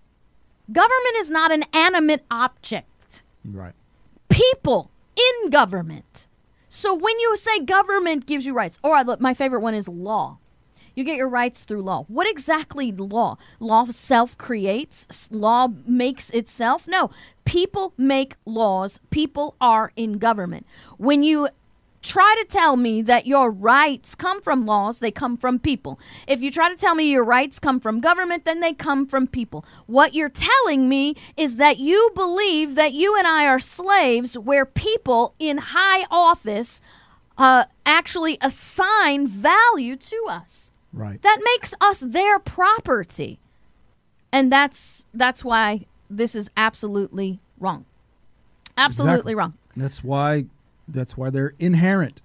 Government 0.71 1.15
is 1.17 1.29
not 1.29 1.51
an 1.51 1.65
animate 1.73 2.23
object. 2.31 3.23
Right. 3.43 3.73
People 4.29 4.91
in 5.17 5.49
government. 5.49 6.27
So 6.69 6.93
when 6.93 7.19
you 7.19 7.35
say 7.35 7.59
government 7.59 8.25
gives 8.25 8.45
you 8.45 8.53
rights, 8.53 8.79
or 8.83 8.95
I 8.95 9.01
look, 9.01 9.19
my 9.19 9.33
favorite 9.33 9.61
one 9.61 9.73
is 9.73 9.87
law. 9.87 10.37
You 10.99 11.05
get 11.05 11.15
your 11.15 11.29
rights 11.29 11.63
through 11.63 11.83
law. 11.83 12.03
What 12.09 12.29
exactly 12.29 12.91
law? 12.91 13.37
Law 13.61 13.85
self 13.85 14.37
creates. 14.37 15.29
Law 15.31 15.69
makes 15.87 16.29
itself. 16.31 16.85
No, 16.89 17.09
people 17.45 17.93
make 17.97 18.35
laws. 18.43 18.99
People 19.09 19.55
are 19.61 19.93
in 19.95 20.17
government. 20.17 20.67
When 20.97 21.23
you 21.23 21.47
try 22.01 22.35
to 22.41 22.45
tell 22.45 22.75
me 22.75 23.01
that 23.03 23.25
your 23.25 23.49
rights 23.49 24.13
come 24.13 24.41
from 24.41 24.65
laws, 24.65 24.99
they 24.99 25.09
come 25.09 25.37
from 25.37 25.57
people. 25.57 26.01
If 26.27 26.41
you 26.41 26.51
try 26.51 26.67
to 26.67 26.75
tell 26.75 26.95
me 26.95 27.09
your 27.09 27.23
rights 27.23 27.59
come 27.59 27.79
from 27.79 28.01
government, 28.01 28.43
then 28.43 28.59
they 28.59 28.73
come 28.73 29.07
from 29.07 29.25
people. 29.25 29.63
What 29.85 30.13
you're 30.13 30.27
telling 30.27 30.89
me 30.89 31.15
is 31.37 31.55
that 31.55 31.79
you 31.79 32.11
believe 32.13 32.75
that 32.75 32.91
you 32.91 33.17
and 33.17 33.25
I 33.25 33.45
are 33.45 33.59
slaves 33.59 34.37
where 34.37 34.65
people 34.65 35.33
in 35.39 35.59
high 35.59 36.05
office 36.11 36.81
uh, 37.37 37.63
actually 37.85 38.37
assign 38.41 39.27
value 39.27 39.95
to 39.95 40.25
us. 40.27 40.68
Right. 40.93 41.21
That 41.21 41.39
makes 41.43 41.73
us 41.81 41.99
their 41.99 42.39
property. 42.39 43.39
And 44.31 44.51
that's 44.51 45.05
that's 45.13 45.43
why 45.43 45.85
this 46.09 46.35
is 46.35 46.49
absolutely 46.57 47.39
wrong. 47.59 47.85
Absolutely 48.77 49.13
Exactly. 49.33 49.35
wrong. 49.35 49.53
That's 49.75 50.03
why. 50.03 50.45
That's 50.87 51.15
why 51.17 51.29
they're 51.29 51.53
inherent 51.59 52.21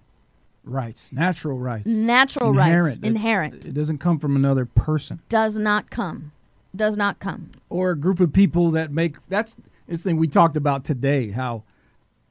rights, 0.65 1.11
natural 1.13 1.59
rights. 1.59 1.85
Natural 1.87 2.51
inherent. 2.51 2.85
rights, 2.87 2.97
That's- 2.97 3.11
inherent, 3.17 3.65
It 3.67 3.75
doesn't 3.75 3.99
come 3.99 4.19
from 4.19 4.35
another 4.37 4.65
person 4.65 5.21
does 5.29 5.59
not 5.59 5.91
come. 5.91 6.33
Does 6.75 6.97
not 6.97 7.21
come. 7.21 7.51
or 7.69 7.91
a 7.91 7.97
group 7.97 8.19
of 8.21 8.33
people 8.33 8.71
that 8.73 8.91
make. 8.91 9.17
That's 9.29 9.57
this 9.87 10.03
thing 10.03 10.17
we 10.17 10.27
talked 10.27 10.57
about 10.57 10.85
today. 10.85 11.31
How 11.31 11.63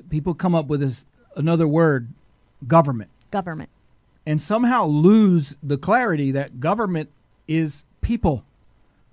people 0.10 0.34
come 0.34 0.54
up 0.56 0.68
with 0.68 0.80
this 0.82 1.06
another 1.36 1.68
word, 1.68 2.10
government, 2.68 3.10
Government. 3.32 3.70
And 4.26 4.42
somehow 4.42 4.86
lose 4.86 5.56
the 5.62 5.78
clarity 5.78 6.32
that 6.32 6.60
government 6.60 7.10
is 7.48 7.84
people. 8.02 8.44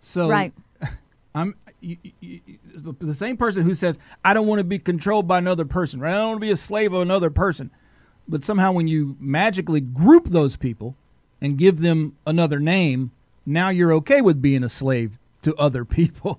So 0.00 0.28
Right. 0.28 0.52
I'm 1.34 1.54
you, 1.80 1.96
you, 2.02 2.12
you- 2.44 2.58
the- 2.98 3.14
same 3.14 3.36
person 3.36 3.62
who 3.62 3.74
says 3.74 3.98
I 4.24 4.32
don't 4.34 4.46
want 4.46 4.58
to 4.60 4.64
be 4.64 4.78
controlled 4.78 5.26
by 5.28 5.38
another 5.38 5.64
person, 5.64 6.00
right? 6.00 6.14
I 6.14 6.18
don't 6.18 6.28
want 6.28 6.40
to 6.40 6.46
be 6.46 6.52
a 6.52 6.56
slave 6.56 6.92
of 6.92 7.02
another 7.02 7.30
person. 7.30 7.70
But 8.28 8.44
somehow, 8.44 8.70
when 8.72 8.86
you 8.86 9.16
magically 9.18 9.80
group 9.80 10.28
those 10.28 10.54
people 10.56 10.94
and 11.40 11.58
give 11.58 11.80
them 11.80 12.16
another 12.26 12.60
name, 12.60 13.10
now 13.44 13.70
you're 13.70 13.92
okay 13.94 14.20
with 14.20 14.40
being 14.40 14.62
a 14.62 14.68
slave 14.68 15.18
to 15.42 15.54
other 15.56 15.84
people. 16.00 16.38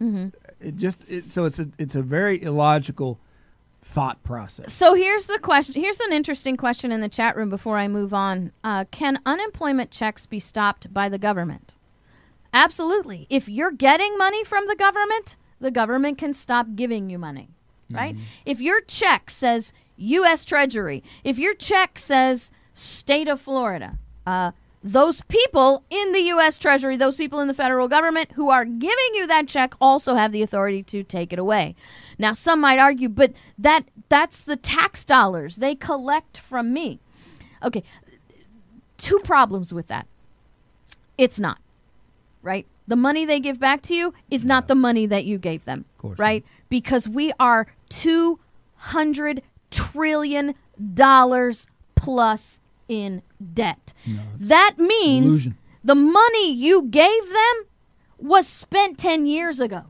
Mm-hmm. 0.00 0.28
It 0.60 0.76
just 0.76 1.00
it, 1.08 1.30
so 1.30 1.44
it's 1.44 1.58
a 1.58 1.68
it's 1.78 1.94
a 1.94 2.02
very 2.02 2.42
illogical 2.42 3.18
thought 3.90 4.22
process. 4.22 4.72
So 4.72 4.94
here's 4.94 5.26
the 5.26 5.38
question. 5.38 5.80
Here's 5.80 6.00
an 6.00 6.12
interesting 6.12 6.56
question 6.56 6.92
in 6.92 7.00
the 7.00 7.08
chat 7.08 7.36
room 7.36 7.48
before 7.48 7.78
I 7.78 7.88
move 7.88 8.12
on. 8.12 8.52
Uh, 8.62 8.84
can 8.90 9.18
unemployment 9.24 9.90
checks 9.90 10.26
be 10.26 10.40
stopped 10.40 10.92
by 10.92 11.08
the 11.08 11.18
government? 11.18 11.74
Absolutely. 12.52 13.26
If 13.30 13.48
you're 13.48 13.72
getting 13.72 14.16
money 14.18 14.44
from 14.44 14.66
the 14.66 14.76
government, 14.76 15.36
the 15.60 15.70
government 15.70 16.18
can 16.18 16.34
stop 16.34 16.66
giving 16.76 17.10
you 17.10 17.18
money, 17.18 17.48
right? 17.90 18.14
If 18.46 18.60
your 18.60 18.80
check 18.82 19.30
says 19.30 19.72
U.S. 19.96 20.44
Treasury, 20.44 21.02
if 21.24 21.38
your 21.38 21.54
check 21.54 21.98
says 21.98 22.52
State 22.74 23.28
of 23.28 23.40
Florida, 23.40 23.98
uh, 24.26 24.52
those 24.82 25.22
people 25.22 25.84
in 25.90 26.12
the 26.12 26.20
U.S. 26.20 26.58
Treasury, 26.58 26.96
those 26.96 27.16
people 27.16 27.40
in 27.40 27.48
the 27.48 27.54
federal 27.54 27.88
government 27.88 28.32
who 28.32 28.50
are 28.50 28.64
giving 28.64 29.14
you 29.14 29.26
that 29.26 29.48
check 29.48 29.74
also 29.80 30.14
have 30.14 30.30
the 30.32 30.42
authority 30.42 30.82
to 30.84 31.02
take 31.02 31.32
it 31.32 31.38
away. 31.38 31.74
Now, 32.18 32.32
some 32.32 32.60
might 32.60 32.78
argue, 32.78 33.08
but 33.08 33.32
that 33.58 33.84
that's 34.08 34.42
the 34.42 34.56
tax 34.56 35.04
dollars 35.04 35.56
they 35.56 35.74
collect 35.74 36.38
from 36.38 36.72
me. 36.72 37.00
Okay, 37.62 37.82
two 38.96 39.18
problems 39.20 39.72
with 39.72 39.86
that. 39.88 40.06
It's 41.16 41.38
not 41.40 41.58
right? 42.42 42.66
The 42.86 42.96
money 42.96 43.26
they 43.26 43.40
give 43.40 43.60
back 43.60 43.82
to 43.82 43.94
you 43.94 44.14
is 44.30 44.46
not 44.46 44.68
the 44.68 44.74
money 44.74 45.06
that 45.06 45.24
you 45.24 45.38
gave 45.38 45.64
them, 45.64 45.84
right? 46.18 46.44
Because 46.68 47.08
we 47.08 47.32
are 47.38 47.66
two 47.88 48.38
hundred 48.76 49.42
trillion 49.70 50.54
dollars 50.94 51.66
plus 51.94 52.60
in 52.88 53.22
debt. 53.52 53.92
that 54.38 54.74
means 54.78 55.48
the 55.84 55.94
money 55.94 56.52
you 56.52 56.84
gave 56.84 57.28
them 57.28 57.64
was 58.18 58.46
spent 58.46 58.98
ten 58.98 59.26
years 59.26 59.60
ago 59.60 59.82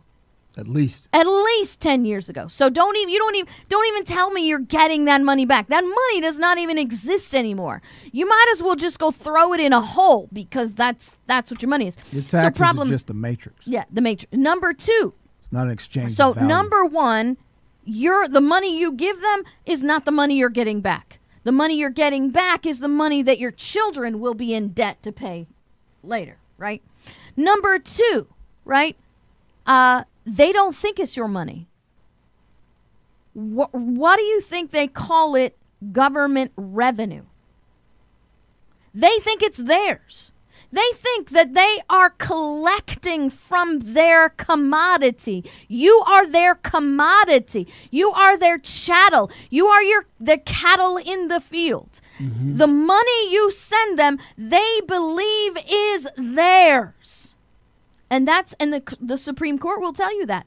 At 0.59 0.67
least 0.67 1.07
at 1.13 1.27
least 1.27 1.79
10 1.81 2.05
years 2.05 2.29
ago 2.29 2.49
so 2.49 2.69
don't 2.69 2.97
even 2.97 3.09
you 3.11 3.19
don't 3.19 3.37
even 3.37 3.49
don't 3.69 3.87
even 3.87 4.05
tell 4.05 4.33
me 4.33 4.47
you're 4.49 4.59
getting 4.59 5.05
that 5.05 5.23
money 5.23 5.47
back 5.47 5.69
that 5.69 5.83
money 5.83 6.21
does 6.21 6.39
not 6.39 6.59
even 6.59 6.77
exist 6.79 7.33
anymore 7.33 7.81
you 8.11 8.29
might 8.29 8.47
as 8.53 8.61
well 8.63 8.75
just 8.75 8.99
go 8.99 9.13
throw 9.13 9.53
it 9.55 9.61
in 9.61 9.73
a 9.73 9.81
hole 9.81 10.29
because 10.33 10.75
that's 10.75 11.13
that's 11.27 11.51
what 11.53 11.63
your 11.63 11.69
money 11.69 11.87
is 11.87 11.97
your 12.11 12.25
so 12.25 12.51
problem 12.51 12.89
is 12.89 12.95
just 12.95 13.07
the 13.07 13.15
matrix. 13.15 13.65
yeah 13.69 13.85
the 13.93 14.01
matrix 14.01 14.33
number 14.33 14.73
two 14.73 15.15
It's 15.41 15.53
not 15.53 15.67
an 15.67 15.71
exchange. 15.71 16.13
So 16.13 16.33
number 16.33 16.85
one, 16.85 17.37
you're 17.85 18.27
the 18.29 18.41
money 18.41 18.77
you 18.79 18.93
give 18.93 19.21
them 19.21 19.45
is 19.65 19.83
not 19.83 20.05
the 20.05 20.11
money 20.11 20.37
you're 20.37 20.51
getting 20.51 20.81
back. 20.83 21.21
The 21.45 21.53
money 21.53 21.75
you're 21.79 21.89
getting 22.05 22.29
back 22.31 22.67
is 22.67 22.81
the 22.81 22.89
money 22.89 23.23
that 23.23 23.39
your 23.39 23.53
children 23.53 24.21
will 24.21 24.35
be 24.35 24.53
in 24.53 24.69
debt 24.75 25.03
to 25.05 25.13
pay 25.13 25.47
later, 26.03 26.37
right? 26.59 26.83
Number 27.37 27.79
two, 27.79 28.27
right? 28.67 28.95
Uh, 29.67 30.05
they 30.29 30.53
don't 30.53 30.77
think 30.77 31.01
it's 31.01 31.17
your 31.17 31.29
money. 31.29 31.69
What, 33.33 33.73
what 33.73 34.17
do 34.17 34.23
you 34.23 34.41
think 34.41 34.71
they 34.71 34.87
call 34.87 35.35
it? 35.35 35.57
Government 35.93 36.53
revenue. 36.57 37.25
They 38.93 39.19
think 39.21 39.43
it's 39.43 39.59
theirs. 39.59 40.33
They 40.71 40.91
think 40.95 41.31
that 41.31 41.55
they 41.55 41.79
are 41.89 42.11
collecting 42.11 43.31
from 43.31 43.79
their 43.79 44.29
commodity. 44.31 45.45
You 45.67 46.03
are 46.07 46.27
their 46.27 46.57
commodity. 46.57 47.67
You 47.91 48.11
are 48.11 48.37
their 48.37 48.59
chattel. 48.59 49.31
You 49.49 49.69
are 49.69 49.83
your 49.83 50.07
the 50.21 50.37
cattle 50.37 50.99
in 50.99 51.29
the 51.29 51.41
field. 51.41 52.01
Mm-hmm. 52.19 52.59
The 52.59 52.67
money 52.67 53.33
you 53.33 53.51
send 53.51 53.99
them, 53.99 54.19
they 54.37 54.81
believe 54.87 55.57
is 55.67 56.09
theirs. 56.19 57.28
And 58.11 58.27
that's 58.27 58.55
and 58.59 58.73
the 58.73 58.97
the 59.01 59.19
Supreme 59.19 59.59
Court 59.59 59.81
will 59.81 59.93
tell 59.93 60.17
you 60.17 60.27
that. 60.27 60.47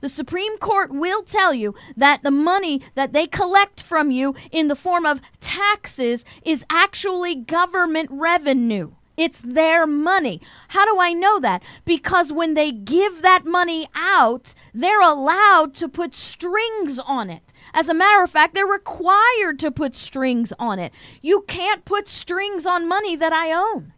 The 0.00 0.08
Supreme 0.08 0.56
Court 0.58 0.92
will 0.92 1.22
tell 1.22 1.52
you 1.52 1.74
that 1.96 2.22
the 2.22 2.30
money 2.30 2.80
that 2.94 3.12
they 3.12 3.26
collect 3.26 3.82
from 3.82 4.10
you 4.10 4.34
in 4.50 4.68
the 4.68 4.76
form 4.76 5.04
of 5.04 5.20
taxes 5.40 6.24
is 6.42 6.64
actually 6.70 7.34
government 7.34 8.08
revenue. 8.10 8.92
It's 9.18 9.40
their 9.40 9.86
money. 9.86 10.40
How 10.68 10.86
do 10.86 10.98
I 10.98 11.12
know 11.12 11.38
that? 11.40 11.62
Because 11.84 12.32
when 12.32 12.54
they 12.54 12.72
give 12.72 13.20
that 13.20 13.44
money 13.44 13.86
out, 13.94 14.54
they're 14.72 15.02
allowed 15.02 15.74
to 15.74 15.88
put 15.90 16.14
strings 16.14 16.98
on 16.98 17.28
it. 17.28 17.42
As 17.74 17.90
a 17.90 17.94
matter 17.94 18.22
of 18.22 18.30
fact, 18.30 18.54
they're 18.54 18.64
required 18.66 19.58
to 19.58 19.70
put 19.70 19.94
strings 19.94 20.54
on 20.58 20.78
it. 20.78 20.92
You 21.20 21.44
can't 21.46 21.84
put 21.84 22.08
strings 22.08 22.64
on 22.64 22.88
money 22.88 23.14
that 23.16 23.34
I 23.34 23.52
own. 23.52 23.92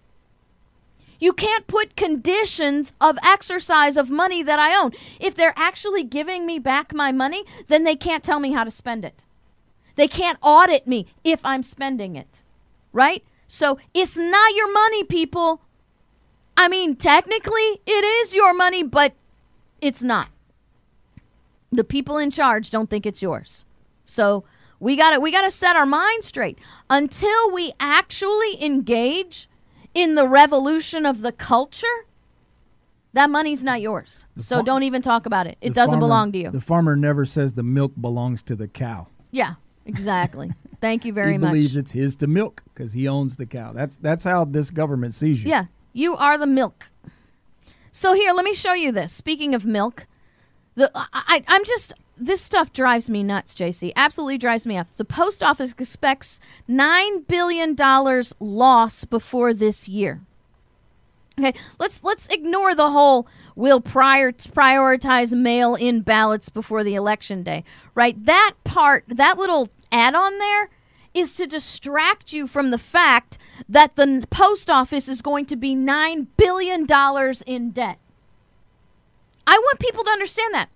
You 1.22 1.32
can't 1.32 1.68
put 1.68 1.94
conditions 1.94 2.92
of 3.00 3.16
exercise 3.22 3.96
of 3.96 4.10
money 4.10 4.42
that 4.42 4.58
I 4.58 4.76
own. 4.76 4.90
If 5.20 5.36
they're 5.36 5.54
actually 5.54 6.02
giving 6.02 6.46
me 6.46 6.58
back 6.58 6.92
my 6.92 7.12
money, 7.12 7.44
then 7.68 7.84
they 7.84 7.94
can't 7.94 8.24
tell 8.24 8.40
me 8.40 8.50
how 8.50 8.64
to 8.64 8.72
spend 8.72 9.04
it. 9.04 9.22
They 9.94 10.08
can't 10.08 10.36
audit 10.42 10.88
me 10.88 11.06
if 11.22 11.38
I'm 11.44 11.62
spending 11.62 12.16
it. 12.16 12.42
Right? 12.92 13.22
So 13.46 13.78
it's 13.94 14.16
not 14.16 14.56
your 14.56 14.72
money, 14.72 15.04
people. 15.04 15.60
I 16.56 16.66
mean, 16.66 16.96
technically, 16.96 17.80
it 17.86 18.04
is 18.04 18.34
your 18.34 18.52
money, 18.52 18.82
but 18.82 19.14
it's 19.80 20.02
not. 20.02 20.28
The 21.70 21.84
people 21.84 22.18
in 22.18 22.32
charge 22.32 22.68
don't 22.70 22.90
think 22.90 23.06
it's 23.06 23.22
yours. 23.22 23.64
So 24.04 24.42
we 24.80 24.96
got 24.96 25.10
to 25.10 25.20
we 25.20 25.30
got 25.30 25.42
to 25.42 25.52
set 25.52 25.76
our 25.76 25.86
mind 25.86 26.24
straight 26.24 26.58
until 26.90 27.52
we 27.52 27.74
actually 27.78 28.60
engage 28.60 29.48
in 29.94 30.14
the 30.14 30.26
revolution 30.28 31.06
of 31.06 31.22
the 31.22 31.32
culture. 31.32 31.86
That 33.14 33.28
money's 33.28 33.62
not 33.62 33.82
yours. 33.82 34.26
so 34.38 34.56
far- 34.56 34.62
don't 34.62 34.82
even 34.84 35.02
talk 35.02 35.26
about 35.26 35.46
it. 35.46 35.58
It 35.60 35.74
doesn't 35.74 35.94
farmer- 35.94 36.00
belong 36.00 36.32
to 36.32 36.38
you. 36.38 36.50
The 36.50 36.60
farmer 36.62 36.96
never 36.96 37.24
says 37.26 37.52
the 37.52 37.62
milk 37.62 37.92
belongs 38.00 38.42
to 38.44 38.56
the 38.56 38.68
cow. 38.68 39.08
yeah, 39.30 39.54
exactly. 39.84 40.50
Thank 40.80 41.04
you 41.04 41.12
very 41.12 41.32
he 41.32 41.38
much. 41.38 41.48
He 41.48 41.52
believes 41.52 41.76
it's 41.76 41.92
his 41.92 42.16
to 42.16 42.26
milk 42.26 42.62
because 42.72 42.92
he 42.92 43.06
owns 43.06 43.36
the 43.36 43.46
cow. 43.46 43.72
That's 43.72 43.96
that's 43.96 44.24
how 44.24 44.44
this 44.44 44.70
government 44.70 45.14
sees 45.14 45.42
you. 45.44 45.50
Yeah, 45.50 45.66
you 45.92 46.16
are 46.16 46.36
the 46.36 46.46
milk. 46.46 46.86
So 47.92 48.14
here, 48.14 48.32
let 48.32 48.44
me 48.44 48.54
show 48.54 48.72
you 48.72 48.90
this. 48.90 49.12
Speaking 49.12 49.54
of 49.54 49.64
milk, 49.66 50.06
the 50.74 50.90
I, 50.94 51.06
I 51.12 51.44
I'm 51.46 51.64
just 51.64 51.92
this 52.26 52.40
stuff 52.40 52.72
drives 52.72 53.10
me 53.10 53.22
nuts, 53.22 53.54
JC. 53.54 53.92
Absolutely 53.96 54.38
drives 54.38 54.66
me 54.66 54.76
nuts. 54.76 54.96
The 54.96 55.04
post 55.04 55.42
office 55.42 55.74
expects 55.78 56.40
nine 56.68 57.22
billion 57.22 57.74
dollars 57.74 58.34
loss 58.38 59.04
before 59.04 59.52
this 59.52 59.88
year. 59.88 60.20
Okay, 61.38 61.54
let's 61.78 62.04
let's 62.04 62.28
ignore 62.28 62.74
the 62.74 62.90
whole 62.90 63.26
we'll 63.56 63.80
prior 63.80 64.32
prioritize 64.32 65.32
mail 65.36 65.74
in 65.74 66.02
ballots 66.02 66.48
before 66.48 66.84
the 66.84 66.94
election 66.94 67.42
day. 67.42 67.64
Right? 67.94 68.22
That 68.24 68.54
part, 68.64 69.04
that 69.08 69.38
little 69.38 69.68
add 69.90 70.14
on 70.14 70.38
there 70.38 70.70
is 71.14 71.34
to 71.36 71.46
distract 71.46 72.32
you 72.32 72.46
from 72.46 72.70
the 72.70 72.78
fact 72.78 73.38
that 73.68 73.96
the 73.96 74.26
post 74.30 74.70
office 74.70 75.08
is 75.08 75.20
going 75.20 75.46
to 75.46 75.56
be 75.56 75.74
9 75.74 76.28
billion 76.36 76.86
dollars 76.86 77.42
in 77.42 77.70
debt. 77.70 77.98
I 79.46 79.58
want 79.58 79.80
people 79.80 80.04
to 80.04 80.10
understand 80.10 80.54
that. 80.54 80.68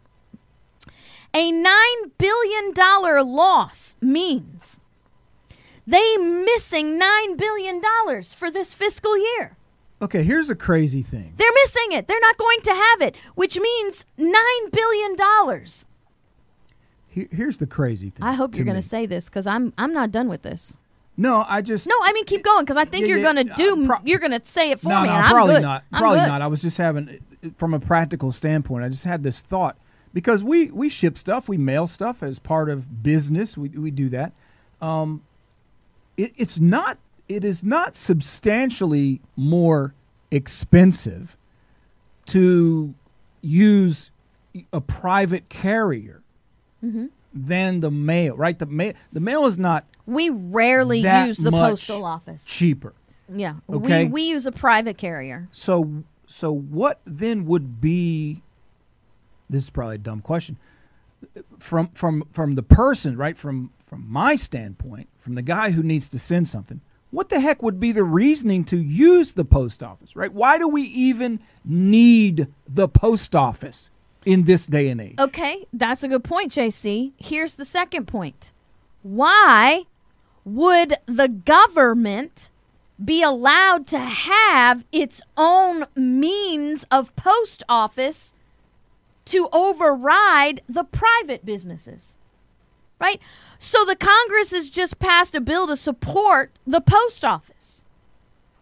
A 1.37 1.53
9 1.53 1.75
billion 2.17 2.73
dollar 2.73 3.23
loss 3.23 3.95
means 4.01 4.81
they 5.87 6.17
missing 6.17 6.97
9 6.99 7.37
billion 7.37 7.79
dollars 7.83 8.33
for 8.33 8.51
this 8.51 8.73
fiscal 8.73 9.19
year. 9.19 9.55
Okay, 10.01 10.23
here's 10.23 10.49
a 10.49 10.55
crazy 10.55 11.03
thing. 11.03 11.35
They're 11.37 11.53
missing 11.63 11.93
it. 11.93 12.09
They're 12.09 12.21
not 12.23 12.39
going 12.39 12.61
to 12.63 12.75
have 12.75 13.03
it, 13.03 13.17
which 13.35 13.59
means 13.61 14.07
nine 14.17 14.71
billion 14.73 15.15
dollars. 15.15 15.85
Here- 17.07 17.29
here's 17.31 17.59
the 17.59 17.67
crazy 17.67 18.09
thing. 18.09 18.23
I 18.23 18.33
hope 18.33 18.57
you're 18.57 18.65
going 18.65 18.81
to 18.81 18.89
say 18.89 19.05
this 19.05 19.27
because 19.27 19.47
I'm 19.47 19.75
I'm 19.77 19.93
not 19.93 20.11
done 20.11 20.29
with 20.31 20.41
this. 20.41 20.79
No, 21.19 21.45
I 21.47 21.61
just 21.61 21.87
No, 21.87 21.97
I 22.03 22.15
mean 22.15 22.25
keep 22.25 22.45
going 22.45 22.65
because 22.65 22.79
I 22.79 22.87
think 22.87 23.03
Yeah, 23.07 23.17
you're 23.17 23.23
going 23.33 23.47
to 23.47 23.53
uh, 23.53 23.57
do. 23.57 23.87
pro- 23.87 24.01
you're 24.05 24.21
going 24.21 24.39
to 24.39 24.41
say 24.47 24.71
it 24.71 24.81
for 24.81 24.89
no, 24.89 25.03
me. 25.03 25.09
no, 25.09 25.13
and 25.15 25.25
I'm 25.27 25.33
probably 25.33 25.55
good. 25.57 25.63
not. 25.63 25.85
Probably 25.93 26.19
not. 26.21 26.41
I 26.41 26.47
was 26.47 26.63
just 26.63 26.79
having, 26.79 27.21
from 27.59 27.75
a 27.75 27.81
practical 27.81 28.33
standpoint, 28.33 28.85
I 28.85 28.89
just 28.89 29.05
had 29.05 29.23
this 29.23 29.41
thought 29.41 29.77
because 30.17 30.43
we 30.43 30.71
we 30.71 30.89
ship 30.89 31.19
stuff, 31.19 31.47
we 31.47 31.59
mail 31.59 31.87
stuff 31.87 32.23
as 32.23 32.39
part 32.39 32.71
of 32.71 33.03
business. 33.03 33.55
We 33.59 33.69
we 33.69 33.91
do 33.91 34.09
that. 34.09 34.33
Um, 34.81 35.23
it, 36.17 36.33
it's 36.39 36.59
not. 36.59 36.97
It 37.29 37.45
is 37.45 37.63
not 37.63 37.95
substantially 37.97 39.21
more 39.37 39.93
expensive 40.31 41.37
to 42.27 42.95
use 43.43 44.11
a 44.73 44.81
private 44.81 45.49
carrier 45.51 46.23
Mm-hmm. 46.85 47.07
than 47.35 47.81
the 47.81 47.91
mail. 47.91 48.37
Right? 48.37 48.59
The 48.59 48.65
mail. 48.67 48.93
The 49.13 49.21
mail 49.21 49.45
is 49.47 49.59
not 49.59 49.85
We 50.07 50.31
rarely 50.31 51.01
use 51.01 51.37
the 51.39 51.51
postal 51.51 52.05
office. 52.07 52.45
cheaper. 52.47 52.95
Yeah, 53.29 53.57
Okay. 53.69 54.05
we 54.05 54.11
we 54.11 54.23
use 54.23 54.47
a 54.47 54.53
private 54.53 54.97
carrier. 54.97 55.49
So 55.53 56.05
so 56.27 56.53
what 56.53 57.01
then 57.05 57.45
would 57.45 57.81
be 57.81 58.43
this 59.49 59.65
is 59.65 59.71
probably 59.71 59.97
a 59.97 59.99
dumb 59.99 60.21
question 60.21 60.57
from 61.59 61.89
from 61.89 62.25
from 62.33 62.55
the 62.55 62.63
person 62.63 63.17
right 63.17 63.37
from 63.37 63.71
from 63.87 64.05
my 64.09 64.37
standpoint 64.37 65.09
from 65.19 65.35
the 65.35 65.43
guy 65.43 65.71
who 65.71 65.83
needs 65.83 66.09
to 66.09 66.19
send 66.19 66.49
something 66.49 66.81
what 67.11 67.29
the 67.29 67.41
heck 67.41 67.63
would 67.63 67.81
be 67.81 67.93
the 67.93 68.05
reasoning 68.05 68.65
to 68.65 68.77
use 68.77 69.33
the 69.33 69.45
post 69.45 69.83
office 69.83 70.15
right 70.15 70.33
why 70.33 70.59
do 70.59 70.69
we 70.69 70.83
even 70.83 71.41
need 71.65 72.49
the 72.69 72.89
post 72.89 73.35
office 73.35 73.91
in 74.27 74.45
this 74.45 74.67
day 74.67 74.89
and 74.89 75.01
age 75.01 75.15
Okay, 75.19 75.65
that's 75.73 76.03
a 76.03 76.09
good 76.09 76.25
point, 76.25 76.53
JC. 76.53 77.13
Here's 77.17 77.55
the 77.55 77.65
second 77.65 78.07
point. 78.07 78.53
Why 79.03 79.85
would 80.45 80.95
the 81.07 81.29
government 81.29 82.51
be 83.03 83.23
allowed 83.23 83.87
to 83.89 83.99
have 83.99 84.85
its 84.91 85.23
own 85.37 85.87
means 85.95 86.85
of 86.91 87.15
post 87.15 87.63
office 87.69 88.35
to 89.27 89.49
override 89.53 90.63
the 90.69 90.85
private 90.85 91.45
businesses? 91.45 92.17
Right? 92.99 93.21
So 93.59 93.85
the 93.85 93.97
Congress 93.97 94.53
has 94.53 94.71
just 94.71 94.99
passed 94.99 95.35
a 95.35 95.41
bill 95.41 95.67
to 95.67 95.77
support 95.77 96.53
the 96.67 96.81
post 96.81 97.25
office. 97.25 97.83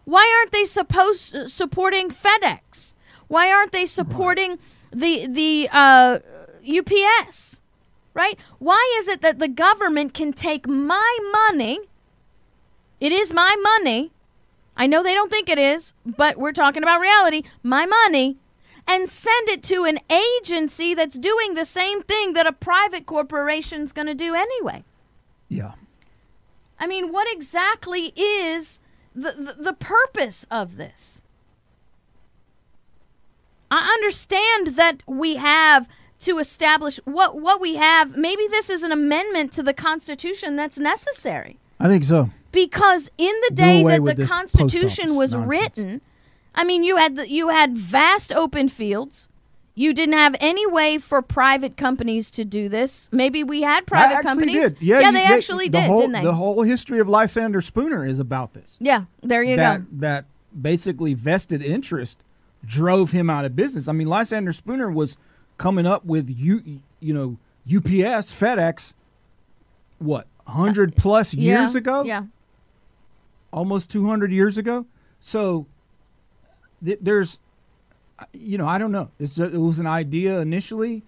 Why 0.03 0.35
aren't 0.37 0.51
they 0.51 0.65
supposed 0.65 1.35
uh, 1.35 1.47
supporting 1.47 2.09
FedEx? 2.09 2.93
Why 3.27 3.51
aren't 3.51 3.71
they 3.71 3.85
supporting 3.85 4.59
the 4.91 5.25
the 5.27 5.69
uh, 5.71 6.19
UPS? 6.67 7.61
Right? 8.13 8.37
Why 8.59 8.97
is 8.99 9.07
it 9.07 9.21
that 9.21 9.39
the 9.39 9.47
government 9.47 10.13
can 10.13 10.31
take 10.31 10.67
my 10.67 11.17
money? 11.31 11.79
It 12.99 13.11
is 13.11 13.33
my 13.33 13.55
money. 13.61 14.11
I 14.77 14.87
know 14.87 15.03
they 15.03 15.13
don't 15.13 15.31
think 15.31 15.49
it 15.49 15.57
is, 15.57 15.93
but 16.05 16.37
we're 16.37 16.53
talking 16.53 16.83
about 16.83 17.01
reality. 17.01 17.43
My 17.63 17.85
money 17.85 18.37
and 18.87 19.09
send 19.09 19.49
it 19.49 19.63
to 19.63 19.83
an 19.83 19.99
agency 20.09 20.93
that's 20.93 21.17
doing 21.17 21.53
the 21.55 21.65
same 21.65 22.03
thing 22.03 22.33
that 22.33 22.45
a 22.47 22.51
private 22.51 23.05
corporation's 23.05 23.91
going 23.91 24.07
to 24.07 24.15
do 24.15 24.33
anyway. 24.35 24.83
yeah 25.49 25.73
I 26.77 26.87
mean, 26.87 27.11
what 27.13 27.25
exactly 27.31 28.07
is 28.17 28.81
the, 29.15 29.31
the, 29.31 29.63
the 29.63 29.73
purpose 29.73 30.45
of 30.51 30.75
this? 30.75 31.21
I 33.71 33.89
understand 33.95 34.75
that 34.75 35.01
we 35.07 35.35
have 35.37 35.87
to 36.21 36.37
establish 36.37 36.99
what, 37.05 37.39
what 37.41 37.59
we 37.61 37.75
have. 37.75 38.17
Maybe 38.17 38.47
this 38.49 38.69
is 38.69 38.83
an 38.83 38.91
amendment 38.91 39.51
to 39.53 39.63
the 39.63 39.73
Constitution 39.73 40.55
that's 40.55 40.77
necessary. 40.77 41.57
i 41.79 41.87
think 41.87 42.03
so 42.03 42.29
Because 42.51 43.09
in 43.17 43.33
the 43.49 43.55
Do 43.55 43.63
day 43.63 43.83
that 43.83 44.17
the 44.17 44.27
Constitution 44.27 45.15
was 45.15 45.31
nonsense. 45.33 45.49
written, 45.49 46.01
I 46.55 46.63
mean, 46.63 46.83
you 46.83 46.95
had 46.97 47.15
the, 47.17 47.29
you 47.29 47.49
had 47.49 47.77
vast 47.77 48.31
open 48.33 48.69
fields, 48.69 49.27
You 49.75 49.93
didn't 49.93 50.13
have 50.13 50.35
any 50.39 50.65
way 50.65 50.97
for 50.97 51.21
private 51.21 51.75
companies 51.75 52.31
to 52.31 52.45
do 52.45 52.69
this. 52.69 53.09
Maybe 53.11 53.43
we 53.43 53.61
had 53.61 53.85
private 53.85 54.23
companies. 54.23 54.71
Did. 54.71 54.77
Yeah, 54.81 54.99
yeah 55.01 55.07
you- 55.09 55.13
they 55.13 55.23
actually 55.25 55.67
the 55.69 55.79
did, 55.81 55.87
whole, 55.87 55.99
didn't 55.99 56.13
they? 56.13 56.23
The 56.23 56.33
whole 56.33 56.61
history 56.63 56.99
of 56.99 57.09
Lysander 57.09 57.59
Spooner 57.61 58.05
is 58.05 58.19
about 58.19 58.53
this. 58.53 58.77
yeah, 58.79 59.03
there 59.21 59.43
you 59.43 59.57
that 59.57 59.79
go. 59.81 59.85
that 59.99 60.25
basically 60.59 61.13
vested 61.13 61.61
interest 61.61 62.17
drove 62.65 63.11
him 63.11 63.29
out 63.29 63.43
of 63.45 63.55
business. 63.55 63.87
I 63.87 63.91
mean, 63.91 64.07
Lysander 64.07 64.53
Spooner 64.53 64.89
was 64.89 65.17
coming 65.57 65.85
up 65.85 66.05
with 66.05 66.29
you 66.29 66.79
you 67.01 67.13
know 67.13 67.37
UPS, 67.67 68.31
FedEx, 68.31 68.93
what 69.99 70.27
hundred 70.47 70.93
uh, 70.93 71.01
plus 71.01 71.33
years 71.33 71.73
yeah, 71.73 71.77
ago, 71.77 72.03
Yeah. 72.03 72.23
almost 73.51 73.89
two 73.89 74.05
hundred 74.07 74.31
years 74.31 74.57
ago. 74.57 74.85
So 75.19 75.65
th- 76.85 76.99
there's, 77.01 77.39
you 78.33 78.57
know, 78.57 78.67
I 78.67 78.77
don't 78.77 78.91
know. 78.91 79.09
It's, 79.19 79.37
it 79.37 79.53
was 79.59 79.79
an 79.79 79.87
idea 79.87 80.39
initially. 80.39 81.03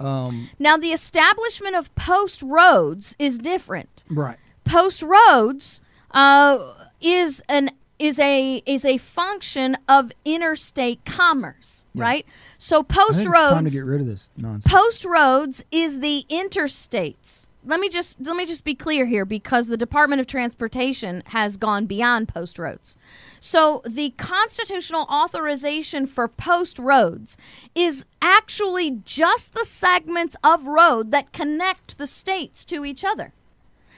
Um, 0.00 0.48
Now 0.58 0.76
the 0.76 0.92
establishment 0.92 1.76
of 1.76 1.94
post 1.94 2.42
roads 2.42 3.14
is 3.18 3.38
different. 3.38 4.04
right. 4.10 4.36
Post 4.64 5.02
roads 5.02 5.80
uh, 6.10 6.58
is 7.00 7.42
an 7.48 7.70
is 7.98 8.18
a 8.18 8.62
is 8.66 8.84
a 8.84 8.96
function 8.98 9.76
of 9.88 10.10
interstate 10.24 11.04
commerce, 11.04 11.84
Yeah. 11.94 12.02
right? 12.02 12.26
So 12.58 12.80
I 12.80 12.82
post 12.82 13.20
it's 13.20 13.26
time 13.28 13.48
to 13.48 13.60
roads 13.62 13.72
get 13.74 13.84
rid 13.84 14.00
of 14.00 14.06
this 14.06 14.30
nonsense. 14.36 14.64
post 14.72 15.04
roads 15.04 15.64
is 15.70 16.00
the 16.00 16.24
interstates. 16.30 17.43
Let 17.66 17.80
me 17.80 17.88
just 17.88 18.20
let 18.20 18.36
me 18.36 18.44
just 18.44 18.64
be 18.64 18.74
clear 18.74 19.06
here 19.06 19.24
because 19.24 19.68
the 19.68 19.76
Department 19.76 20.20
of 20.20 20.26
Transportation 20.26 21.22
has 21.26 21.56
gone 21.56 21.86
beyond 21.86 22.28
post 22.28 22.58
roads. 22.58 22.96
So 23.40 23.82
the 23.86 24.10
constitutional 24.18 25.06
authorization 25.10 26.06
for 26.06 26.28
post 26.28 26.78
roads 26.78 27.36
is 27.74 28.04
actually 28.20 29.00
just 29.04 29.54
the 29.54 29.64
segments 29.64 30.36
of 30.44 30.66
road 30.66 31.10
that 31.12 31.32
connect 31.32 31.96
the 31.96 32.06
states 32.06 32.64
to 32.66 32.84
each 32.84 33.04
other. 33.04 33.32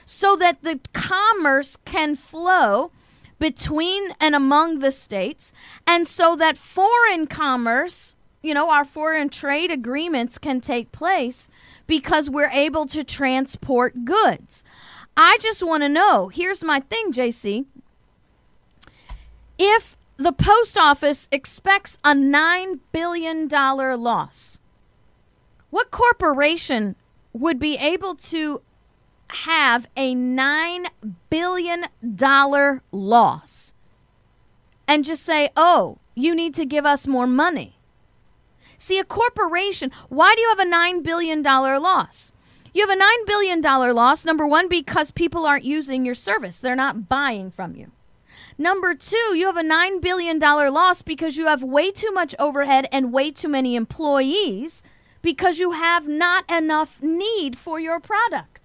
So 0.05 0.37
that 0.37 0.63
the 0.63 0.79
commerce 0.93 1.77
can 1.85 2.15
flow 2.15 2.93
between 3.39 4.13
and 4.21 4.35
among 4.35 4.79
the 4.79 4.93
states 4.93 5.53
and 5.87 6.07
so 6.09 6.37
that 6.37 6.57
foreign 6.57 7.27
commerce 7.27 8.16
you 8.43 8.55
know, 8.55 8.71
our 8.71 8.85
foreign 8.85 9.29
trade 9.29 9.71
agreements 9.71 10.39
can 10.39 10.61
take 10.61 10.93
place 10.93 11.49
because 11.87 12.31
we're 12.31 12.51
able 12.51 12.87
to 12.87 13.03
transport 13.03 14.05
goods. 14.05 14.63
I 15.17 15.39
just 15.41 15.63
want 15.63 15.83
to 15.83 15.89
know 15.89 16.29
here's 16.29 16.63
my 16.63 16.81
thing, 16.81 17.13
JC. 17.13 17.65
If 19.59 19.97
the 20.17 20.33
post 20.33 20.77
office 20.77 21.29
expects 21.33 21.99
a 22.05 22.13
$9 22.13 22.81
billion 22.93 23.49
loss, 23.49 24.61
what 25.71 25.91
corporation 25.91 26.97
would 27.33 27.59
be 27.59 27.77
able 27.77 28.15
to 28.15 28.63
have 29.29 29.89
a 29.97 30.15
$9 30.15 30.87
billion 31.31 31.85
loss 32.93 33.75
and 34.89 35.05
just 35.05 35.23
say, 35.23 35.51
oh, 35.57 35.99
you 36.15 36.35
need 36.35 36.55
to 36.55 36.65
give 36.65 36.87
us 36.87 37.07
more 37.07 37.27
money? 37.27 37.76
See, 38.79 38.99
a 38.99 39.05
corporation, 39.05 39.91
why 40.09 40.35
do 40.35 40.41
you 40.41 40.49
have 40.49 40.59
a 40.59 40.71
$9 40.71 41.03
billion 41.03 41.43
loss? 41.43 42.33
You 42.75 42.87
have 42.87 42.97
a 42.97 43.01
$9 43.01 43.27
billion 43.27 43.63
loss, 43.63 44.25
number 44.25 44.47
one, 44.47 44.69
because 44.69 45.11
people 45.11 45.47
aren't 45.47 45.65
using 45.65 46.05
your 46.05 46.15
service, 46.15 46.61
they're 46.61 46.77
not 46.77 47.09
buying 47.09 47.51
from 47.51 47.75
you. 47.75 47.91
Number 48.59 48.95
two, 48.95 49.37
you 49.37 49.47
have 49.47 49.57
a 49.57 49.63
$9 49.63 50.01
billion 50.01 50.39
loss 50.39 51.03
because 51.03 51.37
you 51.37 51.47
have 51.47 51.63
way 51.63 51.91
too 51.91 52.11
much 52.13 52.35
overhead 52.39 52.87
and 52.93 53.13
way 53.13 53.31
too 53.31 53.49
many 53.49 53.77
employees 53.77 54.83
because 55.23 55.59
you 55.59 55.73
have 55.73 56.07
not 56.07 56.51
enough 56.51 57.03
need 57.03 57.57
for 57.59 57.81
your 57.81 58.01
product. 58.01 58.56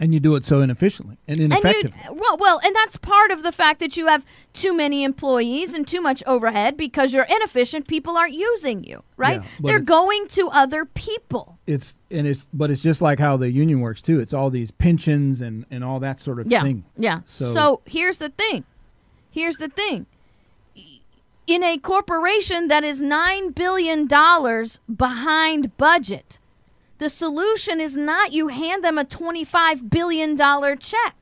And 0.00 0.12
you 0.14 0.18
do 0.18 0.34
it 0.34 0.44
so 0.44 0.60
inefficiently 0.62 1.18
and 1.28 1.38
And 1.38 1.52
ineffectively. 1.52 1.92
you, 2.06 2.14
well, 2.14 2.36
well, 2.38 2.58
and 2.64 2.74
that's 2.74 2.96
part 2.96 3.30
of 3.30 3.42
the 3.44 3.52
fact 3.52 3.78
that 3.80 3.96
you 3.96 4.06
have 4.06 4.24
too 4.54 4.74
many 4.74 5.04
employees 5.04 5.74
and 5.74 5.86
too 5.86 6.00
much 6.00 6.22
overhead 6.26 6.76
because 6.76 7.12
you're 7.12 7.24
inefficient. 7.28 7.86
People 7.86 8.16
aren't 8.16 8.32
using 8.34 8.82
you, 8.82 9.04
right? 9.16 9.42
Yeah, 9.42 9.48
They're 9.60 9.78
going 9.78 10.26
to 10.28 10.48
other 10.48 10.84
people. 10.86 11.58
it's 11.66 11.94
and 12.10 12.26
it's 12.26 12.46
but 12.52 12.70
it's 12.72 12.80
just 12.80 13.00
like 13.00 13.20
how 13.20 13.36
the 13.36 13.50
union 13.52 13.80
works 13.80 14.02
too. 14.02 14.18
It's 14.18 14.32
all 14.34 14.50
these 14.50 14.72
pensions 14.72 15.40
and 15.40 15.64
and 15.70 15.84
all 15.84 16.00
that 16.00 16.18
sort 16.18 16.40
of 16.40 16.50
Yeah, 16.50 16.62
thing. 16.62 16.84
yeah. 16.96 17.20
So, 17.26 17.52
So- 17.54 17.80
here's 17.84 18.18
the 18.18 18.30
thing. 18.30 18.64
Here's 19.30 19.58
the 19.58 19.68
thing. 19.68 20.06
In 21.46 21.62
a 21.62 21.78
corporation 21.78 22.66
that 22.68 22.82
is 22.84 23.00
nine 23.02 23.50
billion 23.50 24.06
dollars 24.08 24.80
behind 24.94 25.76
budget, 25.76 26.38
the 27.00 27.10
solution 27.10 27.80
is 27.80 27.96
not 27.96 28.32
you 28.32 28.48
hand 28.48 28.84
them 28.84 28.98
a 28.98 29.04
twenty-five 29.04 29.90
billion 29.90 30.36
dollar 30.36 30.76
check. 30.76 31.16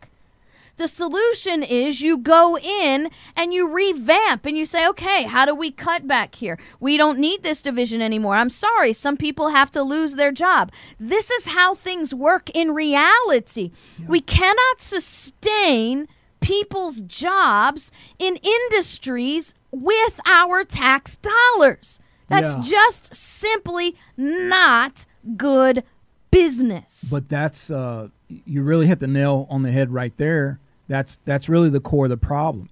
The 0.76 0.86
solution 0.86 1.64
is 1.64 2.02
you 2.02 2.18
go 2.18 2.56
in 2.56 3.10
and 3.34 3.52
you 3.52 3.68
revamp 3.68 4.46
and 4.46 4.56
you 4.56 4.64
say, 4.64 4.86
okay, 4.86 5.24
how 5.24 5.44
do 5.44 5.52
we 5.52 5.72
cut 5.72 6.06
back 6.06 6.36
here? 6.36 6.56
We 6.78 6.96
don't 6.96 7.18
need 7.18 7.42
this 7.42 7.62
division 7.62 8.00
anymore. 8.00 8.36
I'm 8.36 8.48
sorry, 8.50 8.92
some 8.92 9.16
people 9.16 9.48
have 9.48 9.72
to 9.72 9.82
lose 9.82 10.14
their 10.14 10.30
job. 10.30 10.70
This 11.00 11.32
is 11.32 11.46
how 11.46 11.74
things 11.74 12.14
work 12.14 12.48
in 12.50 12.74
reality. 12.74 13.72
We 14.06 14.20
cannot 14.20 14.80
sustain 14.80 16.06
people's 16.40 17.00
jobs 17.00 17.90
in 18.20 18.36
industries 18.36 19.54
with 19.72 20.20
our 20.26 20.62
tax 20.62 21.16
dollars. 21.16 21.98
That's 22.28 22.54
Yeah. 22.54 22.62
just 22.62 23.14
simply 23.16 23.96
not 24.16 25.06
good 25.36 25.82
business. 26.30 27.08
But 27.10 27.28
that's 27.28 27.70
uh, 27.70 28.08
you 28.28 28.62
really 28.62 28.86
hit 28.86 29.00
the 29.00 29.06
nail 29.06 29.46
on 29.50 29.62
the 29.62 29.72
head 29.72 29.92
right 29.92 30.16
there. 30.16 30.58
That's 30.88 31.18
that's 31.24 31.48
really 31.48 31.68
the 31.70 31.80
core 31.80 32.06
of 32.06 32.10
the 32.10 32.16
problem. 32.16 32.68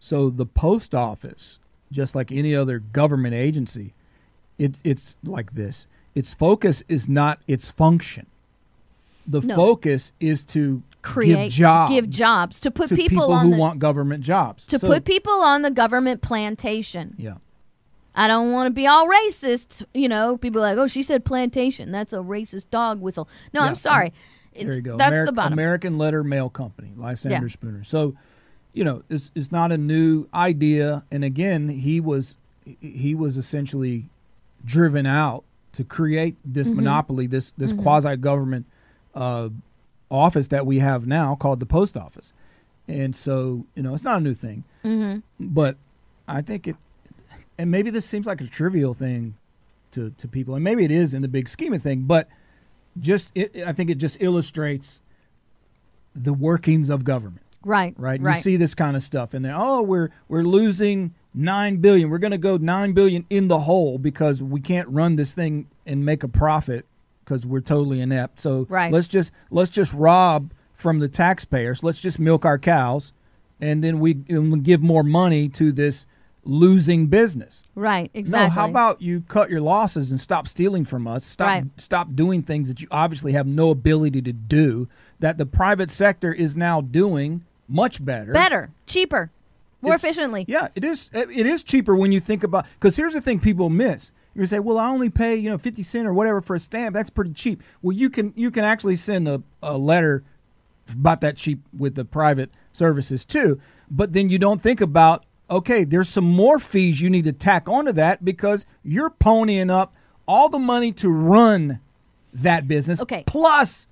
So 0.00 0.30
the 0.30 0.46
post 0.46 0.94
office, 0.94 1.58
just 1.90 2.14
like 2.14 2.30
any 2.30 2.54
other 2.54 2.78
government 2.78 3.34
agency, 3.34 3.94
it, 4.58 4.74
it's 4.84 5.16
like 5.24 5.54
this. 5.54 5.86
Its 6.14 6.34
focus 6.34 6.82
is 6.88 7.08
not 7.08 7.40
its 7.48 7.70
function. 7.70 8.26
The 9.26 9.40
No. 9.40 9.54
focus 9.56 10.12
is 10.20 10.44
to 10.46 10.82
create 11.02 11.44
give 11.46 11.52
jobs, 11.52 11.92
give 11.92 12.10
jobs 12.10 12.60
to 12.60 12.70
put 12.70 12.88
to 12.88 12.96
people, 12.96 13.08
people, 13.18 13.32
on 13.32 13.46
who 13.46 13.50
the, 13.52 13.58
want 13.58 13.78
government 13.78 14.22
jobs. 14.24 14.64
to 14.66 14.78
So- 14.78 14.86
put 14.88 15.04
people 15.04 15.32
on 15.42 15.62
the 15.62 15.70
government 15.70 16.22
plantation. 16.22 17.14
yeah. 17.18 17.34
I 18.18 18.26
don't 18.28 18.52
want 18.52 18.66
to 18.66 18.70
be 18.72 18.86
all 18.86 19.06
racist, 19.06 19.84
you 19.94 20.08
know. 20.08 20.36
People 20.36 20.60
are 20.60 20.74
like, 20.74 20.78
"Oh, 20.78 20.86
she 20.88 21.02
said 21.02 21.24
plantation. 21.24 21.92
That's 21.92 22.12
a 22.12 22.18
racist 22.18 22.66
dog 22.70 23.00
whistle." 23.00 23.28
No, 23.54 23.62
Yeah. 23.62 23.68
I'm 23.68 23.74
sorry. 23.74 24.12
There 24.60 24.74
you 24.74 24.80
go. 24.82 24.96
That's 24.96 25.14
Ameri- 25.14 25.26
the 25.26 25.32
bottom. 25.32 25.52
American 25.52 25.98
Letter 25.98 26.24
Mail 26.24 26.48
Company, 26.50 26.90
Lysander 26.96 27.46
Yeah. 27.46 27.48
Spooner. 27.52 27.84
So, 27.84 28.14
you 28.72 28.82
know, 28.82 29.02
it's, 29.08 29.30
it's 29.36 29.52
not 29.52 29.70
a 29.70 29.78
new 29.78 30.26
idea. 30.34 31.04
And 31.12 31.22
again, 31.22 31.68
he 31.68 32.00
was 32.00 32.34
he 32.80 33.14
was 33.14 33.36
essentially 33.36 34.08
driven 34.64 35.06
out 35.06 35.44
to 35.74 35.84
create 35.84 36.36
this 36.44 36.66
Mm-hmm. 36.68 36.76
monopoly, 36.76 37.26
this 37.28 37.52
this 37.56 37.72
quasi 37.72 38.16
government 38.16 38.66
uh, 39.14 39.48
office 40.10 40.48
that 40.48 40.66
we 40.66 40.80
have 40.80 41.06
now 41.06 41.36
called 41.36 41.60
the 41.60 41.66
post 41.66 41.96
office. 41.96 42.32
And 42.88 43.14
so, 43.14 43.64
you 43.76 43.82
know, 43.82 43.94
it's 43.94 44.02
not 44.02 44.16
a 44.18 44.20
new 44.24 44.34
thing, 44.34 44.64
hmm 44.82 45.18
but 45.38 45.76
I 46.26 46.40
think 46.42 46.66
it, 46.66 46.76
and 47.58 47.70
maybe 47.70 47.90
this 47.90 48.06
seems 48.06 48.26
like 48.26 48.40
a 48.40 48.46
trivial 48.46 48.94
thing 48.94 49.34
to 49.92 50.10
to 50.18 50.28
people, 50.28 50.54
and 50.54 50.62
maybe 50.64 50.84
it 50.84 50.90
is 50.90 51.12
in 51.14 51.22
the 51.22 51.28
big 51.28 51.48
scheme 51.48 51.72
of 51.72 51.82
thing, 51.82 52.02
but 52.02 52.28
just 53.00 53.30
it, 53.34 53.56
I 53.66 53.72
think 53.72 53.90
it 53.90 53.98
just 53.98 54.16
illustrates 54.20 55.00
the 56.14 56.32
workings 56.32 56.90
of 56.90 57.04
government, 57.04 57.42
Right. 57.64 57.94
right? 57.98 58.20
Right. 58.20 58.36
You 58.36 58.42
see 58.42 58.56
this 58.56 58.74
kind 58.74 58.96
of 58.96 59.02
stuff, 59.02 59.34
and 59.34 59.44
then 59.44 59.52
oh, 59.56 59.82
we're 59.82 60.10
we're 60.28 60.42
losing 60.42 61.14
nine 61.34 61.76
billion. 61.76 62.10
We're 62.10 62.18
going 62.18 62.32
to 62.32 62.38
go 62.38 62.56
nine 62.56 62.92
billion 62.92 63.24
in 63.30 63.48
the 63.48 63.60
hole 63.60 63.98
because 63.98 64.42
we 64.42 64.60
can't 64.60 64.88
run 64.88 65.16
this 65.16 65.32
thing 65.34 65.66
and 65.86 66.04
make 66.04 66.22
a 66.22 66.28
profit 66.28 66.86
because 67.24 67.44
we're 67.46 67.60
totally 67.60 68.00
inept. 68.00 68.40
So 68.40 68.66
Right. 68.68 68.92
let's 68.92 69.06
just 69.06 69.30
let's 69.50 69.70
just 69.70 69.92
rob 69.92 70.50
from 70.74 70.98
the 70.98 71.08
taxpayers. 71.08 71.82
Let's 71.82 72.00
just 72.00 72.18
milk 72.18 72.44
our 72.44 72.58
cows, 72.58 73.12
and 73.60 73.82
then 73.84 74.00
we 74.00 74.18
and 74.28 74.52
we 74.52 74.58
give 74.60 74.82
more 74.82 75.02
money 75.04 75.48
to 75.50 75.72
this 75.72 76.04
losing 76.44 77.06
business. 77.08 77.62
right. 77.74 78.10
Exactly. 78.14 78.46
No, 78.48 78.50
how 78.50 78.68
about 78.68 79.02
you 79.02 79.20
cut 79.28 79.50
your 79.50 79.60
losses 79.60 80.10
and 80.10 80.20
stop 80.20 80.48
stealing 80.48 80.84
from 80.84 81.06
us? 81.06 81.24
Stop 81.24 81.46
Right. 81.48 81.64
stop 81.76 82.14
doing 82.14 82.42
things 82.42 82.68
that 82.68 82.80
you 82.80 82.88
obviously 82.90 83.32
have 83.32 83.46
no 83.46 83.70
ability 83.70 84.22
to 84.22 84.32
do 84.32 84.88
that 85.20 85.36
the 85.36 85.46
private 85.46 85.90
sector 85.90 86.32
is 86.32 86.56
now 86.56 86.80
doing 86.80 87.44
much 87.68 88.02
better. 88.04 88.32
better, 88.32 88.70
cheaper, 88.86 89.30
more 89.82 89.94
It's- 89.94 90.04
efficiently? 90.04 90.44
Yeah, 90.48 90.68
it 90.74 90.84
is 90.84 91.10
it 91.12 91.30
is 91.46 91.62
cheaper 91.62 91.94
when 91.94 92.12
you 92.12 92.20
think 92.20 92.42
about 92.44 92.64
cuz 92.80 92.96
here's 92.96 93.14
the 93.14 93.20
thing 93.20 93.40
people 93.40 93.68
miss. 93.68 94.10
You 94.34 94.46
say, 94.46 94.60
"Well, 94.60 94.78
I 94.78 94.88
only 94.88 95.10
pay, 95.10 95.34
you 95.36 95.50
know, 95.50 95.58
50 95.58 95.82
cent 95.82 96.06
or 96.06 96.14
whatever 96.14 96.40
for 96.40 96.54
a 96.54 96.60
stamp. 96.60 96.94
That's 96.94 97.10
pretty 97.10 97.32
cheap." 97.32 97.60
Well, 97.82 97.94
you 97.96 98.08
can 98.08 98.32
you 98.36 98.50
can 98.52 98.64
actually 98.64 98.96
send 98.96 99.26
a, 99.28 99.42
a 99.62 99.76
letter 99.76 100.22
about 100.90 101.20
that 101.22 101.36
cheap 101.36 101.60
with 101.76 101.96
the 101.96 102.04
private 102.04 102.50
services 102.72 103.24
too. 103.24 103.60
But 103.90 104.12
then 104.12 104.28
you 104.30 104.38
don't 104.38 104.62
think 104.62 104.80
about 104.80 105.24
okay, 105.50 105.84
there's 105.84 106.08
some 106.08 106.24
more 106.24 106.58
fees 106.58 107.00
you 107.00 107.10
need 107.10 107.24
to 107.24 107.32
tack 107.32 107.68
onto 107.68 107.92
that 107.92 108.24
because 108.24 108.66
you're 108.82 109.10
ponying 109.10 109.70
up 109.70 109.94
all 110.26 110.48
the 110.48 110.58
money 110.58 110.92
to 110.92 111.08
run 111.08 111.80
that 112.32 112.68
business. 112.68 113.00
Okay. 113.00 113.24
Plus 113.26 113.88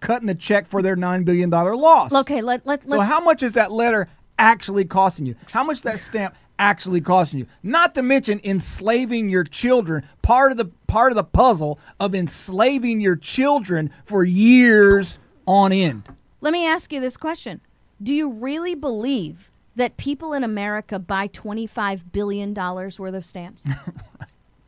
cutting 0.00 0.26
the 0.26 0.34
check 0.34 0.68
for 0.68 0.82
their 0.82 0.96
$9 0.96 1.24
billion 1.24 1.50
loss. 1.50 2.12
Okay, 2.12 2.40
let, 2.40 2.66
let, 2.66 2.88
So 2.88 3.00
how 3.00 3.20
much 3.20 3.42
is 3.42 3.52
that 3.52 3.72
letter 3.72 4.08
actually 4.38 4.84
costing 4.84 5.26
you? 5.26 5.34
How 5.52 5.64
much 5.64 5.82
that 5.82 6.00
stamp 6.00 6.34
actually 6.58 7.00
costing 7.00 7.40
you? 7.40 7.46
Not 7.62 7.94
to 7.96 8.02
mention 8.02 8.40
enslaving 8.42 9.28
your 9.28 9.44
children. 9.44 10.04
Part 10.22 10.52
of 10.52 10.58
the 10.58 10.66
part 10.86 11.12
of 11.12 11.16
the 11.16 11.24
puzzle 11.24 11.78
of 11.98 12.14
enslaving 12.14 13.00
your 13.00 13.16
children 13.16 13.90
for 14.04 14.24
years 14.24 15.18
on 15.46 15.72
end. 15.72 16.04
Let 16.40 16.52
me 16.52 16.66
ask 16.66 16.92
you 16.92 17.00
this 17.00 17.16
question. 17.16 17.60
Do 18.02 18.14
you 18.14 18.30
really 18.30 18.74
believe 18.74 19.49
that 19.76 19.96
people 19.96 20.32
in 20.32 20.44
America 20.44 20.98
buy 20.98 21.28
$25 21.28 22.12
billion 22.12 22.54
worth 22.54 23.14
of 23.14 23.24
stamps? 23.24 23.64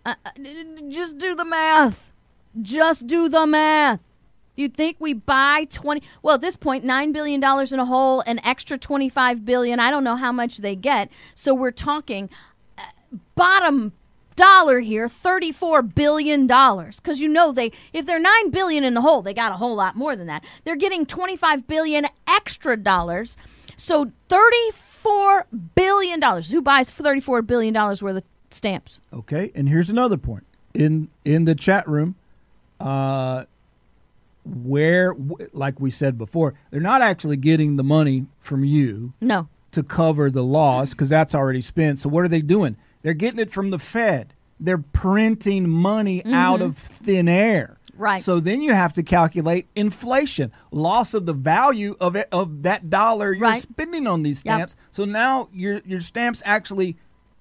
Uh, 0.04 0.14
uh, 0.26 0.30
just 0.88 1.16
do 1.18 1.36
the 1.36 1.44
math. 1.44 2.12
Just 2.60 3.06
do 3.06 3.28
the 3.28 3.46
math. 3.46 4.00
You 4.56 4.68
think 4.68 4.96
we 5.00 5.14
buy 5.14 5.66
20 5.70 6.02
Well, 6.22 6.34
at 6.34 6.40
this 6.40 6.56
point 6.56 6.84
9 6.84 7.12
billion 7.12 7.40
dollars 7.40 7.72
in 7.72 7.80
a 7.80 7.84
hole, 7.84 8.22
an 8.26 8.40
extra 8.44 8.76
25 8.76 9.44
billion. 9.44 9.80
I 9.80 9.90
don't 9.90 10.04
know 10.04 10.16
how 10.16 10.32
much 10.32 10.58
they 10.58 10.76
get. 10.76 11.08
So 11.34 11.54
we're 11.54 11.70
talking 11.70 12.28
uh, 12.76 12.82
bottom 13.34 13.92
dollar 14.34 14.80
here 14.80 15.08
34 15.08 15.82
billion 15.82 16.46
dollars 16.46 16.98
cuz 17.00 17.20
you 17.20 17.28
know 17.28 17.52
they 17.52 17.70
if 17.92 18.06
they're 18.06 18.18
9 18.18 18.50
billion 18.50 18.82
in 18.82 18.94
the 18.94 19.02
hole, 19.02 19.22
they 19.22 19.34
got 19.34 19.52
a 19.52 19.56
whole 19.56 19.74
lot 19.74 19.94
more 19.94 20.16
than 20.16 20.26
that. 20.26 20.44
They're 20.64 20.76
getting 20.76 21.06
25 21.06 21.66
billion 21.66 22.06
extra 22.26 22.76
dollars. 22.76 23.36
So 23.76 24.12
34 24.28 25.46
billion 25.74 26.20
dollars. 26.20 26.50
Who 26.50 26.62
buys 26.62 26.90
34 26.90 27.42
billion 27.42 27.74
dollars 27.74 28.02
worth 28.02 28.16
of 28.18 28.24
stamps? 28.50 29.00
Okay, 29.12 29.50
and 29.54 29.68
here's 29.68 29.90
another 29.90 30.16
point 30.16 30.44
in 30.74 31.08
in 31.24 31.44
the 31.44 31.54
chat 31.54 31.88
room, 31.88 32.14
uh, 32.80 33.44
where 34.44 35.14
like 35.52 35.80
we 35.80 35.90
said 35.90 36.18
before, 36.18 36.54
they're 36.70 36.80
not 36.80 37.02
actually 37.02 37.36
getting 37.36 37.76
the 37.76 37.84
money 37.84 38.26
from 38.40 38.64
you 38.64 39.12
No. 39.20 39.48
to 39.72 39.82
cover 39.82 40.30
the 40.30 40.42
loss 40.44 40.90
because 40.90 41.08
that's 41.08 41.34
already 41.34 41.60
spent. 41.60 41.98
So 42.00 42.08
what 42.08 42.24
are 42.24 42.28
they 42.28 42.42
doing? 42.42 42.76
They're 43.02 43.14
getting 43.14 43.40
it 43.40 43.50
from 43.50 43.70
the 43.70 43.78
Fed. 43.78 44.34
They're 44.60 44.78
printing 44.78 45.68
money 45.68 46.24
out 46.26 46.60
of 46.60 46.76
thin 46.78 47.28
air. 47.28 47.78
Right. 48.02 48.20
So 48.20 48.40
then 48.40 48.62
you 48.62 48.72
have 48.72 48.92
to 48.94 49.04
calculate 49.04 49.68
inflation, 49.76 50.50
loss 50.72 51.14
of 51.14 51.24
the 51.24 51.32
value 51.32 51.94
of 52.00 52.16
it 52.16 52.26
of 52.32 52.64
that 52.64 52.90
dollar 52.90 53.32
you're 53.32 53.42
Right. 53.42 53.62
spending 53.62 54.08
on 54.08 54.24
these 54.24 54.42
Yep. 54.44 54.56
stamps. 54.56 54.76
So 54.90 55.04
now 55.04 55.48
your 55.52 55.82
your 55.86 56.00
stamps 56.00 56.42
actually 56.44 56.96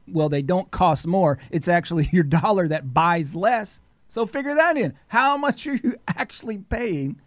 well, 0.07 0.29
they 0.29 0.43
don't 0.43 0.69
cost 0.69 1.07
more. 1.07 1.39
It's 1.49 1.67
actually 1.67 2.09
your 2.13 2.23
dollar 2.23 2.67
that 2.67 2.93
buys 2.93 3.33
less. 3.33 3.79
So 4.07 4.27
figure 4.27 4.53
that 4.53 4.77
in. 4.77 4.93
How 5.07 5.35
much 5.35 5.65
are 5.65 5.73
you 5.75 5.95
actually 6.07 6.59
paying 6.59 7.19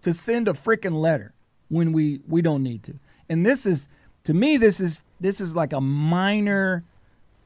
to 0.00 0.14
send 0.14 0.48
a 0.48 0.54
freaking 0.54 0.94
letter 0.94 1.34
when 1.68 1.92
we 1.92 2.20
we 2.26 2.40
don't 2.40 2.62
need 2.62 2.82
to? 2.84 2.98
And 3.28 3.44
this 3.44 3.66
is 3.66 3.86
to 4.24 4.32
me 4.32 4.56
this 4.56 4.80
is 4.80 5.02
this 5.20 5.42
is 5.42 5.54
like 5.54 5.74
a 5.74 5.80
minor 5.82 6.84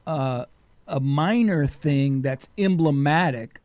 uh 0.07 0.45
a 0.87 1.01
minor 1.01 1.67
thing 1.67 2.21
that's 2.21 2.47
emblematic 2.57 3.59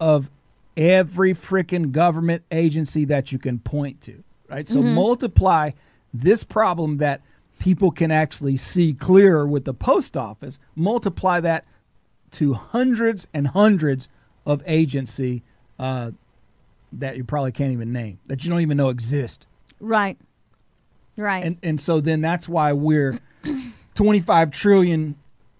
of 0.00 0.28
every 0.76 1.34
freaking 1.34 1.92
government 1.92 2.42
agency 2.50 3.04
that 3.06 3.32
you 3.32 3.38
can 3.38 3.58
point 3.58 4.00
to, 4.02 4.22
right? 4.48 4.66
So 4.66 4.82
multiply 4.82 5.72
this 6.12 6.44
problem 6.44 6.98
that 6.98 7.22
people 7.58 7.90
can 7.90 8.10
actually 8.10 8.56
see 8.56 8.92
clearer 8.92 9.46
with 9.46 9.64
the 9.64 9.74
post 9.74 10.16
office, 10.16 10.58
multiply 10.74 11.40
that 11.40 11.64
to 12.32 12.54
hundreds 12.54 13.26
and 13.34 13.48
hundreds 13.48 14.08
of 14.46 14.62
agency 14.66 15.42
uh, 15.78 16.12
that 16.92 17.16
you 17.16 17.24
probably 17.24 17.52
can't 17.52 17.72
even 17.72 17.92
name, 17.92 18.18
that 18.26 18.44
you 18.44 18.50
don't 18.50 18.60
even 18.60 18.76
know 18.76 18.88
exist. 18.88 19.46
Right. 19.78 20.18
Right. 21.16 21.44
And 21.44 21.58
and 21.62 21.80
so 21.80 22.00
then 22.00 22.20
that's 22.20 22.48
why 22.48 22.72
we're 22.72 23.18
25 23.94 24.50
trillion 24.50 25.16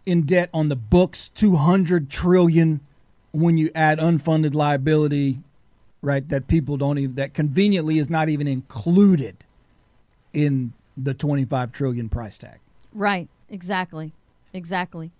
in 0.06 0.22
debt 0.22 0.48
on 0.54 0.68
the 0.68 0.76
books, 0.76 1.28
200 1.30 2.10
trillion 2.10 2.80
when 3.32 3.58
you 3.58 3.70
add 3.74 3.98
unfunded 3.98 4.54
liability, 4.54 5.38
right? 6.02 6.28
That 6.28 6.48
people 6.48 6.76
don't 6.76 6.98
even 6.98 7.14
that 7.16 7.34
conveniently 7.34 7.98
is 7.98 8.10
not 8.10 8.28
even 8.28 8.48
included 8.48 9.36
in 10.32 10.72
the 10.96 11.14
25 11.14 11.72
trillion 11.72 12.08
price 12.08 12.36
tag. 12.36 12.58
Right. 12.92 13.28
Exactly. 13.48 14.12
Exactly. 14.52 15.10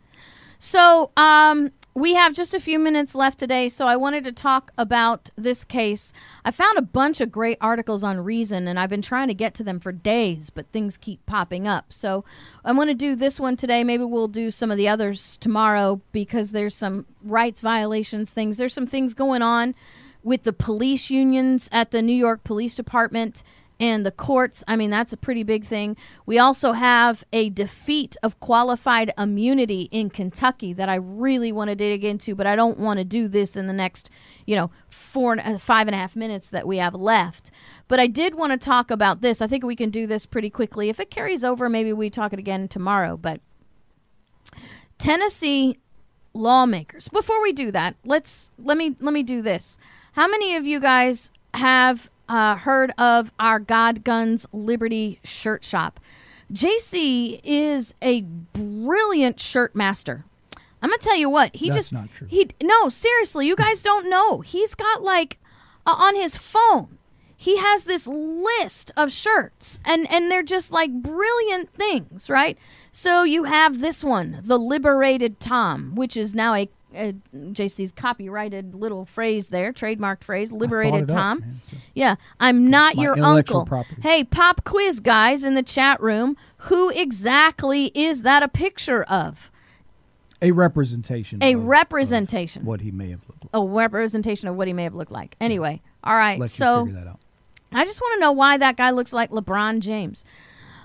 So, 0.58 1.10
um, 1.16 1.70
we 2.00 2.14
have 2.14 2.34
just 2.34 2.54
a 2.54 2.60
few 2.60 2.78
minutes 2.78 3.14
left 3.14 3.38
today, 3.38 3.68
so 3.68 3.86
I 3.86 3.96
wanted 3.96 4.24
to 4.24 4.32
talk 4.32 4.72
about 4.78 5.28
this 5.36 5.64
case. 5.64 6.14
I 6.46 6.50
found 6.50 6.78
a 6.78 6.82
bunch 6.82 7.20
of 7.20 7.30
great 7.30 7.58
articles 7.60 8.02
on 8.02 8.20
Reason, 8.20 8.66
and 8.66 8.80
I've 8.80 8.88
been 8.88 9.02
trying 9.02 9.28
to 9.28 9.34
get 9.34 9.52
to 9.54 9.64
them 9.64 9.78
for 9.78 9.92
days, 9.92 10.48
but 10.48 10.66
things 10.72 10.96
keep 10.96 11.24
popping 11.26 11.68
up. 11.68 11.92
So 11.92 12.24
I 12.64 12.72
want 12.72 12.88
to 12.88 12.94
do 12.94 13.14
this 13.14 13.38
one 13.38 13.56
today. 13.56 13.84
Maybe 13.84 14.04
we'll 14.04 14.28
do 14.28 14.50
some 14.50 14.70
of 14.70 14.78
the 14.78 14.88
others 14.88 15.36
tomorrow 15.36 16.00
because 16.10 16.52
there's 16.52 16.74
some 16.74 17.04
rights 17.22 17.60
violations 17.60 18.32
things. 18.32 18.56
There's 18.56 18.74
some 18.74 18.86
things 18.86 19.12
going 19.12 19.42
on 19.42 19.74
with 20.22 20.44
the 20.44 20.54
police 20.54 21.10
unions 21.10 21.68
at 21.70 21.90
the 21.90 22.00
New 22.00 22.16
York 22.16 22.44
Police 22.44 22.76
Department 22.76 23.42
and 23.80 24.04
the 24.04 24.10
courts. 24.10 24.62
I 24.68 24.76
mean, 24.76 24.90
that's 24.90 25.12
a 25.12 25.16
pretty 25.16 25.42
big 25.42 25.64
thing. 25.64 25.96
We 26.26 26.38
also 26.38 26.72
have 26.72 27.24
a 27.32 27.48
defeat 27.48 28.16
of 28.22 28.38
qualified 28.38 29.12
immunity 29.18 29.88
in 29.90 30.10
Kentucky 30.10 30.74
that 30.74 30.90
I 30.90 30.96
really 30.96 31.50
want 31.50 31.70
to 31.70 31.74
dig 31.74 32.04
into, 32.04 32.34
but 32.34 32.46
I 32.46 32.54
don't 32.54 32.78
want 32.78 32.98
to 32.98 33.04
do 33.04 33.26
this 33.26 33.56
in 33.56 33.66
the 33.66 33.72
next, 33.72 34.10
you 34.46 34.54
know, 34.54 34.70
four, 34.90 35.40
uh, 35.40 35.58
five 35.58 35.88
and 35.88 35.94
a 35.94 35.98
half 35.98 36.14
minutes 36.14 36.50
that 36.50 36.68
we 36.68 36.76
have 36.76 36.94
left. 36.94 37.50
But 37.88 37.98
I 37.98 38.06
did 38.06 38.34
want 38.34 38.52
to 38.52 38.58
talk 38.58 38.90
about 38.90 39.22
this. 39.22 39.40
I 39.40 39.46
think 39.46 39.64
we 39.64 39.74
can 39.74 39.90
do 39.90 40.06
this 40.06 40.26
pretty 40.26 40.50
quickly. 40.50 40.90
If 40.90 41.00
it 41.00 41.10
carries 41.10 41.42
over, 41.42 41.68
maybe 41.68 41.92
we 41.94 42.10
talk 42.10 42.34
it 42.34 42.38
again 42.38 42.68
tomorrow. 42.68 43.16
But 43.16 43.40
Tennessee 44.98 45.78
lawmakers. 46.34 47.08
Before 47.08 47.40
we 47.42 47.52
do 47.52 47.70
that, 47.72 47.96
let's 48.04 48.50
let 48.58 48.76
me 48.76 48.94
let 49.00 49.14
me 49.14 49.22
do 49.22 49.40
this. 49.40 49.78
How 50.12 50.28
many 50.28 50.54
of 50.56 50.66
you 50.66 50.80
guys 50.80 51.30
have 51.54 52.10
uh, 52.30 52.56
heard 52.56 52.92
of 52.96 53.30
our 53.38 53.58
God 53.58 54.04
Guns 54.04 54.46
Liberty 54.52 55.20
shirt 55.22 55.64
shop? 55.64 56.00
JC 56.52 57.40
is 57.44 57.92
a 58.00 58.22
brilliant 58.22 59.38
shirt 59.38 59.76
master. 59.76 60.24
I'm 60.82 60.88
gonna 60.90 60.98
tell 60.98 61.16
you 61.16 61.28
what 61.28 61.54
he 61.54 61.68
That's 61.68 61.76
just 61.76 61.92
not 61.92 62.10
true. 62.12 62.26
he 62.30 62.48
no 62.62 62.88
seriously 62.88 63.46
you 63.46 63.54
guys 63.54 63.82
don't 63.82 64.08
know 64.08 64.40
he's 64.40 64.74
got 64.74 65.02
like 65.02 65.38
uh, 65.86 65.94
on 65.98 66.16
his 66.16 66.38
phone 66.38 66.96
he 67.36 67.58
has 67.58 67.84
this 67.84 68.06
list 68.06 68.90
of 68.96 69.12
shirts 69.12 69.78
and 69.84 70.10
and 70.10 70.30
they're 70.30 70.42
just 70.42 70.70
like 70.72 70.90
brilliant 71.02 71.70
things 71.74 72.30
right 72.30 72.56
so 72.92 73.24
you 73.24 73.44
have 73.44 73.80
this 73.80 74.02
one 74.02 74.40
the 74.42 74.58
liberated 74.58 75.38
tom 75.38 75.94
which 75.94 76.16
is 76.16 76.34
now 76.34 76.54
a, 76.54 76.66
a 76.94 77.12
jc's 77.34 77.92
copyrighted 77.92 78.74
little 78.74 79.04
phrase 79.04 79.48
there 79.48 79.72
trademarked 79.72 80.24
phrase 80.24 80.50
liberated 80.50 81.02
it 81.02 81.10
up, 81.10 81.16
tom 81.16 81.40
man, 81.40 81.60
so- 81.70 81.76
yeah 81.94 82.14
i'm 82.40 82.68
not 82.68 82.96
your 82.96 83.18
uncle 83.20 83.64
property. 83.64 84.00
hey 84.02 84.24
pop 84.24 84.64
quiz 84.64 84.98
guys 85.00 85.44
in 85.44 85.54
the 85.54 85.62
chat 85.62 86.00
room 86.02 86.36
who 86.64 86.90
exactly 86.90 87.92
is 87.94 88.22
that 88.22 88.42
a 88.42 88.48
picture 88.48 89.02
of 89.04 89.50
A 90.42 90.50
representation. 90.52 91.38
a 91.42 91.54
of- 91.54 91.64
representation 91.64 92.62
of 92.62 92.66
what 92.68 92.80
he 92.80 92.90
may 92.90 93.10
have 93.10 93.20
looked 93.28 93.44
like. 93.44 93.50
a 93.54 93.64
representation 93.66 94.48
of 94.48 94.56
what 94.56 94.66
he 94.66 94.72
may 94.72 94.84
have 94.84 94.94
looked 94.94 95.12
like. 95.12 95.36
Anyway, 95.40 95.80
all 96.02 96.14
right. 96.16 96.38
Let 96.40 96.50
so 96.50 96.80
you 96.80 96.86
figure 96.86 97.00
that 97.04 97.10
out. 97.10 97.20
I 97.72 97.84
just 97.84 98.00
want 98.00 98.14
to 98.14 98.20
know 98.20 98.32
why 98.32 98.56
that 98.58 98.76
guy 98.76 98.90
looks 98.90 99.12
like 99.12 99.30
LeBron 99.30 99.78
James. 99.80 100.24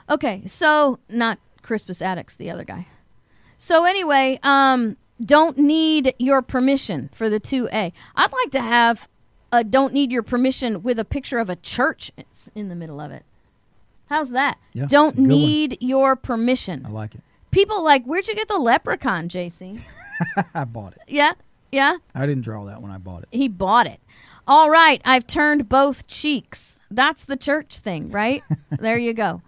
Okay, 0.10 0.44
so 0.46 1.00
not 1.10 1.40
Crispus 1.64 2.00
Attucks, 2.02 2.36
the 2.38 2.52
other 2.52 2.64
guy. 2.64 2.86
So 3.58 3.86
anyway, 3.86 4.40
um, 4.44 4.98
don't 5.24 5.58
need 5.58 6.14
your 6.20 6.42
permission 6.42 7.10
for 7.14 7.30
the 7.30 7.40
two 7.40 7.68
A. 7.72 7.94
I'd 8.16 8.32
like 8.32 8.52
to 8.52 8.62
have 8.62 9.08
a 9.52 9.64
don't 9.64 9.94
need 9.94 10.12
your 10.12 10.24
permission 10.24 10.84
with 10.84 11.00
a 11.00 11.06
picture 11.06 11.40
of 11.40 11.50
a 11.50 11.56
church 11.56 12.12
in 12.54 12.70
the 12.70 12.76
middle 12.76 13.00
of 13.00 13.12
it. 13.12 13.24
How's 14.10 14.32
that? 14.32 14.60
Yeah, 14.74 14.86
don't 14.86 15.16
good 15.16 15.22
one. 15.22 15.28
need 15.30 15.78
your 15.82 16.16
permission. 16.16 16.86
I 16.86 16.90
like 16.90 17.16
it. 17.16 17.22
People 17.52 17.84
like, 17.84 18.04
where'd 18.06 18.28
you 18.28 18.36
get 18.36 18.48
the 18.48 18.58
leprechaun, 18.58 19.30
JC? 19.30 19.82
I 20.54 20.66
bought 20.66 20.94
it. 20.94 21.02
yeah, 21.08 21.34
yeah. 21.72 21.98
I 22.14 22.26
didn't 22.26 22.44
draw 22.44 22.66
that 22.66 22.82
when 22.82 22.92
I 22.92 22.98
bought 22.98 23.24
it. 23.24 23.30
He 23.32 23.48
bought 23.48 23.88
it. 23.88 24.00
All 24.48 24.70
right, 24.70 25.02
I've 25.06 25.26
turned 25.26 25.68
both 25.70 26.06
cheeks. 26.08 26.76
That's 26.92 27.24
the 27.24 27.38
church 27.38 27.80
thing, 27.80 28.12
right? 28.12 28.44
there 28.70 28.98
you 28.98 29.14
go. 29.14 29.42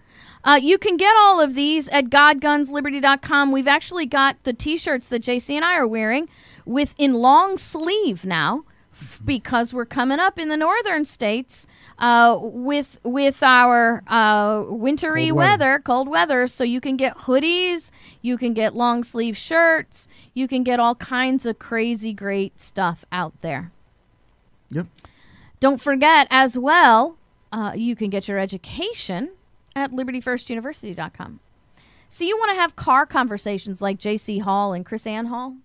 Uh, 0.48 0.56
you 0.56 0.78
can 0.78 0.96
get 0.96 1.14
all 1.18 1.42
of 1.42 1.56
these 1.56 1.90
at 1.90 2.06
godgunsliberty.com. 2.06 3.52
We've 3.52 3.68
actually 3.68 4.06
got 4.06 4.42
the 4.44 4.54
t 4.54 4.78
shirts 4.78 5.10
that 5.10 5.22
JC 5.22 5.56
and 5.56 5.66
I 5.66 5.76
are 5.76 5.86
wearing 5.86 6.30
with 6.66 6.96
in 6.98 7.16
long 7.16 7.58
sleeve 7.58 8.24
now 8.24 8.64
f- 8.94 9.20
because 9.26 9.74
we're 9.74 9.86
coming 9.86 10.20
up 10.20 10.40
in 10.40 10.48
the 10.48 10.56
northern 10.56 11.04
states 11.04 11.68
uh, 12.00 12.38
with 12.42 12.98
with 13.04 13.44
our 13.44 14.04
uh, 14.08 14.64
wintry 14.70 15.26
Cold 15.28 15.36
weather. 15.38 15.66
weather, 15.66 15.80
cold 15.84 16.08
weather. 16.08 16.48
So 16.48 16.64
you 16.64 16.80
can 16.80 16.96
get 16.96 17.18
hoodies, 17.18 17.92
you 18.22 18.38
can 18.38 18.54
get 18.54 18.74
long 18.74 19.04
sleeve 19.04 19.36
shirts, 19.36 20.08
you 20.34 20.48
can 20.48 20.64
get 20.64 20.80
all 20.80 20.96
kinds 20.96 21.46
of 21.46 21.60
crazy 21.60 22.14
great 22.14 22.62
stuff 22.62 23.04
out 23.12 23.34
there. 23.42 23.74
Yep. 24.70 24.88
Don't 25.60 25.82
forget 25.82 26.26
as 26.30 26.58
well, 26.58 27.18
uh, 27.52 27.74
you 27.76 27.98
can 27.98 28.10
get 28.10 28.30
your 28.30 28.40
education 28.40 29.32
at 29.78 29.92
libertyfirstuniversity.com. 29.92 31.40
So 32.10 32.24
you 32.24 32.38
want 32.38 32.52
to 32.52 32.62
have 32.62 32.76
car 32.76 33.06
conversations 33.06 33.82
like 33.82 34.00
J.C. 34.00 34.40
Hall 34.40 34.74
and 34.74 34.86
KrisAnne 34.86 35.28
Hall? 35.28 35.56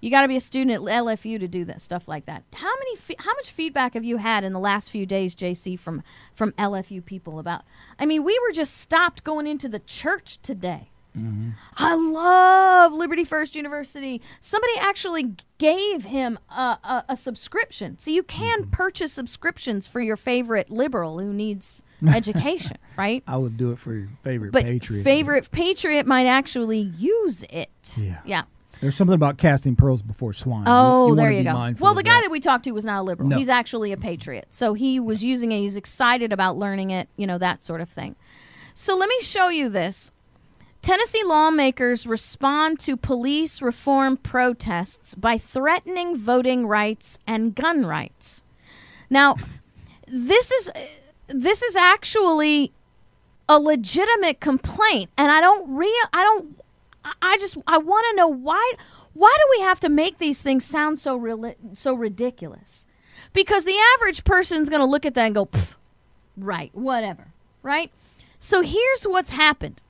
You 0.00 0.10
got 0.10 0.20
to 0.22 0.28
be 0.28 0.36
a 0.36 0.40
student 0.40 0.70
at 0.70 0.80
LFU 0.82 1.40
to 1.40 1.48
do 1.48 1.64
that 1.64 1.80
stuff 1.80 2.06
like 2.06 2.26
that. 2.26 2.42
How 2.52 2.70
many? 2.78 2.96
Fe- 2.96 3.16
how 3.18 3.32
much 3.36 3.50
feedback 3.50 3.94
have 3.94 4.04
you 4.04 4.18
had 4.18 4.44
in 4.44 4.52
the 4.52 4.58
last 4.58 4.90
few 4.90 5.06
days, 5.06 5.34
JC, 5.34 5.78
from 5.78 6.02
from 6.34 6.52
LFU 6.52 7.02
people 7.02 7.38
about? 7.38 7.62
I 7.98 8.04
mean, 8.04 8.22
we 8.22 8.38
were 8.40 8.52
just 8.52 8.76
stopped 8.76 9.24
going 9.24 9.46
into 9.46 9.66
the 9.66 9.78
church 9.78 10.38
today. 10.42 10.90
Mm-hmm. 11.16 11.50
I 11.78 11.94
love 11.94 12.92
Liberty 12.92 13.24
First 13.24 13.54
University. 13.54 14.20
Somebody 14.42 14.74
actually 14.78 15.36
gave 15.56 16.04
him 16.04 16.38
a, 16.50 16.78
a, 16.84 17.04
a 17.10 17.16
subscription, 17.16 17.98
so 17.98 18.10
you 18.10 18.24
can 18.24 18.62
mm-hmm. 18.62 18.70
purchase 18.72 19.12
subscriptions 19.12 19.86
for 19.86 20.00
your 20.00 20.18
favorite 20.18 20.70
liberal 20.70 21.18
who 21.18 21.32
needs 21.32 21.82
education, 22.14 22.76
right? 22.96 23.22
I 23.26 23.36
would 23.36 23.56
do 23.56 23.72
it 23.72 23.78
for 23.78 23.94
your 23.94 24.08
favorite 24.22 24.52
But 24.52 24.64
patriot. 24.64 25.04
favorite 25.04 25.50
patriot 25.50 26.06
might 26.06 26.26
actually 26.26 26.80
use 26.80 27.44
it. 27.50 27.70
Yeah. 27.96 28.18
Yeah. 28.24 28.42
There's 28.80 28.96
something 28.96 29.14
about 29.14 29.38
casting 29.38 29.76
pearls 29.76 30.02
before 30.02 30.32
swine. 30.32 30.64
Oh, 30.66 31.08
you 31.10 31.16
there 31.16 31.30
you 31.30 31.44
go. 31.44 31.74
Well, 31.78 31.94
the 31.94 32.02
guy 32.02 32.14
that. 32.14 32.22
that 32.22 32.30
we 32.30 32.40
talked 32.40 32.64
to 32.64 32.72
was 32.72 32.84
not 32.84 33.00
a 33.00 33.02
liberal. 33.02 33.28
No. 33.28 33.36
He's 33.38 33.48
actually 33.48 33.92
a 33.92 33.96
patriot. 33.96 34.46
So 34.50 34.74
he 34.74 35.00
was 35.00 35.24
using 35.24 35.52
it. 35.52 35.60
He's 35.60 35.76
excited 35.76 36.32
about 36.32 36.58
learning 36.58 36.90
it, 36.90 37.08
you 37.16 37.26
know, 37.26 37.38
that 37.38 37.62
sort 37.62 37.80
of 37.80 37.88
thing. 37.88 38.16
So 38.74 38.96
let 38.96 39.08
me 39.08 39.16
show 39.20 39.48
you 39.48 39.68
this. 39.68 40.10
Tennessee 40.82 41.24
lawmakers 41.24 42.06
respond 42.06 42.78
to 42.80 42.94
police 42.96 43.62
reform 43.62 44.18
protests 44.18 45.14
by 45.14 45.38
threatening 45.38 46.14
voting 46.14 46.66
rights 46.66 47.16
and 47.26 47.54
gun 47.54 47.86
rights. 47.86 48.42
Now, 49.08 49.36
this 50.06 50.50
is 50.50 50.70
this 51.28 51.62
is 51.62 51.76
actually 51.76 52.72
a 53.48 53.58
legitimate 53.58 54.40
complaint 54.40 55.10
and 55.18 55.30
I 55.30 55.40
don't 55.40 55.74
real 55.74 55.90
I 56.12 56.22
don't 56.22 56.60
I- 57.20 57.36
just 57.38 57.56
I 57.66 57.78
want 57.78 58.06
to 58.10 58.16
know 58.16 58.28
why 58.28 58.72
why 59.12 59.34
do 59.36 59.58
we 59.58 59.64
have 59.64 59.80
to 59.80 59.88
make 59.88 60.18
these 60.18 60.40
things 60.42 60.64
sound 60.64 60.98
so 60.98 61.16
real 61.16 61.54
so 61.74 61.94
ridiculous? 61.94 62.86
Because 63.32 63.64
the 63.64 63.76
average 63.94 64.24
person's 64.24 64.68
going 64.68 64.80
to 64.80 64.86
look 64.86 65.06
at 65.06 65.14
that 65.14 65.26
and 65.26 65.34
go, 65.34 65.46
"Pff, 65.46 65.74
right, 66.36 66.74
whatever, 66.74 67.28
right? 67.62 67.90
So 68.38 68.60
here's 68.62 69.04
what's 69.04 69.30
happened. 69.30 69.80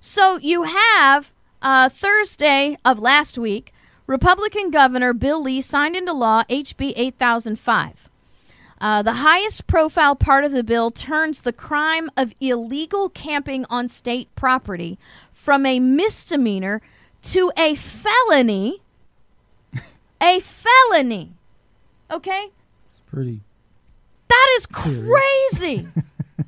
So 0.00 0.38
you 0.38 0.64
have 0.64 1.32
uh, 1.62 1.88
Thursday 1.88 2.76
of 2.84 2.98
last 2.98 3.38
week, 3.38 3.72
Republican 4.06 4.70
Governor 4.70 5.12
Bill 5.12 5.40
Lee 5.42 5.60
signed 5.60 5.96
into 5.96 6.12
law 6.12 6.42
HB 6.50 6.92
8005. 6.96 8.08
Uh, 8.82 9.00
the 9.00 9.12
highest 9.12 9.68
profile 9.68 10.16
part 10.16 10.42
of 10.42 10.50
the 10.50 10.64
bill 10.64 10.90
turns 10.90 11.42
the 11.42 11.52
crime 11.52 12.10
of 12.16 12.34
illegal 12.40 13.08
camping 13.08 13.64
on 13.70 13.88
state 13.88 14.28
property 14.34 14.98
from 15.32 15.64
a 15.64 15.78
misdemeanor 15.78 16.82
to 17.22 17.52
a 17.56 17.76
felony. 17.76 18.82
a 20.20 20.40
felony. 20.40 21.30
Okay? 22.10 22.50
It's 22.90 23.00
pretty. 23.06 23.40
That 24.26 24.48
is 24.56 24.66
crazy. 24.66 25.86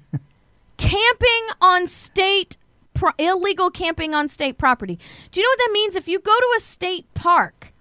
camping 0.76 1.46
on 1.60 1.86
state 1.86 2.56
pro- 2.94 3.12
illegal 3.16 3.70
camping 3.70 4.12
on 4.12 4.28
state 4.28 4.58
property. 4.58 4.98
Do 5.30 5.38
you 5.38 5.46
know 5.46 5.50
what 5.50 5.58
that 5.58 5.72
means 5.72 5.94
if 5.94 6.08
you 6.08 6.18
go 6.18 6.36
to 6.36 6.54
a 6.56 6.60
state 6.60 7.06
park 7.14 7.72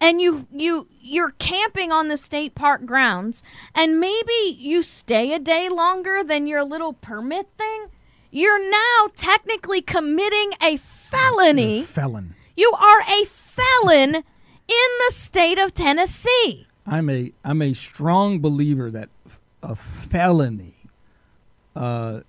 and 0.00 0.20
you 0.20 0.46
you 0.52 0.88
you're 1.00 1.32
camping 1.32 1.92
on 1.92 2.08
the 2.08 2.16
state 2.16 2.54
park 2.54 2.84
grounds 2.84 3.42
and 3.74 4.00
maybe 4.00 4.56
you 4.58 4.82
stay 4.82 5.32
a 5.32 5.38
day 5.38 5.68
longer 5.68 6.22
than 6.22 6.46
your 6.46 6.64
little 6.64 6.92
permit 6.92 7.48
thing, 7.58 7.86
you're 8.30 8.70
now 8.70 9.08
technically 9.14 9.82
committing 9.82 10.52
a 10.62 10.76
felony. 10.76 11.82
felon. 11.82 12.34
You 12.56 12.72
are 12.78 13.00
a 13.02 13.24
felon 13.26 14.14
in 14.14 14.24
the 15.06 15.12
state 15.12 15.58
of 15.58 15.74
Tennessee. 15.74 16.66
I'm 16.86 17.08
a 17.08 17.32
I'm 17.44 17.62
a 17.62 17.74
strong 17.74 18.40
believer 18.40 18.90
that 18.90 19.08
a 19.62 19.76
felony 19.76 20.74
uh, 21.76 22.20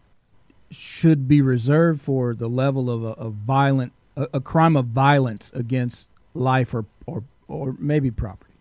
should 0.70 1.28
be 1.28 1.41
reserved 1.41 2.01
for 2.01 2.34
the 2.34 2.47
level 2.47 2.89
of 2.89 3.04
a, 3.04 3.10
of 3.10 3.34
violent 3.34 3.93
a, 4.16 4.28
a 4.34 4.41
crime 4.41 4.76
of 4.76 4.88
violence 4.88 5.51
against 5.54 6.08
life 6.34 6.74
or 6.74 6.86
or 7.48 7.76
maybe 7.80 8.12
property. 8.12 8.54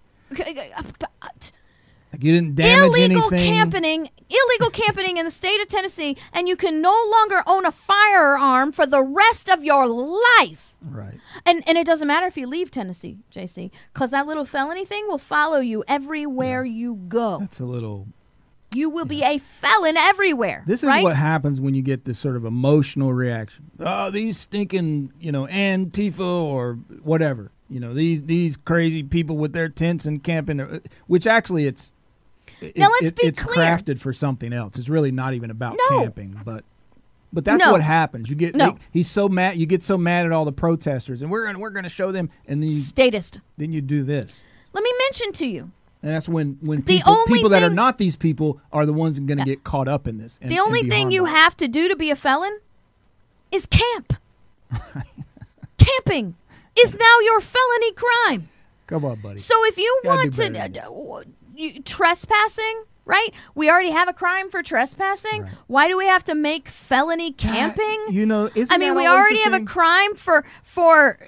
Like 2.12 2.24
you 2.24 2.32
didn't 2.32 2.56
damage 2.56 2.84
illegal 2.84 3.22
anything. 3.24 3.52
camping 3.52 4.10
illegal 4.28 4.70
camping 4.70 5.16
in 5.16 5.24
the 5.24 5.30
state 5.30 5.60
of 5.62 5.68
Tennessee 5.68 6.16
and 6.32 6.46
you 6.46 6.56
can 6.56 6.82
no 6.82 6.94
longer 7.10 7.42
own 7.46 7.64
a 7.64 7.72
firearm 7.72 8.72
for 8.72 8.86
the 8.86 9.02
rest 9.02 9.48
of 9.48 9.64
your 9.64 9.88
life. 9.88 10.76
Right. 10.82 11.18
And 11.46 11.62
and 11.66 11.78
it 11.78 11.86
doesn't 11.86 12.06
matter 12.06 12.26
if 12.26 12.36
you 12.36 12.46
leave 12.46 12.70
Tennessee, 12.70 13.18
JC, 13.34 13.70
cuz 13.94 14.10
that 14.10 14.26
little 14.26 14.44
felony 14.44 14.84
thing 14.84 15.06
will 15.06 15.18
follow 15.18 15.60
you 15.60 15.84
everywhere 15.88 16.64
you 16.64 16.96
go. 17.08 17.38
That's 17.38 17.60
a 17.60 17.64
little. 17.64 18.08
You 18.74 18.88
will 18.90 19.04
be 19.04 19.22
a 19.22 19.38
felon 19.38 19.96
everywhere. 19.96 20.64
This 20.66 20.82
is 20.82 20.88
right? 20.88 21.02
what 21.02 21.16
happens 21.16 21.60
when 21.60 21.74
you 21.74 21.82
get 21.82 22.04
this 22.04 22.18
sort 22.18 22.36
of 22.36 22.44
emotional 22.44 23.12
reaction. 23.12 23.70
Oh, 23.80 24.10
these 24.10 24.38
stinking, 24.38 25.12
you 25.20 25.30
know, 25.32 25.46
Antifa 25.46 26.20
or 26.20 26.74
whatever. 27.02 27.50
You 27.68 27.80
know, 27.80 27.94
these 27.94 28.22
these 28.24 28.56
crazy 28.56 29.02
people 29.02 29.36
with 29.36 29.52
their 29.52 29.68
tents 29.68 30.04
and 30.04 30.22
camping, 30.22 30.60
uh, 30.60 30.80
which 31.06 31.26
actually 31.26 31.66
it's 31.66 31.92
it- 32.60 32.76
Now, 32.76 32.88
let's 32.90 33.06
it- 33.06 33.16
be 33.16 33.26
it's 33.26 33.40
clear. 33.42 33.56
crafted 33.56 33.98
for 34.00 34.12
something 34.12 34.52
else. 34.52 34.76
It's 34.76 34.88
really 34.88 35.10
not 35.10 35.34
even 35.34 35.50
about 35.50 35.76
No. 35.90 36.00
camping, 36.00 36.40
but 36.44 36.64
but 37.32 37.46
that's 37.46 37.64
No. 37.64 37.72
what 37.72 37.80
happens. 37.82 38.28
You 38.28 38.36
get 38.36 38.54
No. 38.54 38.72
they- 38.72 38.78
he's 38.92 39.10
so 39.10 39.26
mad. 39.28 39.56
You 39.56 39.64
get 39.64 39.82
so 39.82 39.96
mad 39.96 40.26
at 40.26 40.32
all 40.32 40.44
the 40.44 40.52
protesters, 40.52 41.22
and 41.22 41.30
we're 41.30 41.46
gonna, 41.46 41.58
we're 41.58 41.70
going 41.70 41.84
to 41.84 41.88
show 41.88 42.12
them, 42.12 42.28
and 42.46 42.62
then 42.62 42.68
you, 42.70 42.76
statist. 42.76 43.40
then 43.56 43.72
you 43.72 43.80
do 43.80 44.02
this. 44.02 44.42
Let 44.74 44.84
me 44.84 44.92
mention 44.98 45.32
to 45.32 45.46
you. 45.46 45.70
And 46.02 46.12
that's 46.14 46.28
when, 46.28 46.58
when 46.62 46.80
The 46.80 46.96
people, 46.98 47.16
people 47.26 47.48
that 47.50 47.62
are 47.62 47.68
thing- 47.68 47.76
not 47.76 47.96
these 47.98 48.16
people 48.16 48.60
are 48.72 48.84
the 48.86 48.92
ones 48.92 49.18
going 49.20 49.38
to 49.38 49.44
get 49.44 49.62
caught 49.62 49.86
up 49.86 50.08
in 50.08 50.18
this. 50.18 50.36
And, 50.42 50.50
the 50.50 50.58
only 50.58 50.82
be 50.82 50.88
thing 50.90 51.10
you 51.12 51.24
by 51.24 51.30
have 51.30 51.56
to 51.58 51.68
do 51.68 51.88
to 51.88 51.94
be 51.96 52.10
a 52.10 52.16
felon 52.16 52.58
is 53.52 53.66
camp. 53.66 54.14
Camping 55.78 56.36
is 56.78 56.94
now 56.94 57.18
your 57.24 57.40
felony 57.40 57.92
crime. 57.92 58.48
Come 58.86 59.04
on, 59.04 59.20
buddy. 59.20 59.38
So 59.38 59.54
if 59.66 59.76
you 59.78 60.00
Gotta 60.04 60.16
want 60.16 60.34
to 60.34 60.42
uh, 60.42 60.44
than 60.44 60.52
d- 60.52 60.58
this. 60.58 60.84
w- 60.84 61.24
you, 61.56 61.82
trespassing, 61.82 62.84
right? 63.04 63.30
We 63.54 63.68
already 63.70 63.90
have 63.90 64.08
a 64.08 64.12
crime 64.12 64.50
for 64.50 64.62
trespassing. 64.62 65.42
Right. 65.42 65.52
Why 65.66 65.88
do 65.88 65.96
we 65.98 66.06
have 66.06 66.24
to 66.24 66.34
make 66.34 66.68
felony 66.68 67.32
camping? 67.32 68.06
You 68.10 68.26
know, 68.26 68.48
isn't 68.54 68.72
I 68.72 68.78
mean, 68.78 68.94
we 68.94 69.06
already 69.06 69.40
have 69.42 69.54
a 69.54 69.64
crime 69.64 70.14
for 70.14 70.44
for 70.62 71.18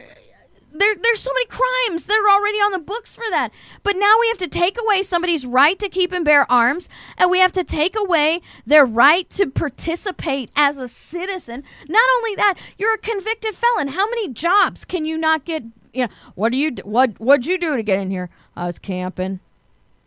there 0.75 0.95
there's 1.01 1.21
so 1.21 1.31
many 1.33 1.47
crimes 1.47 2.07
that 2.07 2.19
are 2.19 2.31
already 2.31 2.59
on 2.59 2.73
the 2.73 2.79
books 2.79 3.15
for 3.15 3.25
that. 3.31 3.53
But 3.83 3.97
now 3.97 4.17
we 4.21 4.29
have 4.29 4.39
to 4.39 4.49
take 4.49 4.77
away 4.79 5.03
somebody's 5.03 5.47
right 5.47 5.79
to 5.79 5.89
keep 5.89 6.13
and 6.13 6.25
bear 6.25 6.51
arms 6.51 6.89
and 7.17 7.31
we 7.31 7.39
have 7.39 7.53
to 7.53 7.65
take 7.65 7.97
away 7.97 8.43
their 8.67 8.85
right 8.85 9.29
to 9.31 9.47
participate 9.47 10.51
as 10.57 10.79
a 10.79 10.89
citizen. 10.89 11.63
Not 11.89 12.09
only 12.19 12.35
that, 12.37 12.55
you're 12.77 12.95
a 12.95 12.99
convicted 12.99 13.55
felon. 13.55 13.89
How 13.89 14.09
many 14.09 14.29
jobs 14.29 14.85
can 14.85 15.05
you 15.05 15.17
not 15.17 15.45
get 15.45 15.63
you 15.93 16.03
know, 16.03 16.09
what 16.35 16.51
do 16.51 16.59
you 16.59 16.73
d- 16.73 16.83
what 16.85 17.19
what'd 17.21 17.47
you 17.47 17.59
do 17.59 17.77
to 17.77 17.83
get 17.83 18.01
in 18.01 18.11
here? 18.11 18.29
I 18.57 18.67
was 18.67 18.79
camping. 18.79 19.41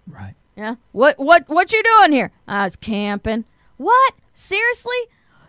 Right. 0.05 0.35
Yeah. 0.55 0.75
What 0.91 1.17
what 1.17 1.47
what 1.47 1.71
you 1.71 1.81
doing 1.81 2.11
here? 2.11 2.31
I 2.47 2.65
was 2.65 2.75
camping. 2.75 3.45
What? 3.77 4.13
Seriously? 4.33 4.97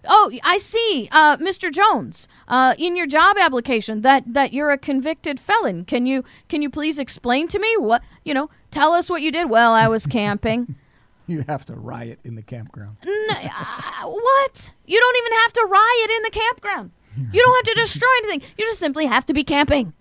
Oh, 0.08 0.32
I 0.42 0.56
see, 0.58 1.08
uh, 1.12 1.36
Mr. 1.36 1.70
Jones. 1.72 2.26
Uh, 2.48 2.74
in 2.78 2.96
your 2.96 3.06
job 3.06 3.36
application, 3.38 4.00
that 4.02 4.24
that 4.32 4.52
you're 4.54 4.70
a 4.70 4.78
convicted 4.78 5.38
felon. 5.38 5.84
Can 5.84 6.06
you 6.06 6.24
can 6.48 6.62
you 6.62 6.70
please 6.70 6.98
explain 6.98 7.46
to 7.48 7.58
me 7.58 7.76
what 7.76 8.02
you 8.24 8.32
know? 8.34 8.48
Tell 8.70 8.92
us 8.92 9.08
what 9.10 9.20
you 9.22 9.30
did. 9.30 9.50
Well, 9.50 9.72
I 9.72 9.88
was 9.88 10.06
camping. 10.06 10.74
You 11.30 11.44
have 11.46 11.66
to 11.66 11.74
riot 11.74 12.18
in 12.24 12.36
the 12.36 12.42
campground. 12.42 12.96
N- 13.06 13.28
uh, 13.30 14.06
what? 14.08 14.72
You 14.86 14.98
don't 14.98 15.16
even 15.18 15.32
have 15.40 15.52
to 15.52 15.66
riot 15.70 16.10
in 16.16 16.22
the 16.22 16.30
campground. 16.30 16.90
You 17.30 17.42
don't 17.42 17.54
have 17.66 17.74
to 17.74 17.82
destroy 17.82 18.08
anything. 18.22 18.48
You 18.56 18.64
just 18.64 18.78
simply 18.78 19.04
have 19.04 19.26
to 19.26 19.34
be 19.34 19.44
camping 19.44 19.92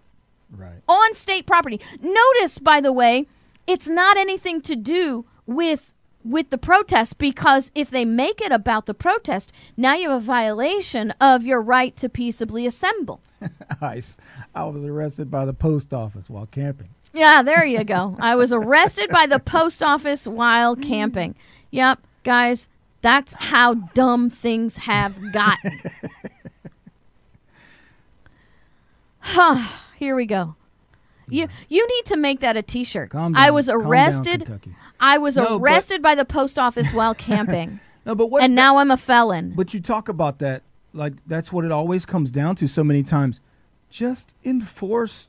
Right. 0.50 0.82
on 0.88 1.16
state 1.16 1.46
property. 1.46 1.82
Notice, 2.00 2.60
by 2.60 2.80
the 2.80 2.94
way, 2.94 3.28
it's 3.68 3.90
not 3.90 4.16
anything 4.16 4.62
to 4.62 4.78
do 4.78 5.26
with 5.46 5.94
with 6.30 6.50
the 6.50 6.58
protest 6.58 7.18
because 7.18 7.72
if 7.76 7.90
they 7.90 8.06
make 8.06 8.42
it 8.42 8.52
about 8.52 8.86
the 8.86 8.94
protest, 8.94 9.52
now 9.76 9.96
you 9.96 10.10
have 10.10 10.22
a 10.22 10.26
violation 10.26 11.12
of 11.22 11.46
your 11.46 11.62
right 11.62 11.96
to 11.98 12.10
peaceably 12.10 12.66
assemble. 12.66 13.22
i 13.82 13.96
was 14.56 14.84
arrested 14.84 15.30
by 15.30 15.46
the 15.46 15.54
post 15.54 15.94
office 15.94 16.30
while 16.30 16.48
camping. 16.48 16.90
Yeah, 17.14 17.42
there 17.42 17.66
you 17.66 17.84
go. 17.84 18.18
I 18.20 18.36
was 18.36 18.52
arrested 18.52 19.10
by 19.10 19.26
the 19.28 19.40
post 19.40 19.82
office 19.82 20.28
while 20.28 20.76
camping. 20.76 21.36
Yep, 21.72 22.00
guys, 22.24 22.70
that's 23.02 23.34
how 23.34 23.76
dumb 23.76 24.30
things 24.30 24.78
have 24.78 25.32
gotten. 25.32 25.82
Huh, 29.30 29.68
here 29.98 30.16
we 30.16 30.26
go. 30.26 30.56
You 31.30 31.48
you 31.70 31.88
need 31.88 32.06
to 32.06 32.18
make 32.18 32.40
that 32.40 32.56
a 32.58 32.62
t-shirt. 32.62 33.10
Calm 33.12 33.36
I 33.36 33.48
down. 33.48 33.54
was 33.56 33.68
Calm 33.68 33.80
down, 33.82 33.90
arrested. 33.90 34.46
Kentucky. 34.46 34.76
I 35.00 35.18
was 35.18 35.36
No, 35.38 35.44
but- 35.60 35.64
arrested 35.66 36.02
by 36.02 36.16
the 36.16 36.26
post 36.26 36.58
office 36.58 36.92
while 36.94 37.14
camping. 37.16 37.80
No, 38.06 38.16
but 38.16 38.28
what? 38.28 38.42
and 38.42 38.56
now 38.56 38.78
I'm 38.78 38.90
a 38.90 38.96
felon. 38.96 39.52
but 39.54 39.74
you 39.74 39.82
talk 39.82 40.08
about 40.08 40.40
that 40.40 40.64
like 40.94 41.12
that's 41.28 41.52
what 41.52 41.66
it 41.66 41.74
always 41.74 42.06
comes 42.06 42.32
down 42.32 42.56
to 42.56 42.66
so 42.68 42.82
many 42.82 43.04
times. 43.04 43.42
Just 43.90 44.34
enforce 44.46 45.28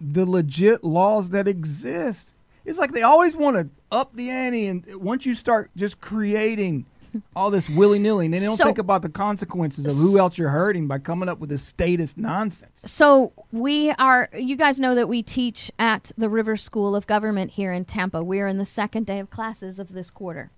the 0.00 0.24
legit 0.24 0.82
laws 0.82 1.28
that 1.30 1.46
exist. 1.46 2.32
It's 2.64 2.78
like 2.78 2.92
they 2.92 3.02
always 3.02 3.36
want 3.36 3.56
to 3.58 3.68
up 3.92 4.14
the 4.16 4.30
ante, 4.30 4.66
and 4.68 4.86
once 4.96 5.26
you 5.26 5.34
start 5.34 5.70
just 5.76 6.00
creating 6.00 6.86
all 7.36 7.50
this 7.50 7.68
willy 7.68 7.98
nilly, 7.98 8.26
and 8.26 8.34
they 8.34 8.40
don't 8.40 8.56
So- 8.56 8.64
think 8.64 8.78
about 8.78 9.02
the 9.02 9.08
consequences 9.08 9.86
of 9.86 9.96
who 9.96 10.18
else 10.18 10.38
you're 10.38 10.50
hurting 10.50 10.86
by 10.86 10.98
coming 10.98 11.28
up 11.28 11.38
with 11.38 11.50
this 11.50 11.62
statist 11.62 12.18
nonsense. 12.18 12.82
So 12.84 13.32
we 13.52 13.90
are. 13.92 14.28
You 14.38 14.56
guys 14.56 14.78
know 14.80 14.94
that 14.94 15.08
we 15.08 15.22
teach 15.22 15.70
at 15.78 16.12
the 16.16 16.28
River 16.28 16.56
School 16.56 16.94
of 16.96 17.06
Government 17.06 17.52
here 17.52 17.72
in 17.72 17.84
Tampa. 17.84 18.22
We 18.22 18.40
are 18.40 18.46
in 18.46 18.58
the 18.58 18.66
second 18.66 19.06
day 19.06 19.18
of 19.18 19.30
classes 19.30 19.78
of 19.78 19.92
this 19.92 20.10
quarter, 20.10 20.50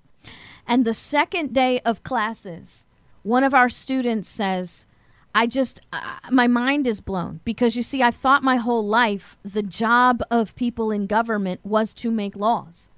and 0.66 0.84
the 0.84 0.94
second 0.94 1.53
day 1.53 1.80
of 1.80 2.03
classes, 2.03 2.84
one 3.22 3.44
of 3.44 3.55
our 3.55 3.68
students 3.68 4.28
says, 4.28 4.86
"I 5.34 5.46
just 5.46 5.80
uh, 5.92 6.01
my 6.30 6.46
mind 6.46 6.86
is 6.86 7.01
blown 7.01 7.40
because 7.44 7.76
you 7.76 7.82
see, 7.82 8.03
I've 8.03 8.16
thought 8.16 8.42
my 8.42 8.57
whole 8.57 8.86
life 8.86 9.36
the 9.44 9.62
job 9.62 10.22
of 10.30 10.55
people 10.55 10.90
in 10.90 11.07
government 11.07 11.61
was 11.64 11.94
to 11.94 12.11
make 12.11 12.34
laws." 12.36 12.88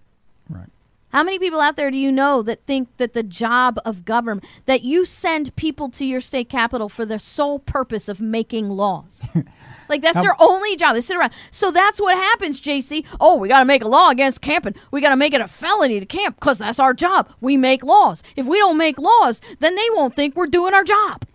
Right. 0.48 0.68
How 1.12 1.22
many 1.22 1.38
people 1.38 1.60
out 1.60 1.76
there 1.76 1.90
do 1.90 1.98
you 1.98 2.10
know 2.10 2.42
that 2.42 2.64
think 2.66 2.96
that 2.96 3.12
the 3.12 3.22
job 3.22 3.78
of 3.84 4.06
government 4.06 4.46
that 4.64 4.82
you 4.82 5.04
send 5.04 5.54
people 5.56 5.90
to 5.90 6.06
your 6.06 6.22
state 6.22 6.48
capital 6.48 6.88
for 6.88 7.04
the 7.04 7.18
sole 7.18 7.58
purpose 7.58 8.08
of 8.08 8.18
making 8.18 8.70
laws? 8.70 9.22
like 9.90 10.00
that's 10.00 10.16
How- 10.16 10.22
their 10.22 10.36
only 10.38 10.74
job. 10.74 10.94
They 10.94 11.02
sit 11.02 11.18
around. 11.18 11.32
So 11.50 11.70
that's 11.70 12.00
what 12.00 12.16
happens, 12.16 12.62
JC. 12.62 13.04
Oh, 13.20 13.36
we 13.36 13.48
got 13.48 13.58
to 13.58 13.66
make 13.66 13.82
a 13.82 13.88
law 13.88 14.08
against 14.08 14.40
camping. 14.40 14.74
We 14.90 15.02
got 15.02 15.10
to 15.10 15.16
make 15.16 15.34
it 15.34 15.42
a 15.42 15.48
felony 15.48 16.00
to 16.00 16.06
camp 16.06 16.36
because 16.36 16.56
that's 16.58 16.78
our 16.78 16.94
job. 16.94 17.30
We 17.42 17.58
make 17.58 17.84
laws. 17.84 18.22
If 18.34 18.46
we 18.46 18.56
don't 18.56 18.78
make 18.78 18.98
laws, 18.98 19.42
then 19.58 19.74
they 19.74 19.90
won't 19.90 20.16
think 20.16 20.34
we're 20.34 20.46
doing 20.46 20.72
our 20.72 20.84
job. 20.84 21.26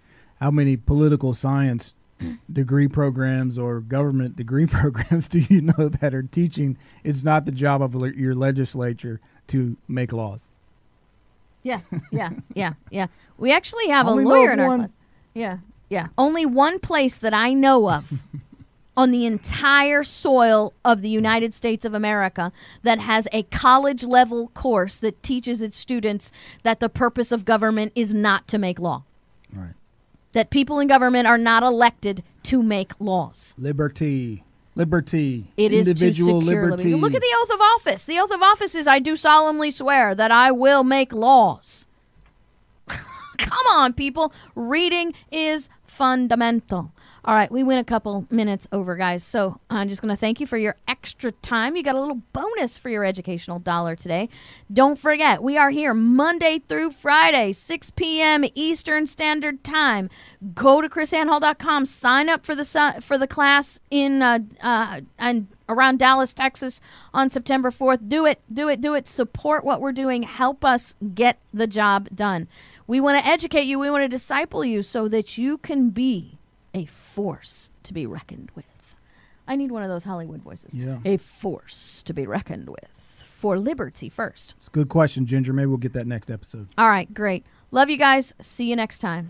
How 0.41 0.49
many 0.49 0.75
political 0.75 1.36
science 1.36 1.93
degree 2.51 2.88
programs 2.88 3.59
or 3.59 3.80
government 3.80 4.36
degree 4.36 4.65
programs 4.67 5.28
do 5.28 5.39
you 5.39 5.61
know 5.61 5.89
that 5.89 6.15
are 6.15 6.23
teaching 6.23 6.78
it's 7.03 7.21
not 7.21 7.45
the 7.45 7.51
job 7.51 7.80
of 7.80 7.93
your 8.15 8.34
legislature 8.34 9.21
to 9.47 9.77
make 9.87 10.11
laws? 10.13 10.41
Yeah, 11.63 11.81
yeah, 12.11 12.29
yeah, 12.53 12.73
yeah. 12.91 13.07
We 13.37 13.51
actually 13.51 13.87
have 13.89 14.07
Only 14.07 14.23
a 14.23 14.27
lawyer 14.27 14.51
in 14.51 14.59
our 14.59 14.67
one. 14.67 14.79
class. 14.79 14.91
Yeah, 15.33 15.57
yeah. 15.89 16.07
Only 16.17 16.45
one 16.45 16.79
place 16.79 17.17
that 17.17 17.33
I 17.33 17.53
know 17.53 17.89
of 17.89 18.11
on 18.97 19.11
the 19.11 19.25
entire 19.25 20.03
soil 20.03 20.73
of 20.85 21.01
the 21.01 21.09
United 21.09 21.53
States 21.53 21.83
of 21.85 21.93
America 21.93 22.51
that 22.83 22.99
has 22.99 23.27
a 23.31 23.43
college 23.43 24.03
level 24.03 24.47
course 24.49 24.97
that 24.99 25.21
teaches 25.21 25.61
its 25.61 25.77
students 25.77 26.31
that 26.63 26.79
the 26.79 26.89
purpose 26.89 27.31
of 27.31 27.45
government 27.45 27.91
is 27.95 28.13
not 28.13 28.47
to 28.47 28.57
make 28.57 28.79
law. 28.79 29.03
Right. 29.53 29.73
That 30.31 30.49
people 30.49 30.79
in 30.79 30.87
government 30.87 31.27
are 31.27 31.37
not 31.37 31.63
elected 31.63 32.23
to 32.43 32.63
make 32.63 32.93
laws. 32.99 33.53
Liberty. 33.57 34.43
Liberty. 34.78 35.51
It 35.57 35.73
is 35.73 35.88
individual 35.88 36.41
secure 36.41 36.61
liberty. 36.61 36.93
Look 36.93 37.13
at 37.13 37.21
the 37.21 37.36
oath 37.41 37.49
of 37.49 37.61
office. 37.61 38.05
The 38.05 38.19
oath 38.19 38.32
of 38.32 38.41
office 38.41 38.75
is 38.75 38.88
I 38.88 38.99
do 38.99 39.15
solemnly 39.15 39.71
swear 39.71 40.13
that 40.15 40.32
I 40.32 40.51
will 40.51 40.84
make 40.84 41.11
laws. 41.11 41.86
Come 42.88 43.67
on, 43.71 43.93
people. 43.93 44.32
Reading 44.55 45.13
is 45.32 45.69
fundamental. 45.86 46.91
All 47.28 47.36
right, 47.36 47.51
we 47.51 47.61
went 47.61 47.82
a 47.82 47.84
couple 47.84 48.25
minutes 48.30 48.69
over, 48.71 48.95
guys. 48.95 49.21
So 49.21 49.59
I'm 49.69 49.89
just 49.89 50.01
going 50.01 50.15
to 50.15 50.19
thank 50.19 50.39
you 50.39 50.47
for 50.47 50.57
your 50.57 50.78
extra 50.88 51.34
time. 51.34 51.75
You 51.75 51.84
got 51.84 51.95
a 51.95 51.99
little 51.99 52.21
bonus 52.32 52.78
for 52.78 52.88
your 52.88 53.03
educational 53.03 53.59
dollar 53.59 53.97
today. 53.97 54.30
Don't 54.71 54.97
forget, 54.97 55.43
we 55.43 55.57
are 55.57 55.69
here 55.69 55.93
Monday 55.93 56.59
through 56.59 56.91
Friday, 56.91 57.51
6 57.51 57.89
p.m. 57.89 58.45
Eastern 58.55 59.07
Standard 59.07 59.61
Time. 59.65 60.09
Go 60.53 60.80
to 60.80 60.88
krisannehall.com, 60.88 61.86
sign 61.86 62.30
up 62.30 62.45
for 62.45 62.55
the 62.55 62.63
su- 62.63 63.01
for 63.01 63.17
the 63.17 63.28
class 63.28 63.78
in 63.91 64.21
uh, 64.21 64.39
uh, 64.61 65.01
and 65.19 65.47
around 65.67 65.99
Dallas, 65.99 66.34
Texas 66.34 66.80
on 67.13 67.30
September 67.30 67.71
4th. 67.71 68.07
Do 68.07 68.25
it, 68.25 68.39
do 68.53 68.69
it, 68.69 68.80
do 68.80 68.93
it. 68.93 69.05
Support 69.05 69.65
what 69.65 69.82
we're 69.82 69.91
doing. 69.91 70.23
Help 70.23 70.63
us 70.63 70.95
get 71.13 71.39
the 71.53 71.67
job 71.67 72.07
done. 72.15 72.47
We 72.88 73.01
want 73.01 73.19
to 73.19 73.30
educate 73.30 73.63
you, 73.63 73.80
we 73.80 73.89
want 73.89 74.05
to 74.05 74.07
disciple 74.07 74.63
you 74.63 74.82
so 74.82 75.09
that 75.09 75.38
you 75.38 75.57
can 75.57 75.89
be 75.89 76.36
a 76.78 76.86
force 76.86 77.71
to 77.84 77.93
be 77.93 78.05
reckoned 78.05 78.51
with. 78.55 78.65
I 79.47 79.55
need 79.55 79.71
one 79.71 79.82
of 79.82 79.89
those 79.89 80.03
Hollywood 80.03 80.41
voices. 80.41 80.73
Yeah. 80.73 80.99
A 81.05 81.17
force 81.17 82.03
to 82.03 82.13
be 82.13 82.28
reckoned 82.28 82.69
with. 82.69 82.86
For 83.38 83.57
liberty 83.57 84.09
first. 84.09 84.55
It's 84.57 84.67
a 84.67 84.71
good 84.71 84.89
question, 84.89 85.25
Ginger. 85.25 85.53
Maybe 85.53 85.67
we'll 85.67 85.78
get 85.78 85.93
that 85.93 86.07
next 86.07 86.30
episode. 86.32 86.67
All 86.78 86.89
right, 86.89 87.11
great. 87.13 87.45
Love 87.71 87.89
you 87.89 87.97
guys. 87.97 88.34
See 88.41 88.65
you 88.65 88.75
next 88.75 88.99
time. 88.99 89.30